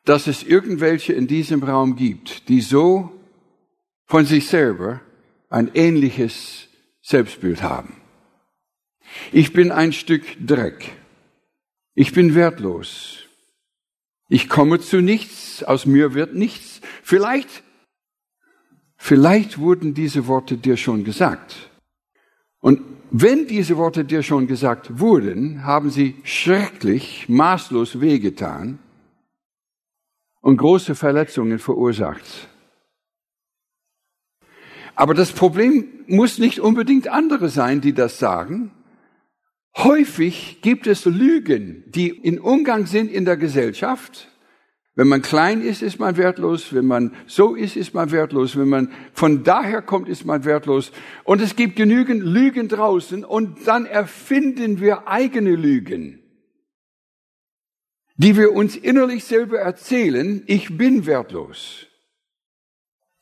dass 0.05 0.27
es 0.27 0.43
irgendwelche 0.43 1.13
in 1.13 1.27
diesem 1.27 1.63
Raum 1.63 1.97
gibt, 1.97 2.49
die 2.49 2.61
so 2.61 3.13
von 4.07 4.27
sich 4.27 4.49
selber 4.49 5.01
ein 5.49 5.71
ähnliches 5.75 6.69
Selbstbild 7.01 7.63
haben. 7.63 8.01
Ich 9.33 9.53
bin 9.53 9.73
ein 9.73 9.93
Stück 9.93 10.25
Dreck. 10.45 10.93
Ich 11.95 12.13
bin 12.13 12.35
wertlos. 12.35 13.25
Ich 14.29 14.49
komme 14.49 14.81
zu 14.81 15.01
nichts. 15.01 15.65
Aus 15.65 15.87
mir 15.87 16.15
wird 16.15 16.35
nichts. 16.35 16.81
Vielleicht, 17.03 17.63
vielleicht 19.01 19.59
wurden 19.59 19.95
diese 19.95 20.27
Worte 20.29 20.57
dir 20.57 20.77
schon 20.77 21.03
gesagt. 21.03 21.71
Und 22.61 22.83
wenn 23.11 23.49
diese 23.49 23.77
Worte 23.77 24.05
dir 24.05 24.23
schon 24.23 24.47
gesagt 24.47 25.01
wurden, 25.01 25.65
haben 25.65 25.91
sie 25.91 26.17
schrecklich, 26.23 27.29
maßlos 27.29 28.01
wehgetan 28.01 28.79
und 30.43 30.59
große 30.59 30.95
Verletzungen 30.95 31.59
verursacht. 31.59 32.49
Aber 34.95 35.15
das 35.15 35.33
Problem 35.33 35.89
muss 36.07 36.39
nicht 36.39 36.61
unbedingt 36.61 37.09
andere 37.09 37.49
sein, 37.49 37.81
die 37.81 37.95
das 37.95 38.19
sagen. 38.19 38.71
Häufig 39.77 40.61
gibt 40.61 40.87
es 40.87 41.07
Lügen, 41.07 41.85
die 41.87 42.11
in 42.11 42.39
Umgang 42.39 42.87
sind 42.87 43.11
in 43.11 43.25
der 43.25 43.39
Gesellschaft 43.39 44.30
wenn 45.01 45.09
man 45.09 45.23
klein 45.23 45.63
ist, 45.63 45.81
ist 45.81 45.99
man 45.99 46.19
wertlos. 46.19 46.75
Wenn 46.75 46.85
man 46.85 47.17
so 47.27 47.55
ist, 47.55 47.75
ist 47.75 47.95
man 47.95 48.11
wertlos. 48.11 48.59
Wenn 48.59 48.69
man 48.69 48.93
von 49.15 49.45
daher 49.45 49.81
kommt, 49.81 50.11
ist 50.11 50.27
man 50.27 50.45
wertlos. 50.45 50.93
Und 51.25 51.41
es 51.41 51.57
gibt 51.57 51.77
genügend 51.77 52.23
Lügen 52.23 52.69
draußen 52.69 53.25
und 53.25 53.67
dann 53.67 53.87
erfinden 53.87 54.79
wir 54.79 55.09
eigene 55.09 55.57
Lügen, 55.57 56.23
die 58.17 58.37
wir 58.37 58.53
uns 58.53 58.77
innerlich 58.77 59.25
selber 59.25 59.59
erzählen, 59.59 60.43
ich 60.45 60.77
bin 60.77 61.07
wertlos. 61.07 61.87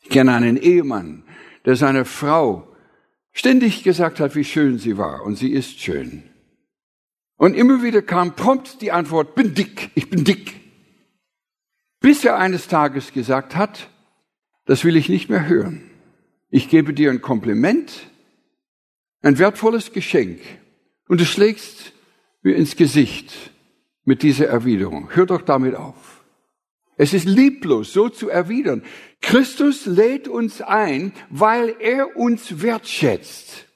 Ich 0.01 0.09
kenne 0.09 0.35
einen 0.35 0.57
Ehemann, 0.57 1.23
der 1.65 1.77
seiner 1.77 2.05
Frau 2.05 2.75
ständig 3.31 3.85
gesagt 3.85 4.19
hat, 4.19 4.35
wie 4.35 4.43
schön 4.43 4.79
sie 4.79 4.99
war 4.99 5.23
und 5.23 5.37
sie 5.37 5.53
ist 5.53 5.79
schön. 5.79 6.25
Und 7.37 7.55
immer 7.55 7.85
wieder 7.85 8.03
kam 8.03 8.35
prompt 8.35 8.83
die 8.83 8.91
Antwort, 8.91 9.37
bin 9.37 9.55
dick, 9.55 9.93
ich 9.95 10.11
bin 10.11 10.25
dick. 10.25 10.58
Bis 12.01 12.25
er 12.25 12.39
eines 12.39 12.69
Tages 12.69 13.13
gesagt 13.13 13.57
hat, 13.57 13.89
das 14.65 14.85
will 14.85 14.97
ich 14.97 15.09
nicht 15.09 15.29
mehr 15.29 15.49
hören. 15.49 15.91
Ich 16.51 16.69
gebe 16.69 16.95
dir 16.95 17.11
ein 17.11 17.21
Kompliment, 17.21 17.93
ein 19.23 19.39
wertvolles 19.39 19.93
Geschenk 19.93 20.41
und 21.09 21.21
du 21.21 21.25
schlägst 21.25 21.93
mir 22.43 22.55
ins 22.55 22.77
Gesicht 22.77 23.33
mit 24.05 24.23
dieser 24.23 24.47
Erwiderung. 24.47 25.11
Hör 25.15 25.27
doch 25.27 25.43
damit 25.43 25.75
auf. 25.75 26.25
Es 26.97 27.15
ist 27.15 27.27
lieblos, 27.27 27.93
so 27.93 28.09
zu 28.09 28.29
erwidern. 28.29 28.83
Christus 29.21 29.87
lädt 29.87 30.27
uns 30.29 30.61
ein, 30.61 31.13
weil 31.31 31.77
er 31.79 32.17
uns 32.17 32.63
wertschätzt. 32.63 33.67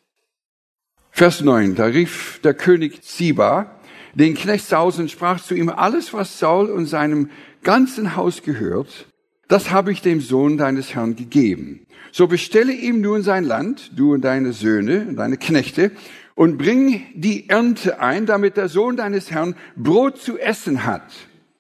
Vers 1.11 1.41
9, 1.41 1.75
da 1.75 1.85
rief 1.85 2.41
der 2.43 2.55
König 2.55 3.03
Ziba 3.03 3.79
den 4.14 4.35
Knecht 4.35 4.66
Saus 4.66 4.98
und 4.98 5.11
sprach 5.11 5.42
zu 5.42 5.55
ihm, 5.55 5.68
alles, 5.68 6.12
was 6.12 6.38
Saul 6.38 6.70
und 6.70 6.87
seinem 6.87 7.31
ganzen 7.62 8.16
Haus 8.16 8.42
gehört, 8.42 9.07
das 9.48 9.70
habe 9.70 9.92
ich 9.92 10.03
dem 10.03 10.20
Sohn 10.20 10.57
deines 10.57 10.94
Herrn 10.94 11.16
gegeben. 11.16 11.87
So 12.11 12.27
bestelle 12.27 12.72
ihm 12.72 13.01
nun 13.01 13.22
sein 13.22 13.44
Land, 13.44 13.92
du 13.96 14.14
und 14.14 14.22
deine 14.22 14.53
Söhne 14.53 15.07
und 15.09 15.16
deine 15.16 15.37
Knechte, 15.37 15.92
und 16.35 16.57
bring 16.57 17.05
die 17.14 17.48
Ernte 17.48 18.01
ein, 18.01 18.27
damit 18.27 18.57
der 18.57 18.68
Sohn 18.68 18.96
deines 18.96 19.31
Herrn 19.31 19.55
Brot 19.77 20.18
zu 20.18 20.38
essen 20.38 20.85
hat. 20.85 21.12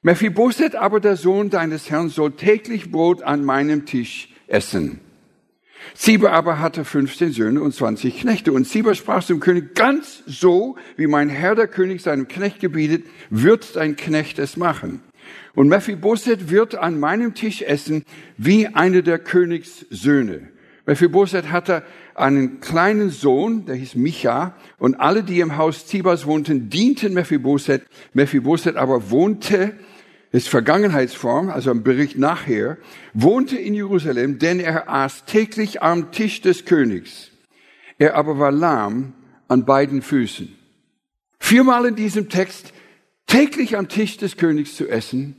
Mephibosheth 0.02 0.74
aber, 0.74 1.00
der 1.00 1.16
Sohn 1.16 1.50
deines 1.50 1.90
Herrn, 1.90 2.08
soll 2.08 2.32
täglich 2.32 2.90
Brot 2.90 3.22
an 3.22 3.44
meinem 3.44 3.86
Tisch 3.86 4.28
essen. 4.46 5.00
Ziba 5.94 6.30
aber 6.30 6.58
hatte 6.58 6.84
15 6.84 7.32
Söhne 7.32 7.62
und 7.62 7.74
20 7.74 8.20
Knechte. 8.20 8.52
Und 8.52 8.66
Ziba 8.66 8.94
sprach 8.94 9.24
zum 9.24 9.40
König, 9.40 9.74
ganz 9.74 10.22
so, 10.26 10.76
wie 10.96 11.06
mein 11.06 11.28
Herr 11.28 11.54
der 11.54 11.68
König 11.68 12.02
seinem 12.02 12.28
Knecht 12.28 12.60
gebietet, 12.60 13.04
wird 13.30 13.76
dein 13.76 13.96
Knecht 13.96 14.38
es 14.38 14.56
machen. 14.56 15.00
Und 15.54 15.68
Mephibosheth 15.68 16.50
wird 16.50 16.74
an 16.74 16.98
meinem 16.98 17.34
Tisch 17.34 17.62
essen 17.62 18.04
wie 18.36 18.68
einer 18.68 19.02
der 19.02 19.18
Königssöhne. 19.18 20.48
Mephibosheth 20.86 21.50
hatte 21.50 21.84
einen 22.14 22.60
kleinen 22.60 23.10
Sohn, 23.10 23.66
der 23.66 23.76
hieß 23.76 23.94
Micha, 23.94 24.56
und 24.78 24.96
alle, 24.96 25.22
die 25.22 25.40
im 25.40 25.56
Haus 25.56 25.86
Zibas 25.86 26.26
wohnten, 26.26 26.70
dienten 26.70 27.14
Mephibosheth. 27.14 27.82
Mephibosheth 28.14 28.76
aber 28.76 29.10
wohnte, 29.10 29.74
ist 30.32 30.48
Vergangenheitsform, 30.48 31.50
also 31.50 31.70
ein 31.70 31.82
Bericht 31.82 32.18
nachher, 32.18 32.78
wohnte 33.12 33.56
in 33.56 33.74
Jerusalem, 33.74 34.38
denn 34.38 34.60
er 34.60 34.88
aß 34.88 35.26
täglich 35.26 35.82
am 35.82 36.10
Tisch 36.10 36.40
des 36.40 36.64
Königs. 36.64 37.30
Er 37.98 38.16
aber 38.16 38.38
war 38.38 38.50
lahm 38.50 39.12
an 39.48 39.64
beiden 39.64 40.02
Füßen. 40.02 40.56
Viermal 41.38 41.86
in 41.86 41.96
diesem 41.96 42.28
Text 42.28 42.72
täglich 43.26 43.76
am 43.76 43.88
Tisch 43.88 44.16
des 44.16 44.36
Königs 44.36 44.74
zu 44.74 44.88
essen, 44.88 45.36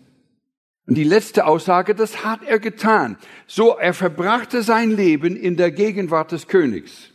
und 0.85 0.95
die 0.95 1.03
letzte 1.05 1.45
Aussage, 1.45 1.95
das 1.95 2.25
hat 2.25 2.43
er 2.43 2.59
getan. 2.59 3.17
So, 3.47 3.77
er 3.77 3.93
verbrachte 3.93 4.63
sein 4.63 4.91
Leben 4.91 5.35
in 5.35 5.55
der 5.55 5.71
Gegenwart 5.71 6.31
des 6.33 6.47
Königs. 6.47 7.09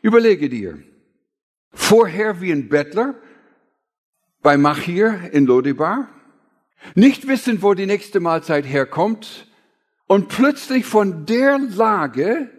Überlege 0.00 0.48
dir, 0.48 0.78
vorher 1.72 2.40
wie 2.40 2.52
ein 2.52 2.68
Bettler 2.68 3.14
bei 4.40 4.56
Machir 4.56 5.30
in 5.32 5.46
Lodibar, 5.46 6.08
nicht 6.94 7.28
wissen, 7.28 7.62
wo 7.62 7.74
die 7.74 7.86
nächste 7.86 8.20
Mahlzeit 8.20 8.66
herkommt 8.66 9.46
und 10.06 10.28
plötzlich 10.28 10.84
von 10.84 11.26
der 11.26 11.58
Lage 11.58 12.50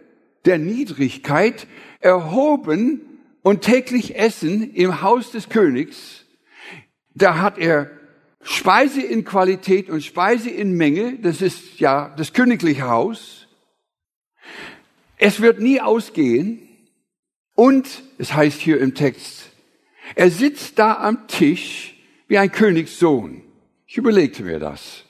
der 0.44 0.58
Niedrigkeit 0.58 1.66
erhoben 2.00 3.00
und 3.42 3.62
täglich 3.62 4.16
essen 4.16 4.74
im 4.74 5.02
Haus 5.02 5.30
des 5.30 5.48
Königs, 5.48 6.24
da 7.14 7.38
hat 7.38 7.58
er 7.58 7.90
Speise 8.42 9.00
in 9.00 9.24
Qualität 9.24 9.88
und 9.88 10.02
Speise 10.02 10.50
in 10.50 10.72
Menge, 10.76 11.18
das 11.18 11.40
ist 11.40 11.80
ja 11.80 12.14
das 12.16 12.32
königliche 12.32 12.88
Haus. 12.88 13.48
Es 15.16 15.40
wird 15.40 15.60
nie 15.60 15.80
ausgehen. 15.80 16.60
Und 17.54 18.02
es 18.18 18.34
heißt 18.34 18.60
hier 18.60 18.80
im 18.80 18.94
Text, 18.94 19.50
er 20.16 20.30
sitzt 20.30 20.78
da 20.78 20.94
am 20.94 21.28
Tisch 21.28 21.94
wie 22.26 22.38
ein 22.38 22.50
Königssohn. 22.50 23.42
Ich 23.94 23.98
überlegte 23.98 24.42
mir 24.42 24.58
das. 24.58 25.04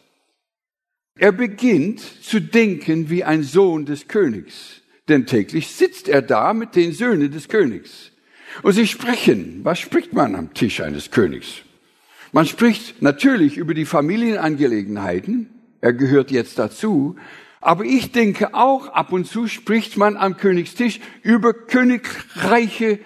Er 1.18 1.32
beginnt 1.32 2.00
zu 2.00 2.38
denken 2.38 3.08
wie 3.08 3.24
ein 3.24 3.42
Sohn 3.42 3.86
des 3.86 4.08
Königs, 4.08 4.82
denn 5.08 5.24
täglich 5.24 5.68
sitzt 5.68 6.06
er 6.06 6.20
da 6.20 6.52
mit 6.52 6.76
den 6.76 6.92
Söhnen 6.92 7.30
des 7.30 7.48
Königs. 7.48 8.12
Und 8.62 8.74
sie 8.74 8.86
sprechen. 8.86 9.60
Was 9.62 9.78
spricht 9.78 10.12
man 10.12 10.34
am 10.34 10.52
Tisch 10.52 10.82
eines 10.82 11.10
Königs? 11.10 11.62
Man 12.32 12.44
spricht 12.44 13.00
natürlich 13.00 13.56
über 13.56 13.72
die 13.72 13.86
Familienangelegenheiten, 13.86 15.48
er 15.80 15.94
gehört 15.94 16.30
jetzt 16.30 16.58
dazu, 16.58 17.16
aber 17.62 17.86
ich 17.86 18.12
denke 18.12 18.52
auch, 18.52 18.88
ab 18.88 19.12
und 19.12 19.26
zu 19.26 19.46
spricht 19.48 19.96
man 19.96 20.18
am 20.18 20.36
Königstisch 20.36 21.00
über 21.22 21.54
königreiche 21.54 22.98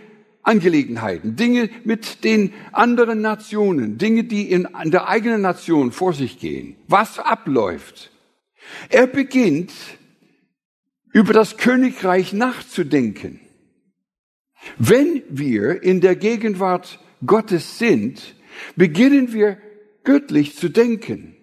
Angelegenheiten, 0.48 1.37
Dinge 1.37 1.68
mit 1.84 2.24
den 2.24 2.52
anderen 2.72 3.20
Nationen, 3.20 3.98
Dinge, 3.98 4.24
die 4.24 4.50
in 4.50 4.66
der 4.87 5.08
eigenen 5.08 5.42
Nation 5.42 5.92
vor 5.92 6.14
sich 6.14 6.38
gehen, 6.38 6.76
was 6.88 7.18
abläuft. 7.18 8.11
Er 8.88 9.06
beginnt 9.06 9.72
über 11.12 11.32
das 11.32 11.56
Königreich 11.58 12.32
nachzudenken. 12.32 13.40
Wenn 14.78 15.22
wir 15.28 15.82
in 15.82 16.00
der 16.00 16.16
Gegenwart 16.16 16.98
Gottes 17.24 17.78
sind, 17.78 18.34
beginnen 18.76 19.32
wir 19.32 19.58
göttlich 20.04 20.56
zu 20.56 20.68
denken. 20.68 21.37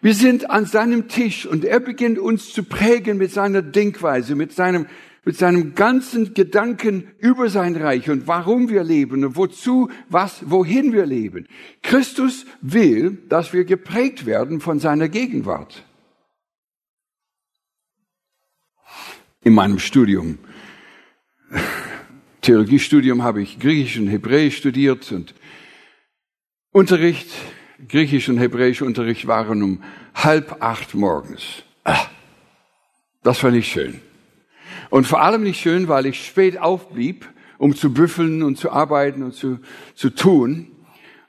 Wir 0.00 0.14
sind 0.14 0.48
an 0.48 0.64
seinem 0.64 1.08
Tisch 1.08 1.44
und 1.44 1.64
er 1.64 1.80
beginnt 1.80 2.18
uns 2.18 2.52
zu 2.52 2.62
prägen 2.62 3.18
mit 3.18 3.32
seiner 3.32 3.60
Denkweise, 3.60 4.34
mit 4.34 4.52
seinem, 4.52 4.86
mit 5.24 5.36
seinem 5.36 5.74
ganzen 5.74 6.34
Gedanken 6.34 7.08
über 7.18 7.48
sein 7.48 7.76
Reich 7.76 8.08
und 8.08 8.26
warum 8.26 8.68
wir 8.68 8.82
leben 8.82 9.24
und 9.24 9.36
wozu, 9.36 9.90
was, 10.08 10.50
wohin 10.50 10.92
wir 10.92 11.06
leben. 11.06 11.46
Christus 11.82 12.46
will, 12.60 13.18
dass 13.28 13.52
wir 13.52 13.64
geprägt 13.64 14.26
werden 14.26 14.60
von 14.60 14.80
seiner 14.80 15.08
Gegenwart. 15.08 15.84
In 19.42 19.54
meinem 19.54 19.78
Studium, 19.78 20.38
Theologiestudium, 22.42 23.22
habe 23.22 23.42
ich 23.42 23.58
Griechisch 23.58 23.98
und 23.98 24.08
Hebräisch 24.08 24.56
studiert 24.56 25.10
und 25.12 25.34
Unterricht 26.72 27.28
Griechisch 27.88 28.28
und 28.28 28.38
Hebräisch 28.38 28.82
Unterricht 28.82 29.26
waren 29.26 29.62
um 29.62 29.82
halb 30.14 30.62
acht 30.62 30.94
morgens. 30.94 31.62
Ah, 31.84 32.06
das 33.22 33.42
war 33.42 33.50
nicht 33.50 33.72
schön. 33.72 34.00
Und 34.90 35.06
vor 35.06 35.22
allem 35.22 35.44
nicht 35.44 35.60
schön, 35.60 35.88
weil 35.88 36.06
ich 36.06 36.26
spät 36.26 36.58
aufblieb, 36.58 37.28
um 37.58 37.76
zu 37.76 37.94
büffeln 37.94 38.42
und 38.42 38.58
zu 38.58 38.70
arbeiten 38.70 39.22
und 39.22 39.34
zu, 39.34 39.60
zu 39.94 40.10
tun. 40.10 40.66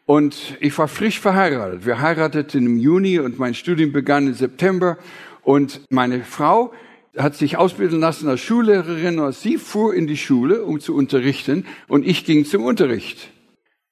Und 0.06 0.58
ich 0.60 0.78
war 0.78 0.88
frisch 0.88 1.19
verheiratet. 1.19 1.86
Wir 1.86 2.02
heirateten 2.02 2.65
im 2.65 2.78
Juni 2.78 3.19
und 3.19 3.38
mein 3.38 3.54
Studium 3.54 3.91
begann 3.91 4.28
im 4.28 4.34
September. 4.34 4.97
Und 5.43 5.82
meine 5.89 6.24
Frau 6.24 6.74
hat 7.17 7.36
sich 7.36 7.58
ausbilden 7.58 8.00
lassen 8.00 8.28
als 8.28 8.41
Schullehrerin 8.41 9.19
und 9.19 9.36
sie 9.36 9.58
fuhr 9.58 9.93
in 9.93 10.08
die 10.08 10.17
Schule, 10.17 10.63
um 10.65 10.80
zu 10.80 10.95
unterrichten 10.95 11.65
und 11.88 12.06
ich 12.06 12.26
ging 12.26 12.45
zum 12.45 12.63
Unterricht. 12.63 13.32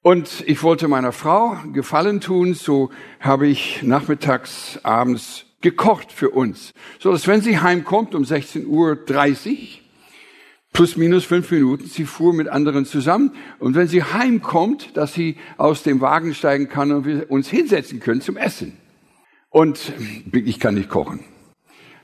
Und 0.02 0.42
ich 0.46 0.62
wollte 0.62 0.88
meiner 0.88 1.12
Frau 1.12 1.56
Gefallen 1.74 2.20
tun, 2.20 2.54
so 2.54 2.90
habe 3.20 3.46
ich 3.46 3.82
nachmittags, 3.82 4.80
abends 4.82 5.44
gekocht 5.60 6.12
für 6.12 6.30
uns. 6.30 6.72
So 6.98 7.12
dass 7.12 7.26
wenn 7.26 7.40
sie 7.40 7.58
heimkommt 7.58 8.14
um 8.14 8.22
16.30 8.22 8.66
Uhr, 8.66 8.98
plus 10.72 10.96
minus 10.96 11.24
fünf 11.24 11.50
Minuten, 11.50 11.86
sie 11.86 12.04
fuhr 12.04 12.32
mit 12.32 12.48
anderen 12.48 12.86
zusammen, 12.86 13.32
und 13.58 13.74
wenn 13.74 13.88
sie 13.88 14.02
heimkommt, 14.02 14.96
dass 14.96 15.14
sie 15.14 15.36
aus 15.56 15.82
dem 15.82 16.00
Wagen 16.00 16.34
steigen 16.34 16.68
kann 16.68 16.92
und 16.92 17.04
wir 17.04 17.30
uns 17.30 17.48
hinsetzen 17.48 18.00
können 18.00 18.20
zum 18.20 18.36
Essen. 18.36 18.76
Und 19.50 19.92
ich 20.32 20.60
kann 20.60 20.74
nicht 20.74 20.88
kochen. 20.88 21.24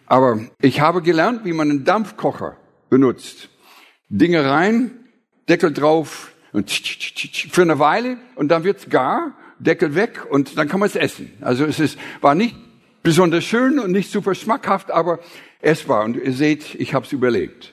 Aber 0.07 0.41
ich 0.61 0.81
habe 0.81 1.03
gelernt, 1.03 1.45
wie 1.45 1.53
man 1.53 1.71
einen 1.71 1.85
Dampfkocher 1.85 2.57
benutzt. 2.91 3.49
Dinge 4.09 4.49
rein, 4.49 4.91
Deckel 5.49 5.73
drauf, 5.73 6.33
und 6.57 6.71
für 6.71 7.61
eine 7.63 7.79
Weile 7.79 8.17
und 8.35 8.49
dann 8.49 8.65
wird's 8.65 8.89
gar, 8.89 9.37
Deckel 9.59 9.95
weg 9.95 10.25
und 10.31 10.57
dann 10.57 10.69
kann 10.69 10.81
man 10.81 10.89
es 10.89 10.97
essen. 10.97 11.31
Also 11.43 11.67
es 11.67 11.79
ist, 11.79 11.99
war 12.23 12.35
nicht 12.35 12.57
besonders 13.07 13.45
schön 13.45 13.79
und 13.79 13.93
nicht 13.93 14.11
super 14.11 14.35
schmackhaft, 14.35 14.91
aber 14.91 15.21
essbar. 15.61 16.05
Und 16.05 16.17
ihr 16.17 16.33
seht, 16.33 16.75
ich 16.75 16.93
habe 16.93 17.07
es 17.07 17.13
überlebt. 17.13 17.73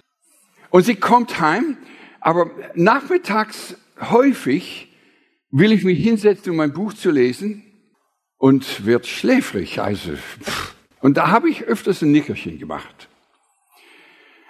Und 0.69 0.83
sie 0.83 0.93
kommt 0.93 1.39
heim, 1.39 1.75
aber 2.19 2.51
nachmittags 2.75 3.75
häufig 3.99 4.93
will 5.49 5.71
ich 5.71 5.85
mich 5.85 6.03
hinsetzen, 6.03 6.51
um 6.51 6.57
mein 6.57 6.71
Buch 6.71 6.93
zu 6.93 7.09
lesen 7.09 7.63
und 8.37 8.85
wird 8.85 9.07
schläfrig. 9.07 9.81
Also, 9.81 10.11
und 11.01 11.17
da 11.17 11.31
habe 11.31 11.49
ich 11.49 11.63
öfters 11.63 12.03
ein 12.03 12.11
Nickerchen 12.11 12.59
gemacht. 12.59 13.09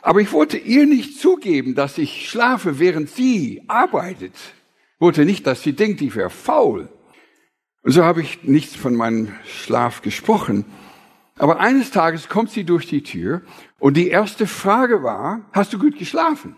Aber 0.02 0.20
ich 0.20 0.34
wollte 0.34 0.58
ihr 0.58 0.86
nicht 0.86 1.18
zugeben, 1.18 1.76
dass 1.76 1.98
ich 1.98 2.30
schlafe, 2.30 2.78
während 2.80 3.10
sie 3.10 3.64
arbeitet. 3.70 4.34
Ich 4.36 5.00
wollte 5.00 5.24
nicht, 5.24 5.48
dass 5.48 5.64
sie 5.64 5.72
denkt, 5.72 6.02
ich 6.02 6.14
wäre 6.14 6.30
faul. 6.30 6.90
Und 7.84 7.92
so 7.92 8.04
habe 8.04 8.22
ich 8.22 8.44
nichts 8.44 8.76
von 8.76 8.96
meinem 8.96 9.34
Schlaf 9.46 10.02
gesprochen. 10.02 10.66
Aber 11.38 11.60
eines 11.60 11.92
Tages 11.92 12.30
kommt 12.30 12.50
sie 12.50 12.64
durch 12.64 12.88
die 12.88 13.04
Tür 13.04 13.42
und 13.80 13.98
die 13.98 14.08
erste 14.08 14.48
Frage 14.48 15.04
war, 15.04 15.42
hast 15.52 15.74
du 15.74 15.80
gut 15.80 15.98
geschlafen? 15.98 16.56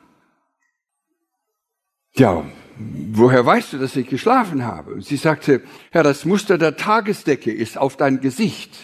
Ja, 2.14 2.46
woher 2.78 3.46
weißt 3.46 3.74
du, 3.74 3.78
dass 3.78 3.96
ich 3.96 4.08
geschlafen 4.08 4.64
habe? 4.64 4.94
Und 4.94 5.06
sie 5.06 5.18
sagte, 5.18 5.64
Herr, 5.92 6.04
das 6.04 6.26
Muster 6.26 6.58
der 6.58 6.78
Tagesdecke 6.78 7.52
ist 7.52 7.78
auf 7.78 7.98
dein 7.98 8.22
Gesicht. 8.22 8.78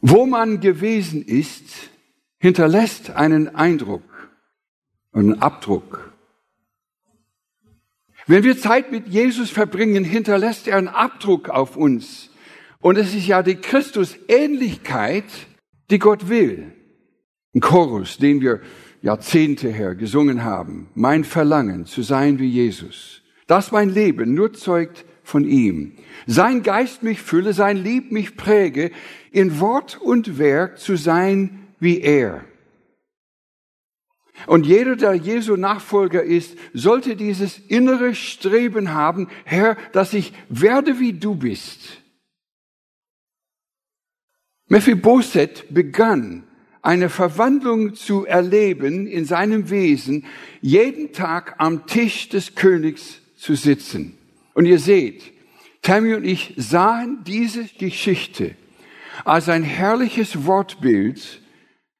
Wo 0.00 0.26
man 0.26 0.60
gewesen 0.60 1.22
ist, 1.22 1.90
hinterlässt 2.38 3.10
einen 3.10 3.54
Eindruck, 3.54 4.02
einen 5.12 5.40
Abdruck. 5.40 6.09
Wenn 8.30 8.44
wir 8.44 8.56
Zeit 8.56 8.92
mit 8.92 9.08
Jesus 9.08 9.50
verbringen, 9.50 10.04
hinterlässt 10.04 10.68
er 10.68 10.76
einen 10.76 10.86
Abdruck 10.86 11.48
auf 11.48 11.76
uns. 11.76 12.30
Und 12.78 12.96
es 12.96 13.12
ist 13.12 13.26
ja 13.26 13.42
die 13.42 13.56
Christusähnlichkeit, 13.56 15.24
die 15.90 15.98
Gott 15.98 16.28
will. 16.28 16.72
Ein 17.56 17.60
Chorus, 17.60 18.18
den 18.18 18.40
wir 18.40 18.60
Jahrzehnte 19.02 19.68
her 19.68 19.96
gesungen 19.96 20.44
haben. 20.44 20.90
Mein 20.94 21.24
Verlangen 21.24 21.86
zu 21.86 22.02
sein 22.02 22.38
wie 22.38 22.46
Jesus. 22.46 23.22
Das 23.48 23.72
mein 23.72 23.90
Leben 23.90 24.32
nur 24.32 24.52
zeugt 24.52 25.04
von 25.24 25.44
ihm. 25.44 25.96
Sein 26.28 26.62
Geist 26.62 27.02
mich 27.02 27.20
fülle, 27.20 27.52
sein 27.52 27.78
Lieb 27.78 28.12
mich 28.12 28.36
präge, 28.36 28.92
in 29.32 29.58
Wort 29.58 30.00
und 30.00 30.38
Werk 30.38 30.78
zu 30.78 30.94
sein 30.94 31.66
wie 31.80 32.00
er. 32.00 32.44
Und 34.46 34.66
jeder, 34.66 34.96
der 34.96 35.14
Jesu 35.14 35.56
Nachfolger 35.56 36.22
ist, 36.22 36.56
sollte 36.72 37.16
dieses 37.16 37.58
innere 37.58 38.14
Streben 38.14 38.92
haben, 38.92 39.28
Herr, 39.44 39.76
dass 39.92 40.14
ich 40.14 40.32
werde 40.48 40.98
wie 40.98 41.12
du 41.12 41.34
bist. 41.34 42.00
Mephibosheth 44.68 45.66
begann 45.74 46.44
eine 46.82 47.08
Verwandlung 47.10 47.94
zu 47.94 48.24
erleben 48.24 49.06
in 49.06 49.24
seinem 49.24 49.68
Wesen, 49.68 50.24
jeden 50.60 51.12
Tag 51.12 51.56
am 51.58 51.86
Tisch 51.86 52.28
des 52.28 52.54
Königs 52.54 53.20
zu 53.36 53.54
sitzen. 53.54 54.16
Und 54.54 54.66
ihr 54.66 54.78
seht, 54.78 55.32
Tammy 55.82 56.14
und 56.14 56.24
ich 56.24 56.54
sahen 56.56 57.24
diese 57.26 57.64
Geschichte 57.64 58.54
als 59.24 59.48
ein 59.48 59.62
herrliches 59.62 60.46
Wortbild 60.46 61.39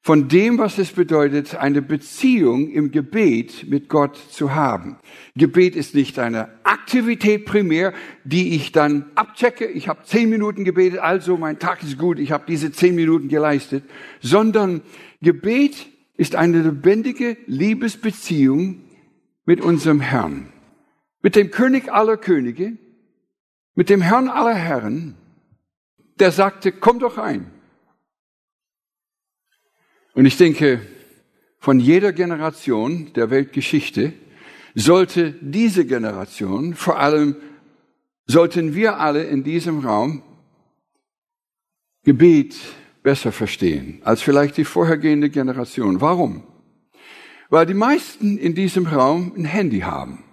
von 0.02 0.28
dem, 0.28 0.58
was 0.58 0.78
es 0.78 0.92
bedeutet, 0.92 1.56
eine 1.56 1.82
Beziehung 1.82 2.70
im 2.70 2.90
Gebet 2.90 3.66
mit 3.68 3.88
Gott 3.88 4.16
zu 4.16 4.54
haben. 4.54 4.96
Gebet 5.36 5.76
ist 5.76 5.94
nicht 5.94 6.18
eine 6.18 6.48
Aktivität 6.64 7.44
primär, 7.44 7.92
die 8.24 8.54
ich 8.54 8.72
dann 8.72 9.10
abchecke. 9.14 9.66
Ich 9.66 9.88
habe 9.88 10.04
zehn 10.04 10.30
Minuten 10.30 10.64
gebetet, 10.64 11.00
also 11.00 11.36
mein 11.36 11.58
Tag 11.58 11.82
ist 11.82 11.98
gut, 11.98 12.18
ich 12.18 12.32
habe 12.32 12.44
diese 12.48 12.72
zehn 12.72 12.94
Minuten 12.94 13.28
geleistet, 13.28 13.84
sondern 14.20 14.80
Gebet 15.20 15.86
ist 16.16 16.34
eine 16.34 16.62
lebendige 16.62 17.36
Liebesbeziehung 17.46 18.80
mit 19.44 19.60
unserem 19.60 20.00
Herrn, 20.00 20.50
mit 21.22 21.36
dem 21.36 21.50
König 21.50 21.92
aller 21.92 22.16
Könige, 22.16 22.78
mit 23.74 23.90
dem 23.90 24.00
Herrn 24.00 24.28
aller 24.28 24.54
Herren, 24.54 25.14
der 26.18 26.32
sagte, 26.32 26.72
komm 26.72 27.00
doch 27.00 27.18
ein. 27.18 27.50
Und 30.14 30.26
ich 30.26 30.36
denke, 30.36 30.80
von 31.58 31.78
jeder 31.78 32.12
Generation 32.12 33.12
der 33.14 33.30
Weltgeschichte 33.30 34.14
sollte 34.74 35.34
diese 35.40 35.84
Generation, 35.84 36.74
vor 36.74 36.98
allem 36.98 37.36
sollten 38.26 38.74
wir 38.74 38.98
alle 38.98 39.24
in 39.24 39.44
diesem 39.44 39.80
Raum 39.80 40.22
Gebet 42.02 42.56
besser 43.02 43.30
verstehen 43.30 44.00
als 44.04 44.22
vielleicht 44.22 44.56
die 44.56 44.64
vorhergehende 44.64 45.28
Generation. 45.28 46.00
Warum? 46.00 46.44
Weil 47.50 47.66
die 47.66 47.74
meisten 47.74 48.38
in 48.38 48.54
diesem 48.54 48.86
Raum 48.86 49.32
ein 49.36 49.44
Handy 49.44 49.80
haben. 49.80 50.24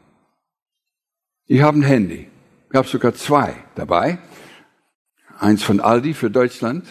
Ich 1.45 1.61
habe 1.61 1.79
ein 1.79 1.83
Handy. 1.83 2.27
Ich 2.69 2.75
habe 2.75 2.87
sogar 2.87 3.15
zwei 3.15 3.55
dabei. 3.75 4.19
Eins 5.39 5.63
von 5.63 5.79
Aldi 5.79 6.13
für 6.13 6.29
Deutschland. 6.29 6.85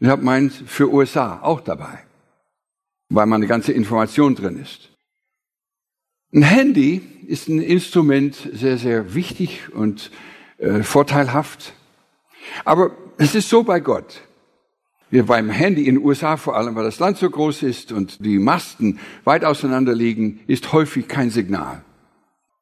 Ich 0.00 0.08
habe 0.08 0.22
meins 0.22 0.62
für 0.66 0.92
USA 0.92 1.40
auch 1.42 1.60
dabei 1.60 2.07
weil 3.08 3.26
man 3.26 3.40
eine 3.40 3.46
ganze 3.46 3.72
Information 3.72 4.34
drin 4.34 4.58
ist. 4.60 4.90
Ein 6.32 6.42
Handy 6.42 7.00
ist 7.26 7.48
ein 7.48 7.60
Instrument 7.60 8.36
sehr, 8.52 8.76
sehr 8.76 9.14
wichtig 9.14 9.72
und 9.72 10.10
äh, 10.58 10.82
vorteilhaft. 10.82 11.72
Aber 12.64 12.90
es 13.16 13.34
ist 13.34 13.48
so 13.48 13.62
bei 13.62 13.80
Gott. 13.80 14.22
Wir 15.10 15.24
beim 15.24 15.48
Handy 15.48 15.86
in 15.86 15.94
den 15.94 16.04
USA 16.04 16.36
vor 16.36 16.54
allem, 16.54 16.74
weil 16.74 16.84
das 16.84 16.98
Land 16.98 17.16
so 17.16 17.30
groß 17.30 17.62
ist 17.62 17.92
und 17.92 18.22
die 18.24 18.38
Masten 18.38 18.98
weit 19.24 19.42
auseinander 19.42 19.94
liegen, 19.94 20.40
ist 20.46 20.72
häufig 20.72 21.08
kein 21.08 21.30
Signal. 21.30 21.82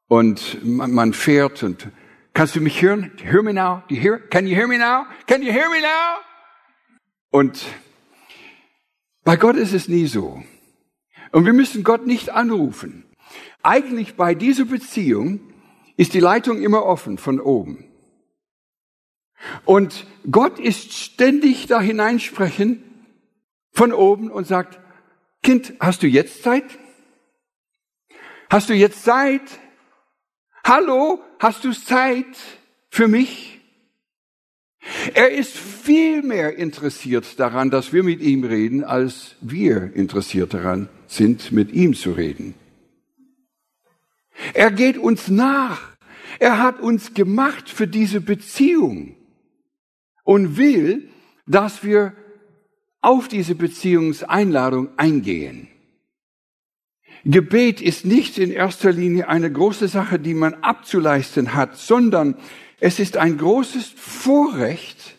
Und 0.06 0.64
man, 0.64 0.92
man 0.92 1.12
fährt 1.12 1.64
und 1.64 1.88
kannst 2.34 2.54
du 2.54 2.60
mich 2.60 2.80
hören? 2.80 3.10
Hear 3.20 3.42
me 3.42 3.52
now? 3.52 3.82
Do 3.88 3.96
you 3.96 4.00
hear? 4.00 4.18
Can 4.18 4.46
you 4.46 4.54
hear 4.54 4.68
me 4.68 4.78
now? 4.78 5.06
Can 5.26 5.42
you 5.42 5.50
hear 5.50 5.68
me 5.68 5.80
now? 5.80 6.20
Und 7.30 7.64
bei 9.26 9.36
Gott 9.36 9.56
ist 9.56 9.72
es 9.72 9.88
nie 9.88 10.06
so. 10.06 10.40
Und 11.32 11.46
wir 11.46 11.52
müssen 11.52 11.82
Gott 11.82 12.06
nicht 12.06 12.30
anrufen. 12.30 13.04
Eigentlich 13.60 14.14
bei 14.14 14.36
dieser 14.36 14.66
Beziehung 14.66 15.40
ist 15.96 16.14
die 16.14 16.20
Leitung 16.20 16.62
immer 16.62 16.84
offen 16.84 17.18
von 17.18 17.40
oben. 17.40 17.84
Und 19.64 20.06
Gott 20.30 20.60
ist 20.60 20.92
ständig 20.92 21.66
da 21.66 21.80
hineinsprechen 21.80 22.84
von 23.72 23.92
oben 23.92 24.30
und 24.30 24.46
sagt, 24.46 24.78
Kind, 25.42 25.74
hast 25.80 26.04
du 26.04 26.06
jetzt 26.06 26.44
Zeit? 26.44 26.78
Hast 28.48 28.70
du 28.70 28.74
jetzt 28.74 29.02
Zeit? 29.02 29.58
Hallo, 30.64 31.20
hast 31.40 31.64
du 31.64 31.72
Zeit 31.72 32.38
für 32.90 33.08
mich? 33.08 33.55
Er 35.14 35.30
ist 35.30 35.56
viel 35.56 36.22
mehr 36.22 36.56
interessiert 36.56 37.38
daran, 37.38 37.70
dass 37.70 37.92
wir 37.92 38.02
mit 38.02 38.20
ihm 38.20 38.44
reden, 38.44 38.84
als 38.84 39.36
wir 39.40 39.94
interessiert 39.94 40.54
daran 40.54 40.88
sind, 41.06 41.52
mit 41.52 41.72
ihm 41.72 41.94
zu 41.94 42.12
reden. 42.12 42.54
Er 44.54 44.70
geht 44.70 44.98
uns 44.98 45.28
nach. 45.28 45.96
Er 46.38 46.58
hat 46.58 46.80
uns 46.80 47.14
gemacht 47.14 47.70
für 47.70 47.86
diese 47.86 48.20
Beziehung 48.20 49.16
und 50.22 50.56
will, 50.56 51.08
dass 51.46 51.82
wir 51.82 52.12
auf 53.00 53.28
diese 53.28 53.54
Beziehungseinladung 53.54 54.90
eingehen. 54.98 55.68
Gebet 57.24 57.80
ist 57.80 58.04
nicht 58.04 58.38
in 58.38 58.52
erster 58.52 58.92
Linie 58.92 59.28
eine 59.28 59.50
große 59.50 59.88
Sache, 59.88 60.18
die 60.18 60.34
man 60.34 60.54
abzuleisten 60.54 61.54
hat, 61.54 61.76
sondern 61.76 62.36
es 62.80 62.98
ist 62.98 63.16
ein 63.16 63.38
großes 63.38 63.92
Vorrecht, 63.96 65.16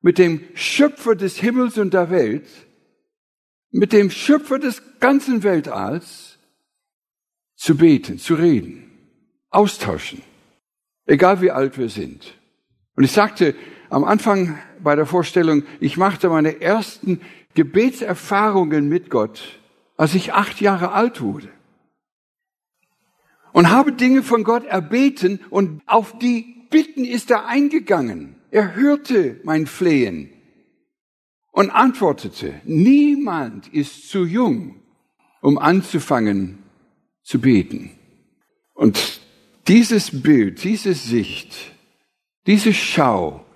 mit 0.00 0.18
dem 0.18 0.42
Schöpfer 0.54 1.14
des 1.14 1.38
Himmels 1.38 1.78
und 1.78 1.94
der 1.94 2.10
Welt, 2.10 2.46
mit 3.70 3.92
dem 3.92 4.10
Schöpfer 4.10 4.58
des 4.58 4.82
ganzen 5.00 5.42
Weltalls 5.42 6.38
zu 7.56 7.76
beten, 7.76 8.18
zu 8.18 8.34
reden, 8.34 8.90
austauschen, 9.48 10.22
egal 11.06 11.40
wie 11.40 11.50
alt 11.50 11.78
wir 11.78 11.88
sind. 11.88 12.38
Und 12.96 13.04
ich 13.04 13.12
sagte 13.12 13.54
am 13.88 14.04
Anfang 14.04 14.58
bei 14.82 14.94
der 14.94 15.06
Vorstellung, 15.06 15.64
ich 15.80 15.96
machte 15.96 16.28
meine 16.28 16.60
ersten 16.60 17.20
Gebetserfahrungen 17.54 18.88
mit 18.88 19.08
Gott, 19.08 19.58
als 19.96 20.14
ich 20.14 20.34
acht 20.34 20.60
Jahre 20.60 20.92
alt 20.92 21.20
wurde. 21.20 21.48
Und 23.52 23.70
habe 23.70 23.92
Dinge 23.92 24.22
von 24.22 24.44
Gott 24.44 24.64
erbeten 24.64 25.40
und 25.48 25.80
auf 25.86 26.18
die 26.18 26.53
Bitten 26.74 27.04
ist 27.04 27.30
er 27.30 27.46
eingegangen. 27.46 28.34
Er 28.50 28.74
hörte 28.74 29.38
mein 29.44 29.66
Flehen 29.66 30.30
und 31.52 31.70
antwortete, 31.70 32.52
niemand 32.64 33.68
ist 33.68 34.08
zu 34.08 34.24
jung, 34.24 34.82
um 35.40 35.56
anzufangen 35.56 36.64
zu 37.22 37.40
beten. 37.40 37.92
Und 38.72 39.20
dieses 39.68 40.20
Bild, 40.20 40.64
diese 40.64 40.94
Sicht, 40.94 41.54
diese 42.48 42.72
Schau 42.72 43.46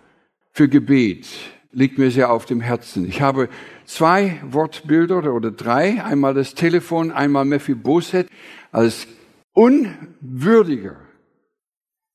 für 0.52 0.68
Gebet 0.68 1.26
liegt 1.72 1.98
mir 1.98 2.12
sehr 2.12 2.30
auf 2.30 2.46
dem 2.46 2.60
Herzen. 2.60 3.04
Ich 3.04 3.20
habe 3.20 3.48
zwei 3.84 4.40
Wortbilder 4.44 5.34
oder 5.34 5.50
drei. 5.50 6.04
Einmal 6.04 6.34
das 6.34 6.54
Telefon, 6.54 7.10
einmal 7.10 7.46
Mephiboset 7.46 8.28
als 8.70 9.08
unwürdiger 9.54 11.07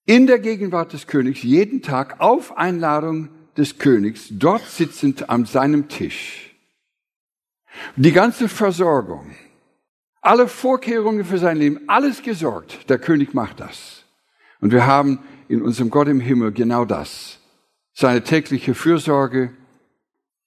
in 0.05 0.27
der 0.27 0.39
Gegenwart 0.39 0.93
des 0.93 1.07
Königs 1.07 1.43
jeden 1.43 1.81
Tag 1.81 2.19
auf 2.19 2.57
Einladung 2.57 3.29
des 3.57 3.77
Königs 3.77 4.27
dort 4.31 4.65
sitzend 4.65 5.29
an 5.29 5.45
seinem 5.45 5.87
Tisch. 5.87 6.55
Die 7.95 8.11
ganze 8.11 8.49
Versorgung, 8.49 9.35
alle 10.21 10.47
Vorkehrungen 10.47 11.25
für 11.25 11.37
sein 11.37 11.57
Leben, 11.57 11.81
alles 11.87 12.21
gesorgt. 12.21 12.89
Der 12.89 12.99
König 12.99 13.33
macht 13.33 13.59
das. 13.59 14.05
Und 14.59 14.71
wir 14.71 14.85
haben 14.85 15.19
in 15.47 15.61
unserem 15.61 15.89
Gott 15.89 16.07
im 16.07 16.19
Himmel 16.19 16.51
genau 16.51 16.85
das 16.85 17.39
seine 17.93 18.23
tägliche 18.23 18.73
Fürsorge 18.73 19.53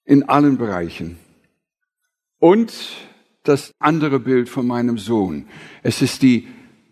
in 0.03 0.27
allen 0.27 0.57
Bereichen. 0.57 1.17
Und 2.39 2.73
das 3.43 3.71
andere 3.79 4.19
Bild 4.19 4.49
von 4.49 4.67
meinem 4.67 4.97
Sohn. 4.97 5.47
Es 5.81 6.01
ist 6.01 6.21
die, 6.21 6.47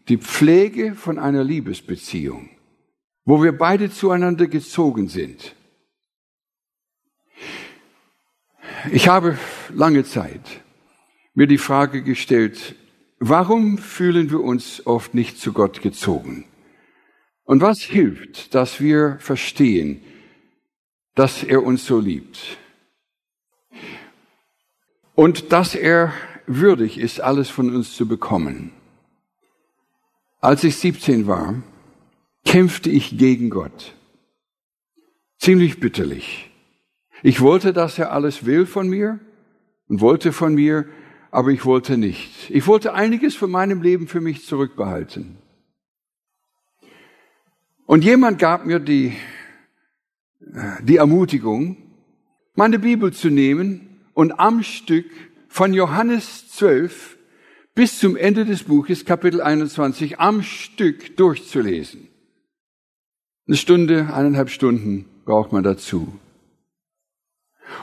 die 0.07 0.17
Pflege 0.17 0.95
von 0.95 1.19
einer 1.19 1.43
Liebesbeziehung, 1.43 2.49
wo 3.25 3.43
wir 3.43 3.57
beide 3.57 3.91
zueinander 3.91 4.47
gezogen 4.47 5.09
sind. 5.09 5.55
Ich 8.91 9.07
habe 9.07 9.37
lange 9.73 10.05
Zeit 10.05 10.61
mir 11.33 11.47
die 11.47 11.57
Frage 11.57 12.03
gestellt, 12.03 12.75
warum 13.19 13.79
fühlen 13.79 14.29
wir 14.29 14.41
uns 14.41 14.85
oft 14.85 15.15
nicht 15.15 15.39
zu 15.39 15.53
Gott 15.53 15.81
gezogen? 15.81 16.45
Und 17.43 17.61
was 17.61 17.81
hilft, 17.81 18.53
dass 18.55 18.79
wir 18.79 19.17
verstehen, 19.19 20.01
dass 21.15 21.43
er 21.43 21.63
uns 21.63 21.85
so 21.85 21.99
liebt. 21.99 22.57
Und 25.15 25.51
dass 25.51 25.75
er 25.75 26.13
würdig 26.45 26.99
ist, 26.99 27.21
alles 27.21 27.49
von 27.49 27.73
uns 27.73 27.95
zu 27.95 28.07
bekommen. 28.07 28.71
Als 30.41 30.63
ich 30.63 30.75
17 30.75 31.25
war, 31.25 31.63
kämpfte 32.45 32.89
ich 32.89 33.17
gegen 33.17 33.49
Gott. 33.49 33.95
Ziemlich 35.37 35.79
bitterlich. 35.79 36.49
Ich 37.23 37.41
wollte, 37.41 37.73
dass 37.73 37.99
er 37.99 38.11
alles 38.11 38.45
will 38.45 38.65
von 38.65 38.87
mir 38.87 39.19
und 39.87 39.99
wollte 39.99 40.31
von 40.31 40.55
mir, 40.55 40.85
aber 41.31 41.49
ich 41.49 41.65
wollte 41.65 41.97
nicht. 41.97 42.49
Ich 42.49 42.67
wollte 42.67 42.93
einiges 42.93 43.35
von 43.35 43.51
meinem 43.51 43.81
Leben 43.81 44.07
für 44.07 44.21
mich 44.21 44.45
zurückbehalten. 44.45 45.37
Und 47.85 48.03
jemand 48.03 48.39
gab 48.39 48.65
mir 48.65 48.79
die 48.79 49.13
die 50.81 50.97
Ermutigung, 50.97 51.77
meine 52.53 52.79
Bibel 52.79 53.11
zu 53.11 53.29
nehmen 53.29 54.01
und 54.13 54.39
am 54.39 54.63
Stück 54.63 55.09
von 55.47 55.73
Johannes 55.73 56.49
12 56.51 57.17
bis 57.73 57.99
zum 57.99 58.15
Ende 58.15 58.45
des 58.45 58.63
Buches, 58.63 59.05
Kapitel 59.05 59.41
21, 59.41 60.19
am 60.19 60.43
Stück 60.43 61.17
durchzulesen. 61.17 62.07
Eine 63.47 63.57
Stunde, 63.57 64.13
eineinhalb 64.13 64.49
Stunden 64.49 65.05
braucht 65.23 65.51
man 65.51 65.63
dazu. 65.63 66.19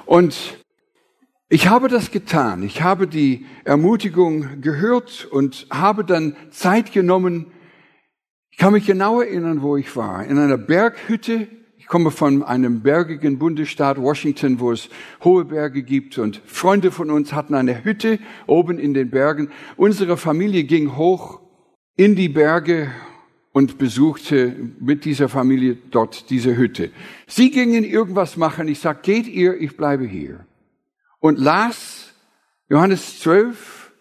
Und 0.06 0.58
ich 1.48 1.68
habe 1.68 1.88
das 1.88 2.10
getan. 2.10 2.62
Ich 2.62 2.82
habe 2.82 3.06
die 3.06 3.46
Ermutigung 3.64 4.60
gehört 4.60 5.24
und 5.30 5.66
habe 5.70 6.04
dann 6.04 6.36
Zeit 6.50 6.92
genommen. 6.92 7.52
Ich 8.50 8.58
kann 8.58 8.72
mich 8.72 8.86
genau 8.86 9.20
erinnern, 9.20 9.62
wo 9.62 9.76
ich 9.76 9.94
war. 9.94 10.24
In 10.24 10.38
einer 10.38 10.58
Berghütte 10.58 11.46
ich 11.82 11.88
komme 11.88 12.12
von 12.12 12.44
einem 12.44 12.82
bergigen 12.82 13.40
Bundesstaat 13.40 14.00
Washington, 14.00 14.60
wo 14.60 14.70
es 14.70 14.88
hohe 15.24 15.44
Berge 15.44 15.82
gibt 15.82 16.16
und 16.16 16.40
Freunde 16.46 16.92
von 16.92 17.10
uns 17.10 17.32
hatten 17.32 17.54
eine 17.54 17.82
Hütte 17.82 18.20
oben 18.46 18.78
in 18.78 18.94
den 18.94 19.10
Bergen. 19.10 19.50
Unsere 19.76 20.16
Familie 20.16 20.62
ging 20.62 20.96
hoch 20.96 21.40
in 21.96 22.14
die 22.14 22.28
Berge 22.28 22.92
und 23.52 23.78
besuchte 23.78 24.56
mit 24.80 25.04
dieser 25.04 25.28
Familie 25.28 25.76
dort 25.90 26.30
diese 26.30 26.56
Hütte. 26.56 26.90
Sie 27.26 27.50
gingen 27.50 27.84
irgendwas 27.84 28.36
machen. 28.36 28.66
Ich 28.68 28.80
sag, 28.80 29.02
geht 29.02 29.26
ihr, 29.26 29.60
ich 29.60 29.76
bleibe 29.76 30.06
hier. 30.06 30.46
Und 31.20 31.38
las 31.38 32.14
Johannes 32.68 33.20
12, 33.20 33.92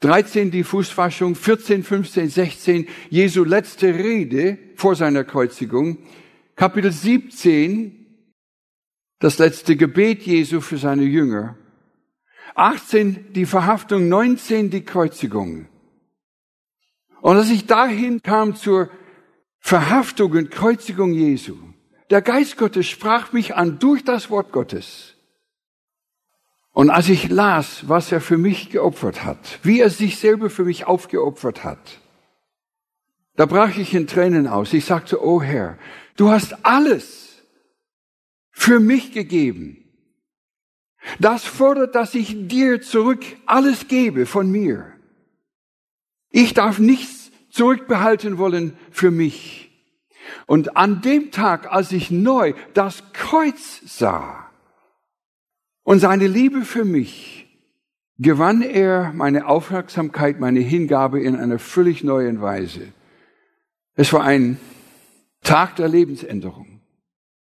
13 0.00 0.50
die 0.50 0.64
Fußwaschung, 0.64 1.34
14, 1.34 1.82
15, 1.82 2.28
16 2.30 2.88
Jesu 3.10 3.44
letzte 3.44 3.94
Rede 3.94 4.58
vor 4.76 4.96
seiner 4.96 5.24
Kreuzigung. 5.24 5.98
Kapitel 6.56 6.92
17, 6.92 8.06
das 9.18 9.38
letzte 9.38 9.76
Gebet 9.76 10.22
Jesu 10.22 10.60
für 10.60 10.78
seine 10.78 11.04
Jünger. 11.04 11.56
18 12.54 13.32
die 13.32 13.46
Verhaftung, 13.46 14.08
19 14.08 14.70
die 14.70 14.82
Kreuzigung. 14.82 15.68
Und 17.24 17.38
als 17.38 17.48
ich 17.48 17.66
dahin 17.66 18.20
kam 18.22 18.54
zur 18.54 18.90
Verhaftung 19.58 20.32
und 20.32 20.50
Kreuzigung 20.50 21.12
Jesu, 21.12 21.56
der 22.10 22.20
Geist 22.20 22.58
Gottes 22.58 22.86
sprach 22.86 23.32
mich 23.32 23.54
an 23.54 23.78
durch 23.78 24.04
das 24.04 24.28
Wort 24.28 24.52
Gottes. 24.52 25.14
Und 26.72 26.90
als 26.90 27.08
ich 27.08 27.30
las, 27.30 27.88
was 27.88 28.12
er 28.12 28.20
für 28.20 28.36
mich 28.36 28.68
geopfert 28.68 29.24
hat, 29.24 29.58
wie 29.62 29.80
er 29.80 29.90
sich 29.90 30.18
selber 30.18 30.50
für 30.50 30.64
mich 30.64 30.86
aufgeopfert 30.86 31.64
hat, 31.64 31.98
da 33.36 33.46
brach 33.46 33.76
ich 33.76 33.94
in 33.94 34.06
Tränen 34.06 34.46
aus. 34.46 34.72
Ich 34.72 34.84
sagte, 34.84 35.24
oh 35.24 35.40
Herr, 35.40 35.78
Du 36.16 36.30
hast 36.30 36.64
alles 36.64 37.42
für 38.50 38.78
mich 38.80 39.12
gegeben. 39.12 39.78
Das 41.18 41.44
fordert, 41.44 41.94
dass 41.94 42.14
ich 42.14 42.48
dir 42.48 42.80
zurück 42.80 43.24
alles 43.46 43.88
gebe 43.88 44.26
von 44.26 44.50
mir. 44.50 44.93
Ich 46.36 46.52
darf 46.52 46.80
nichts 46.80 47.30
zurückbehalten 47.50 48.38
wollen 48.38 48.76
für 48.90 49.12
mich. 49.12 49.70
Und 50.46 50.76
an 50.76 51.00
dem 51.00 51.30
Tag, 51.30 51.70
als 51.72 51.92
ich 51.92 52.10
neu 52.10 52.54
das 52.74 53.04
Kreuz 53.12 53.80
sah 53.86 54.50
und 55.84 56.00
seine 56.00 56.26
Liebe 56.26 56.62
für 56.62 56.84
mich, 56.84 57.46
gewann 58.18 58.62
er 58.62 59.12
meine 59.12 59.46
Aufmerksamkeit, 59.46 60.40
meine 60.40 60.58
Hingabe 60.58 61.20
in 61.20 61.36
einer 61.36 61.60
völlig 61.60 62.02
neuen 62.02 62.40
Weise. 62.40 62.92
Es 63.94 64.12
war 64.12 64.24
ein 64.24 64.58
Tag 65.44 65.76
der 65.76 65.86
Lebensänderung 65.86 66.80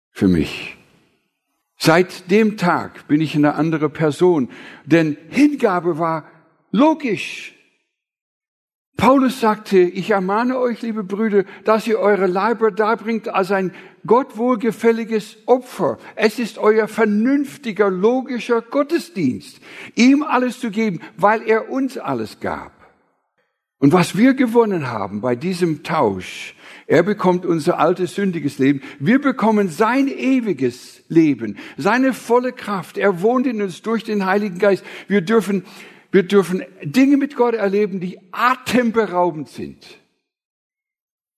für 0.09 0.27
mich. 0.27 0.75
Seit 1.77 2.32
dem 2.32 2.57
Tag 2.57 3.07
bin 3.07 3.21
ich 3.21 3.36
eine 3.36 3.53
andere 3.53 3.89
Person, 3.89 4.49
denn 4.86 5.17
Hingabe 5.29 5.99
war 5.99 6.25
logisch. 6.71 7.53
Paulus 9.01 9.39
sagte, 9.39 9.79
ich 9.79 10.11
ermahne 10.11 10.59
euch, 10.59 10.83
liebe 10.83 11.03
Brüder, 11.03 11.43
dass 11.65 11.87
ihr 11.87 11.97
eure 11.97 12.27
Leiber 12.27 12.69
darbringt 12.69 13.29
als 13.29 13.49
ein 13.49 13.73
Gott 14.05 14.37
wohlgefälliges 14.37 15.37
Opfer. 15.47 15.97
Es 16.15 16.37
ist 16.37 16.59
euer 16.59 16.87
vernünftiger, 16.87 17.89
logischer 17.89 18.61
Gottesdienst, 18.61 19.59
ihm 19.95 20.21
alles 20.21 20.59
zu 20.59 20.69
geben, 20.69 20.99
weil 21.17 21.41
er 21.41 21.71
uns 21.71 21.97
alles 21.97 22.39
gab. 22.41 22.73
Und 23.79 23.91
was 23.91 24.15
wir 24.15 24.35
gewonnen 24.35 24.91
haben 24.91 25.19
bei 25.19 25.35
diesem 25.35 25.81
Tausch, 25.81 26.53
er 26.85 27.01
bekommt 27.01 27.43
unser 27.43 27.79
altes 27.79 28.13
sündiges 28.13 28.59
Leben, 28.59 28.83
wir 28.99 29.19
bekommen 29.19 29.69
sein 29.69 30.09
ewiges 30.09 31.01
Leben, 31.07 31.57
seine 31.75 32.13
volle 32.13 32.53
Kraft. 32.53 32.99
Er 32.99 33.23
wohnt 33.23 33.47
in 33.47 33.63
uns 33.63 33.81
durch 33.81 34.03
den 34.03 34.27
Heiligen 34.27 34.59
Geist. 34.59 34.85
Wir 35.07 35.21
dürfen 35.21 35.65
wir 36.12 36.24
dürfen 36.24 36.64
Dinge 36.84 37.18
mit 37.18 37.36
Gott 37.36 37.55
erleben, 37.55 37.99
die 37.99 38.20
atemberaubend 38.32 39.49
sind. 39.49 39.99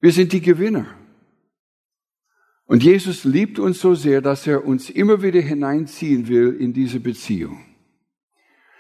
Wir 0.02 0.12
sind 0.12 0.34
die 0.34 0.42
Gewinner. 0.42 0.88
Und 2.66 2.84
Jesus 2.84 3.24
liebt 3.24 3.60
uns 3.60 3.80
so 3.80 3.94
sehr, 3.94 4.22
dass 4.22 4.48
er 4.48 4.66
uns 4.66 4.90
immer 4.90 5.22
wieder 5.22 5.42
hineinziehen 5.42 6.28
will 6.28 6.58
in 6.60 6.74
diese 6.74 7.00
Beziehung. 7.00 7.64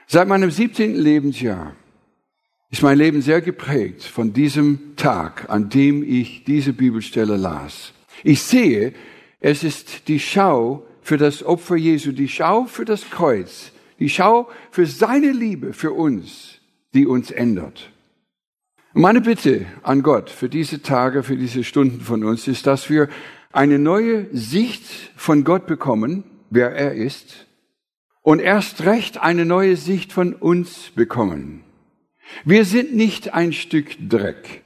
Seit 0.07 0.27
meinem 0.27 0.51
17. 0.51 0.95
Lebensjahr 0.95 1.75
ist 2.71 2.81
mein 2.81 2.97
Leben 2.97 3.21
sehr 3.21 3.41
geprägt 3.41 4.03
von 4.03 4.33
diesem 4.33 4.95
Tag, 4.95 5.49
an 5.49 5.69
dem 5.69 6.01
ich 6.01 6.43
diese 6.43 6.73
Bibelstelle 6.73 7.37
las. 7.37 7.93
Ich 8.23 8.41
sehe, 8.41 8.93
es 9.39 9.63
ist 9.63 10.07
die 10.07 10.19
Schau 10.19 10.87
für 11.01 11.17
das 11.17 11.43
Opfer 11.43 11.75
Jesu, 11.75 12.13
die 12.13 12.29
Schau 12.29 12.65
für 12.65 12.85
das 12.85 13.09
Kreuz, 13.09 13.72
die 13.99 14.09
Schau 14.09 14.49
für 14.71 14.85
seine 14.85 15.31
Liebe 15.31 15.73
für 15.73 15.91
uns, 15.91 16.59
die 16.93 17.05
uns 17.05 17.31
ändert. 17.31 17.91
Meine 18.93 19.21
Bitte 19.21 19.65
an 19.81 20.03
Gott 20.03 20.29
für 20.29 20.49
diese 20.49 20.81
Tage, 20.81 21.23
für 21.23 21.35
diese 21.35 21.63
Stunden 21.63 22.01
von 22.01 22.23
uns 22.23 22.47
ist, 22.47 22.67
dass 22.67 22.89
wir 22.89 23.09
eine 23.51 23.79
neue 23.79 24.27
Sicht 24.35 24.85
von 25.15 25.43
Gott 25.43 25.65
bekommen, 25.65 26.23
wer 26.49 26.75
er 26.75 26.93
ist, 26.93 27.47
und 28.21 28.39
erst 28.39 28.85
recht 28.85 29.17
eine 29.17 29.45
neue 29.45 29.77
Sicht 29.77 30.13
von 30.13 30.33
uns 30.33 30.91
bekommen. 30.95 31.63
Wir 32.45 32.65
sind 32.65 32.95
nicht 32.95 33.33
ein 33.33 33.53
Stück 33.53 33.95
Dreck. 34.09 34.63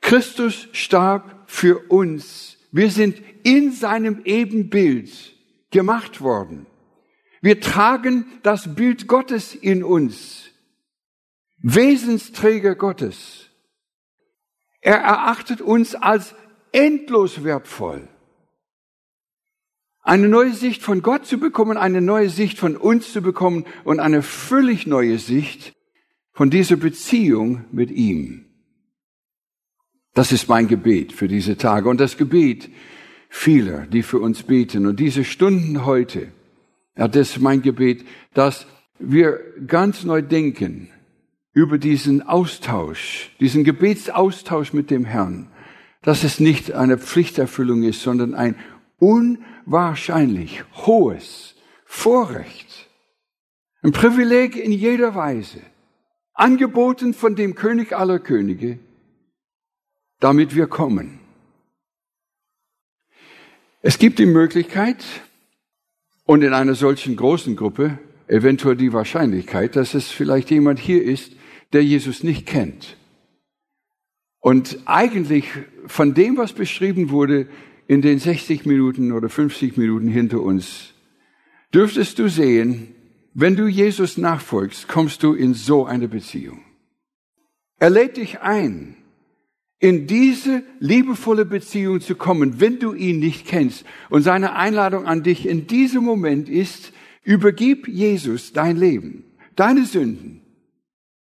Christus 0.00 0.68
starb 0.72 1.44
für 1.46 1.90
uns. 1.90 2.58
Wir 2.72 2.90
sind 2.90 3.22
in 3.42 3.72
seinem 3.72 4.20
Ebenbild 4.24 5.10
gemacht 5.70 6.20
worden. 6.20 6.66
Wir 7.42 7.60
tragen 7.60 8.24
das 8.44 8.74
Bild 8.74 9.08
Gottes 9.08 9.54
in 9.54 9.82
uns. 9.82 10.48
Wesensträger 11.58 12.76
Gottes. 12.76 13.50
Er 14.80 14.96
erachtet 14.96 15.60
uns 15.60 15.94
als 15.94 16.34
endlos 16.70 17.44
wertvoll. 17.44 18.08
Eine 20.02 20.28
neue 20.28 20.52
Sicht 20.52 20.82
von 20.82 21.02
Gott 21.02 21.26
zu 21.26 21.38
bekommen, 21.38 21.76
eine 21.76 22.00
neue 22.00 22.30
Sicht 22.30 22.58
von 22.58 22.76
uns 22.76 23.12
zu 23.12 23.22
bekommen 23.22 23.66
und 23.84 24.00
eine 24.00 24.22
völlig 24.22 24.86
neue 24.86 25.18
Sicht 25.18 25.74
von 26.32 26.48
dieser 26.48 26.76
Beziehung 26.76 27.64
mit 27.72 27.90
ihm. 27.90 28.46
Das 30.14 30.30
ist 30.30 30.48
mein 30.48 30.68
Gebet 30.68 31.12
für 31.12 31.28
diese 31.28 31.56
Tage 31.56 31.88
und 31.88 31.98
das 31.98 32.16
Gebet 32.16 32.70
vieler, 33.28 33.86
die 33.86 34.02
für 34.02 34.18
uns 34.18 34.42
beten. 34.42 34.86
Und 34.86 35.00
diese 35.00 35.24
Stunden 35.24 35.84
heute, 35.84 36.32
ja, 36.96 37.08
das 37.08 37.30
ist 37.30 37.40
mein 37.40 37.62
Gebet, 37.62 38.04
dass 38.34 38.66
wir 38.98 39.40
ganz 39.66 40.04
neu 40.04 40.22
denken 40.22 40.90
über 41.52 41.78
diesen 41.78 42.22
Austausch, 42.22 43.30
diesen 43.40 43.64
Gebetsaustausch 43.64 44.72
mit 44.72 44.90
dem 44.90 45.04
Herrn, 45.04 45.50
dass 46.02 46.24
es 46.24 46.40
nicht 46.40 46.72
eine 46.72 46.98
Pflichterfüllung 46.98 47.82
ist, 47.82 48.02
sondern 48.02 48.34
ein 48.34 48.56
unwahrscheinlich 48.98 50.64
hohes 50.74 51.54
Vorrecht, 51.84 52.88
ein 53.82 53.92
Privileg 53.92 54.56
in 54.56 54.72
jeder 54.72 55.14
Weise, 55.14 55.60
angeboten 56.34 57.14
von 57.14 57.36
dem 57.36 57.54
König 57.54 57.92
aller 57.92 58.18
Könige, 58.18 58.78
damit 60.20 60.54
wir 60.54 60.66
kommen. 60.66 61.20
Es 63.82 63.98
gibt 63.98 64.18
die 64.18 64.26
Möglichkeit, 64.26 65.04
und 66.32 66.40
in 66.40 66.54
einer 66.54 66.74
solchen 66.74 67.14
großen 67.14 67.56
Gruppe 67.56 67.98
eventuell 68.26 68.74
die 68.74 68.94
Wahrscheinlichkeit, 68.94 69.76
dass 69.76 69.92
es 69.92 70.10
vielleicht 70.10 70.50
jemand 70.50 70.78
hier 70.78 71.04
ist, 71.04 71.36
der 71.74 71.84
Jesus 71.84 72.22
nicht 72.22 72.46
kennt. 72.46 72.96
Und 74.40 74.78
eigentlich 74.86 75.44
von 75.84 76.14
dem, 76.14 76.38
was 76.38 76.54
beschrieben 76.54 77.10
wurde 77.10 77.48
in 77.86 78.00
den 78.00 78.18
60 78.18 78.64
Minuten 78.64 79.12
oder 79.12 79.28
50 79.28 79.76
Minuten 79.76 80.08
hinter 80.08 80.40
uns, 80.40 80.94
dürftest 81.74 82.18
du 82.18 82.30
sehen, 82.30 82.94
wenn 83.34 83.54
du 83.54 83.66
Jesus 83.66 84.16
nachfolgst, 84.16 84.88
kommst 84.88 85.22
du 85.22 85.34
in 85.34 85.52
so 85.52 85.84
eine 85.84 86.08
Beziehung. 86.08 86.62
Er 87.78 87.90
lädt 87.90 88.16
dich 88.16 88.40
ein, 88.40 88.96
in 89.82 90.06
diese 90.06 90.62
liebevolle 90.78 91.44
Beziehung 91.44 92.00
zu 92.00 92.14
kommen, 92.14 92.60
wenn 92.60 92.78
du 92.78 92.94
ihn 92.94 93.18
nicht 93.18 93.48
kennst. 93.48 93.84
Und 94.10 94.22
seine 94.22 94.54
Einladung 94.54 95.06
an 95.06 95.24
dich 95.24 95.44
in 95.44 95.66
diesem 95.66 96.04
Moment 96.04 96.48
ist, 96.48 96.92
übergib 97.24 97.88
Jesus 97.88 98.52
dein 98.52 98.76
Leben, 98.76 99.24
deine 99.56 99.84
Sünden, 99.84 100.40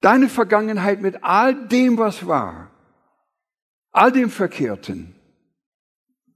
deine 0.02 0.28
Vergangenheit 0.28 1.02
mit 1.02 1.24
all 1.24 1.70
dem, 1.70 1.98
was 1.98 2.28
war, 2.28 2.70
all 3.92 4.12
dem 4.12 4.30
Verkehrten, 4.30 5.16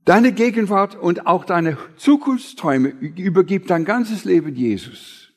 deine 0.05 0.31
Gegenwart 0.31 0.95
und 0.95 1.27
auch 1.27 1.43
deine 1.43 1.77
Zukunftsträume, 1.97 2.87
übergib 3.17 3.67
dein 3.67 3.83
ganzes 3.83 4.23
Leben 4.23 4.55
Jesus. 4.55 5.33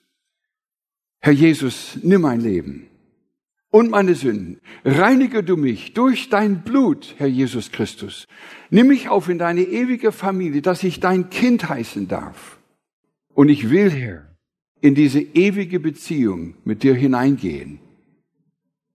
Herr 1.18 1.32
Jesus, 1.32 1.98
nimm 2.04 2.20
mein 2.20 2.40
Leben 2.40 2.88
und 3.76 3.90
meine 3.90 4.14
Sünden. 4.14 4.58
Reinige 4.86 5.44
du 5.44 5.58
mich 5.58 5.92
durch 5.92 6.30
dein 6.30 6.62
Blut, 6.62 7.14
Herr 7.18 7.26
Jesus 7.26 7.72
Christus. 7.72 8.26
Nimm 8.70 8.86
mich 8.86 9.10
auf 9.10 9.28
in 9.28 9.38
deine 9.38 9.64
ewige 9.64 10.12
Familie, 10.12 10.62
dass 10.62 10.82
ich 10.82 10.98
dein 10.98 11.28
Kind 11.28 11.68
heißen 11.68 12.08
darf. 12.08 12.58
Und 13.34 13.50
ich 13.50 13.68
will, 13.68 13.90
Herr, 13.90 14.34
in 14.80 14.94
diese 14.94 15.20
ewige 15.20 15.78
Beziehung 15.78 16.54
mit 16.64 16.84
dir 16.84 16.94
hineingehen 16.94 17.80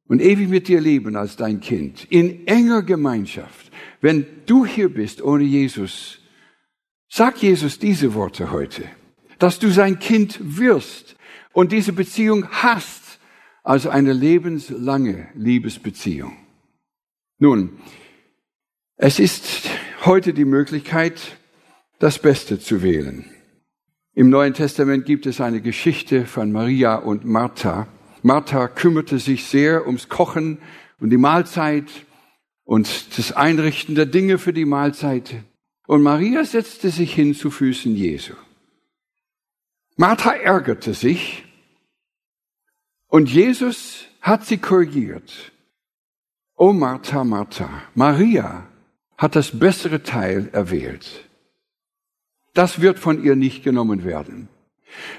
und 0.07 0.19
ewig 0.19 0.49
mit 0.49 0.67
dir 0.67 0.81
leben 0.81 1.15
als 1.15 1.35
dein 1.35 1.59
Kind, 1.59 2.07
in 2.09 2.47
enger 2.47 2.81
Gemeinschaft. 2.81 3.71
Wenn 4.01 4.25
du 4.47 4.65
hier 4.65 4.89
bist 4.89 5.21
ohne 5.21 5.43
Jesus, 5.43 6.17
sag 7.07 7.37
Jesus 7.43 7.77
diese 7.77 8.15
Worte 8.15 8.51
heute, 8.51 8.83
dass 9.37 9.59
du 9.59 9.69
sein 9.69 9.99
Kind 9.99 10.39
wirst 10.41 11.15
und 11.53 11.71
diese 11.71 11.93
Beziehung 11.93 12.47
hast 12.49 13.00
also 13.63 13.89
eine 13.89 14.13
lebenslange 14.13 15.27
Liebesbeziehung. 15.35 16.35
Nun, 17.37 17.79
es 18.97 19.19
ist 19.19 19.69
heute 20.05 20.33
die 20.33 20.45
Möglichkeit, 20.45 21.37
das 21.99 22.19
Beste 22.19 22.59
zu 22.59 22.81
wählen. 22.81 23.25
Im 24.13 24.29
Neuen 24.29 24.53
Testament 24.53 25.05
gibt 25.05 25.25
es 25.25 25.39
eine 25.39 25.61
Geschichte 25.61 26.25
von 26.25 26.51
Maria 26.51 26.95
und 26.95 27.23
Martha. 27.23 27.87
Martha 28.23 28.67
kümmerte 28.67 29.19
sich 29.19 29.45
sehr 29.45 29.85
ums 29.87 30.09
Kochen 30.09 30.59
und 30.99 31.09
die 31.11 31.17
Mahlzeit 31.17 31.89
und 32.63 33.17
das 33.17 33.31
Einrichten 33.31 33.95
der 33.95 34.05
Dinge 34.05 34.37
für 34.37 34.53
die 34.53 34.65
Mahlzeit. 34.65 35.43
Und 35.87 36.03
Maria 36.03 36.43
setzte 36.43 36.89
sich 36.89 37.13
hin 37.13 37.33
zu 37.33 37.51
Füßen 37.51 37.95
Jesu. 37.95 38.33
Martha 39.97 40.31
ärgerte 40.31 40.93
sich, 40.93 41.43
und 43.11 43.29
Jesus 43.29 44.05
hat 44.21 44.45
sie 44.45 44.57
korrigiert. 44.57 45.51
O 46.55 46.71
Martha, 46.71 47.25
Martha, 47.25 47.69
Maria 47.93 48.67
hat 49.17 49.35
das 49.35 49.59
bessere 49.59 50.01
Teil 50.01 50.49
erwählt. 50.53 51.29
Das 52.53 52.79
wird 52.79 52.99
von 52.99 53.21
ihr 53.21 53.35
nicht 53.35 53.63
genommen 53.63 54.05
werden. 54.05 54.47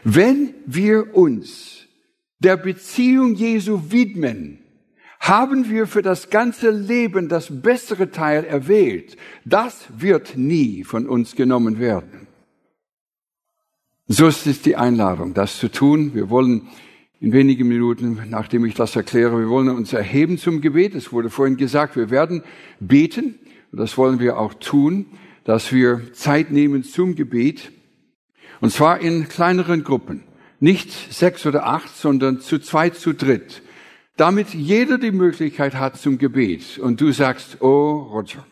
Wenn 0.05 0.55
wir 0.65 1.15
uns 1.15 1.87
der 2.39 2.57
Beziehung 2.57 3.35
Jesu 3.35 3.91
widmen, 3.91 4.59
haben 5.21 5.69
wir 5.69 5.87
für 5.87 6.03
das 6.03 6.31
ganze 6.31 6.71
Leben 6.71 7.29
das 7.29 7.63
bessere 7.63 8.11
Teil 8.11 8.45
erwählt. 8.45 9.19
Das 9.45 9.87
wird 9.99 10.37
nie 10.37 10.83
von 10.83 11.07
uns 11.07 11.37
genommen 11.37 11.79
werden. 11.79 12.27
So 14.09 14.29
ist 14.29 14.47
es 14.47 14.63
die 14.63 14.77
Einladung, 14.77 15.35
das 15.35 15.59
zu 15.59 15.71
tun. 15.71 16.15
Wir 16.15 16.31
wollen 16.31 16.69
in 17.23 17.33
wenigen 17.33 17.69
Minuten, 17.69 18.21
nachdem 18.31 18.65
ich 18.65 18.75
das 18.75 18.97
erkläre. 18.97 19.39
Wir 19.39 19.49
wollen 19.49 19.69
uns 19.69 19.93
erheben 19.93 20.39
zum 20.39 20.61
Gebet. 20.61 20.97
Es 20.97 21.13
wurde 21.13 21.31
vorhin 21.31 21.57
gesagt, 21.57 21.95
wir 21.95 22.11
werden 22.11 22.43
beten. 22.81 23.39
Und 23.71 23.79
das 23.79 23.97
wollen 23.97 24.19
wir 24.19 24.39
auch 24.39 24.55
tun, 24.55 25.07
dass 25.45 25.73
wir 25.73 26.13
Zeit 26.15 26.51
nehmen 26.51 26.83
zum 26.83 27.15
Gebet. 27.15 27.71
Und 28.61 28.73
zwar 28.73 29.01
in 29.01 29.29
kleineren 29.29 29.85
Gruppen. 29.85 30.25
Nicht 30.59 30.91
sechs 30.91 31.47
oder 31.47 31.65
acht, 31.65 31.97
sondern 31.97 32.41
zu 32.41 32.59
zweit, 32.59 32.97
zu 32.97 33.13
dritt. 33.13 33.63
Damit 34.17 34.53
jeder 34.53 34.99
die 34.99 35.13
Möglichkeit 35.13 35.77
hat 35.77 35.99
zum 35.99 36.19
Gebet. 36.19 36.81
Und 36.81 37.01
du 37.01 37.13
sagst, 37.13 37.63
oh 37.63 37.99
Roger, 38.13 38.45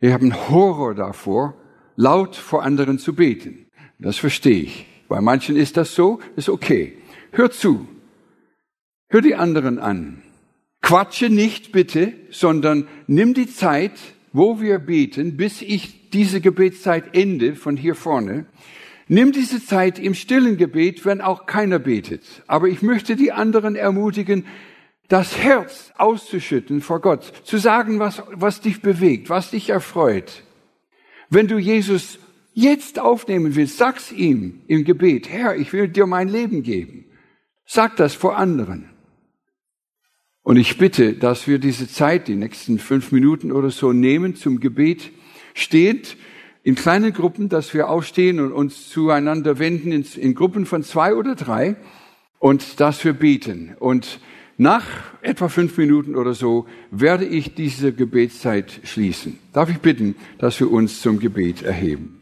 ich 0.00 0.12
habe 0.12 0.24
einen 0.24 0.48
Horror 0.48 0.96
davor, 0.96 1.54
laut 1.94 2.34
vor 2.34 2.64
anderen 2.64 2.98
zu 2.98 3.14
beten. 3.14 3.66
Das 4.00 4.16
verstehe 4.16 4.62
ich. 4.62 4.86
Bei 5.06 5.20
manchen 5.20 5.54
ist 5.54 5.76
das 5.76 5.94
so, 5.94 6.18
ist 6.34 6.48
okay. 6.48 6.98
Hör 7.30 7.52
zu. 7.52 7.86
Hör 9.10 9.22
die 9.22 9.34
anderen 9.34 9.78
an. 9.78 10.22
Quatsche 10.82 11.30
nicht 11.30 11.72
bitte, 11.72 12.12
sondern 12.30 12.86
nimm 13.06 13.32
die 13.32 13.46
Zeit, 13.46 13.92
wo 14.32 14.60
wir 14.60 14.78
beten, 14.78 15.36
bis 15.36 15.62
ich 15.62 16.10
diese 16.10 16.40
Gebetszeit 16.40 17.16
ende 17.16 17.54
von 17.54 17.76
hier 17.76 17.94
vorne. 17.94 18.46
Nimm 19.08 19.32
diese 19.32 19.64
Zeit 19.64 19.98
im 19.98 20.12
stillen 20.12 20.58
Gebet, 20.58 21.06
wenn 21.06 21.22
auch 21.22 21.46
keiner 21.46 21.78
betet. 21.78 22.22
Aber 22.46 22.68
ich 22.68 22.82
möchte 22.82 23.16
die 23.16 23.32
anderen 23.32 23.76
ermutigen, 23.76 24.44
das 25.08 25.38
Herz 25.38 25.92
auszuschütten 25.96 26.82
vor 26.82 27.00
Gott, 27.00 27.32
zu 27.44 27.56
sagen, 27.56 27.98
was, 27.98 28.22
was 28.32 28.60
dich 28.60 28.82
bewegt, 28.82 29.30
was 29.30 29.52
dich 29.52 29.70
erfreut. 29.70 30.42
Wenn 31.30 31.48
du 31.48 31.56
Jesus 31.56 32.18
jetzt 32.52 32.98
aufnehmen 32.98 33.54
willst, 33.54 33.78
sag's 33.78 34.12
ihm 34.12 34.60
im 34.66 34.84
Gebet, 34.84 35.30
Herr, 35.30 35.56
ich 35.56 35.72
will 35.72 35.88
dir 35.88 36.06
mein 36.06 36.28
Leben 36.28 36.62
geben. 36.62 37.06
Sag 37.64 37.96
das 37.96 38.14
vor 38.14 38.36
anderen. 38.36 38.90
Und 40.48 40.56
ich 40.56 40.78
bitte, 40.78 41.12
dass 41.12 41.46
wir 41.46 41.58
diese 41.58 41.90
Zeit, 41.90 42.26
die 42.26 42.34
nächsten 42.34 42.78
fünf 42.78 43.12
Minuten 43.12 43.52
oder 43.52 43.68
so 43.68 43.92
nehmen 43.92 44.34
zum 44.34 44.60
Gebet, 44.60 45.10
stehend 45.52 46.16
in 46.62 46.74
kleinen 46.74 47.12
Gruppen, 47.12 47.50
dass 47.50 47.74
wir 47.74 47.90
aufstehen 47.90 48.40
und 48.40 48.52
uns 48.52 48.88
zueinander 48.88 49.58
wenden 49.58 49.92
in, 49.92 50.06
in 50.16 50.34
Gruppen 50.34 50.64
von 50.64 50.82
zwei 50.82 51.14
oder 51.14 51.34
drei 51.34 51.76
und 52.38 52.80
dass 52.80 53.04
wir 53.04 53.12
beten. 53.12 53.76
Und 53.78 54.20
nach 54.56 54.86
etwa 55.20 55.50
fünf 55.50 55.76
Minuten 55.76 56.16
oder 56.16 56.32
so 56.32 56.64
werde 56.90 57.26
ich 57.26 57.54
diese 57.54 57.92
Gebetszeit 57.92 58.80
schließen. 58.84 59.38
Darf 59.52 59.68
ich 59.68 59.80
bitten, 59.80 60.14
dass 60.38 60.58
wir 60.60 60.72
uns 60.72 61.02
zum 61.02 61.18
Gebet 61.18 61.60
erheben? 61.62 62.17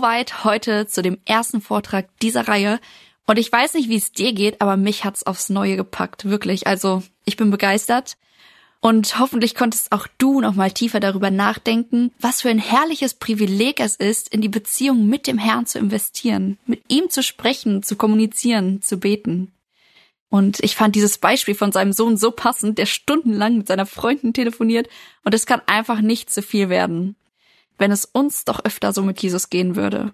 Soweit 0.00 0.44
heute 0.44 0.86
zu 0.86 1.02
dem 1.02 1.18
ersten 1.26 1.60
Vortrag 1.60 2.08
dieser 2.20 2.48
Reihe. 2.48 2.80
Und 3.26 3.38
ich 3.38 3.52
weiß 3.52 3.74
nicht, 3.74 3.90
wie 3.90 3.98
es 3.98 4.12
dir 4.12 4.32
geht, 4.32 4.62
aber 4.62 4.78
mich 4.78 5.04
hat's 5.04 5.24
aufs 5.24 5.50
Neue 5.50 5.76
gepackt, 5.76 6.24
wirklich. 6.24 6.66
Also, 6.66 7.02
ich 7.26 7.36
bin 7.36 7.50
begeistert. 7.50 8.16
Und 8.80 9.18
hoffentlich 9.18 9.54
konntest 9.54 9.92
auch 9.92 10.06
du 10.16 10.40
noch 10.40 10.54
mal 10.54 10.70
tiefer 10.70 11.00
darüber 11.00 11.30
nachdenken, 11.30 12.12
was 12.18 12.40
für 12.40 12.48
ein 12.48 12.58
herrliches 12.58 13.12
Privileg 13.12 13.78
es 13.78 13.94
ist, 13.94 14.32
in 14.32 14.40
die 14.40 14.48
Beziehung 14.48 15.06
mit 15.06 15.26
dem 15.26 15.36
Herrn 15.36 15.66
zu 15.66 15.78
investieren, 15.78 16.56
mit 16.64 16.80
ihm 16.88 17.10
zu 17.10 17.22
sprechen, 17.22 17.82
zu 17.82 17.94
kommunizieren, 17.96 18.80
zu 18.80 18.98
beten. 18.98 19.52
Und 20.30 20.60
ich 20.60 20.76
fand 20.76 20.96
dieses 20.96 21.18
Beispiel 21.18 21.54
von 21.54 21.72
seinem 21.72 21.92
Sohn 21.92 22.16
so 22.16 22.30
passend, 22.30 22.78
der 22.78 22.86
stundenlang 22.86 23.58
mit 23.58 23.66
seiner 23.66 23.84
Freundin 23.84 24.32
telefoniert 24.32 24.88
und 25.24 25.34
es 25.34 25.44
kann 25.44 25.60
einfach 25.66 26.00
nicht 26.00 26.30
zu 26.30 26.40
viel 26.40 26.70
werden 26.70 27.16
wenn 27.80 27.90
es 27.90 28.04
uns 28.04 28.44
doch 28.44 28.64
öfter 28.64 28.92
so 28.92 29.02
mit 29.02 29.20
Jesus 29.22 29.50
gehen 29.50 29.74
würde. 29.74 30.12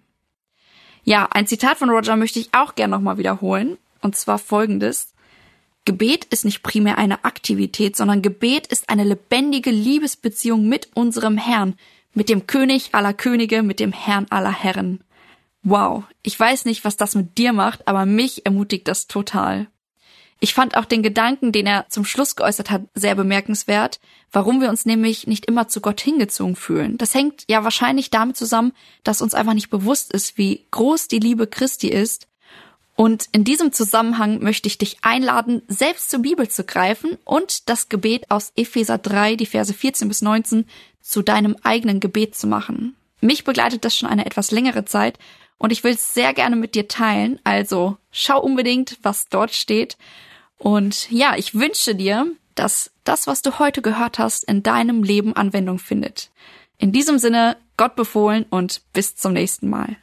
Ja, 1.05 1.29
ein 1.31 1.47
Zitat 1.47 1.79
von 1.79 1.91
Roger 1.91 2.17
möchte 2.17 2.39
ich 2.39 2.49
auch 2.53 2.75
gern 2.75 2.91
nochmal 2.91 3.19
wiederholen, 3.19 3.77
und 4.01 4.17
zwar 4.17 4.39
folgendes. 4.39 5.13
Gebet 5.85 6.25
ist 6.27 6.45
nicht 6.45 6.63
primär 6.63 6.99
eine 6.99 7.25
Aktivität, 7.25 7.97
sondern 7.97 8.23
Gebet 8.23 8.67
ist 8.67 8.89
eine 8.89 9.05
lebendige 9.05 9.71
Liebesbeziehung 9.71 10.69
mit 10.69 10.89
unserem 10.95 11.39
Herrn, 11.39 11.75
mit 12.13 12.29
dem 12.29 12.47
König 12.47 12.91
aller 12.93 13.13
Könige, 13.13 13.63
mit 13.63 13.79
dem 13.79 13.93
Herrn 13.93 14.27
aller 14.31 14.53
Herren. 14.53 15.05
Wow, 15.63 16.05
ich 16.23 16.39
weiß 16.39 16.65
nicht, 16.65 16.85
was 16.85 16.97
das 16.97 17.15
mit 17.15 17.39
dir 17.39 17.53
macht, 17.53 17.87
aber 17.87 18.07
mich 18.07 18.47
ermutigt 18.47 18.89
das 18.89 19.07
total. 19.07 19.69
Ich 20.41 20.55
fand 20.55 20.77
auch 20.77 20.85
den 20.85 21.03
Gedanken, 21.03 21.53
den 21.53 21.67
er 21.67 21.89
zum 21.89 22.05
Schluss 22.05 22.37
geäußert 22.37 22.71
hat, 22.71 22.83
sehr 22.95 23.15
bemerkenswert, 23.15 24.01
warum 24.33 24.61
wir 24.61 24.69
uns 24.69 24.85
nämlich 24.85 25.27
nicht 25.27 25.47
immer 25.47 25.69
zu 25.69 25.81
Gott 25.81 26.01
hingezogen 26.01 26.57
fühlen. 26.57 26.99
Das 26.99 27.15
hängt 27.15 27.45
ja 27.49 27.65
wahrscheinlich 27.65 28.11
damit 28.11 28.37
zusammen, 28.37 28.73
dass 29.05 29.23
uns 29.23 29.35
einfach 29.35 29.55
nicht 29.55 29.71
bewusst 29.71 30.13
ist, 30.13 30.37
wie 30.37 30.67
groß 30.71 31.09
die 31.09 31.19
Liebe 31.19 31.47
Christi 31.47 31.89
ist. 31.89 32.27
Und 32.97 33.27
in 33.33 33.45
diesem 33.45 33.73
Zusammenhang 33.73 34.43
möchte 34.43 34.69
ich 34.69 34.79
dich 34.79 34.99
einladen, 35.03 35.63
selbst 35.69 36.11
zur 36.11 36.21
Bibel 36.21 36.49
zu 36.49 36.65
greifen 36.65 37.19
und 37.25 37.69
das 37.69 37.91
Gebet 37.91 38.31
aus 38.31 38.53
Epheser 38.57 38.97
3, 38.97 39.37
die 39.37 39.47
Verse 39.47 39.73
14 39.73 40.09
bis 40.09 40.23
19, 40.23 40.67
zu 41.03 41.23
deinem 41.23 41.57
eigenen 41.63 42.01
Gebet 42.01 42.35
zu 42.35 42.47
machen. 42.47 42.97
Mich 43.21 43.45
begleitet 43.45 43.85
das 43.85 43.97
schon 43.97 44.09
eine 44.09 44.25
etwas 44.25 44.51
längere 44.51 44.87
Zeit 44.87 45.19
und 45.59 45.73
ich 45.73 45.85
will 45.85 45.93
es 45.93 46.15
sehr 46.15 46.35
gerne 46.35 46.57
mit 46.57 46.75
dir 46.75 46.89
teilen. 46.89 47.39
Also 47.45 47.99
schau 48.11 48.41
unbedingt, 48.41 48.99
was 49.03 49.29
dort 49.29 49.55
steht. 49.55 49.97
Und 50.59 51.11
ja, 51.11 51.37
ich 51.37 51.55
wünsche 51.55 51.95
dir, 51.95 52.27
dass 52.57 52.91
das, 53.05 53.27
was 53.27 53.43
du 53.43 53.59
heute 53.59 53.83
gehört 53.83 54.19
hast, 54.19 54.45
in 54.45 54.63
deinem 54.63 55.03
Leben 55.03 55.35
Anwendung 55.37 55.79
findet. 55.79 56.31
In 56.79 56.93
diesem 56.93 57.19
Sinne, 57.19 57.57
Gott 57.77 57.97
befohlen 57.97 58.45
und 58.51 58.83
bis 58.93 59.17
zum 59.17 59.33
nächsten 59.33 59.69
Mal. 59.69 59.97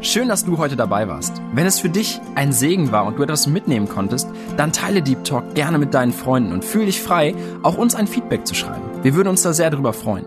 Schön, 0.00 0.28
dass 0.28 0.44
du 0.44 0.58
heute 0.58 0.76
dabei 0.76 1.08
warst. 1.08 1.40
Wenn 1.54 1.66
es 1.66 1.80
für 1.80 1.88
dich 1.88 2.20
ein 2.34 2.52
Segen 2.52 2.92
war 2.92 3.06
und 3.06 3.18
du 3.18 3.22
etwas 3.22 3.46
mitnehmen 3.46 3.88
konntest, 3.88 4.28
dann 4.56 4.70
teile 4.70 5.02
Deep 5.02 5.24
Talk 5.24 5.54
gerne 5.54 5.78
mit 5.78 5.94
deinen 5.94 6.12
Freunden 6.12 6.52
und 6.52 6.64
fühle 6.64 6.86
dich 6.86 7.00
frei, 7.00 7.34
auch 7.62 7.78
uns 7.78 7.94
ein 7.94 8.06
Feedback 8.06 8.46
zu 8.46 8.54
schreiben. 8.54 9.02
Wir 9.02 9.14
würden 9.14 9.28
uns 9.28 9.42
da 9.42 9.54
sehr 9.54 9.70
drüber 9.70 9.94
freuen. 9.94 10.26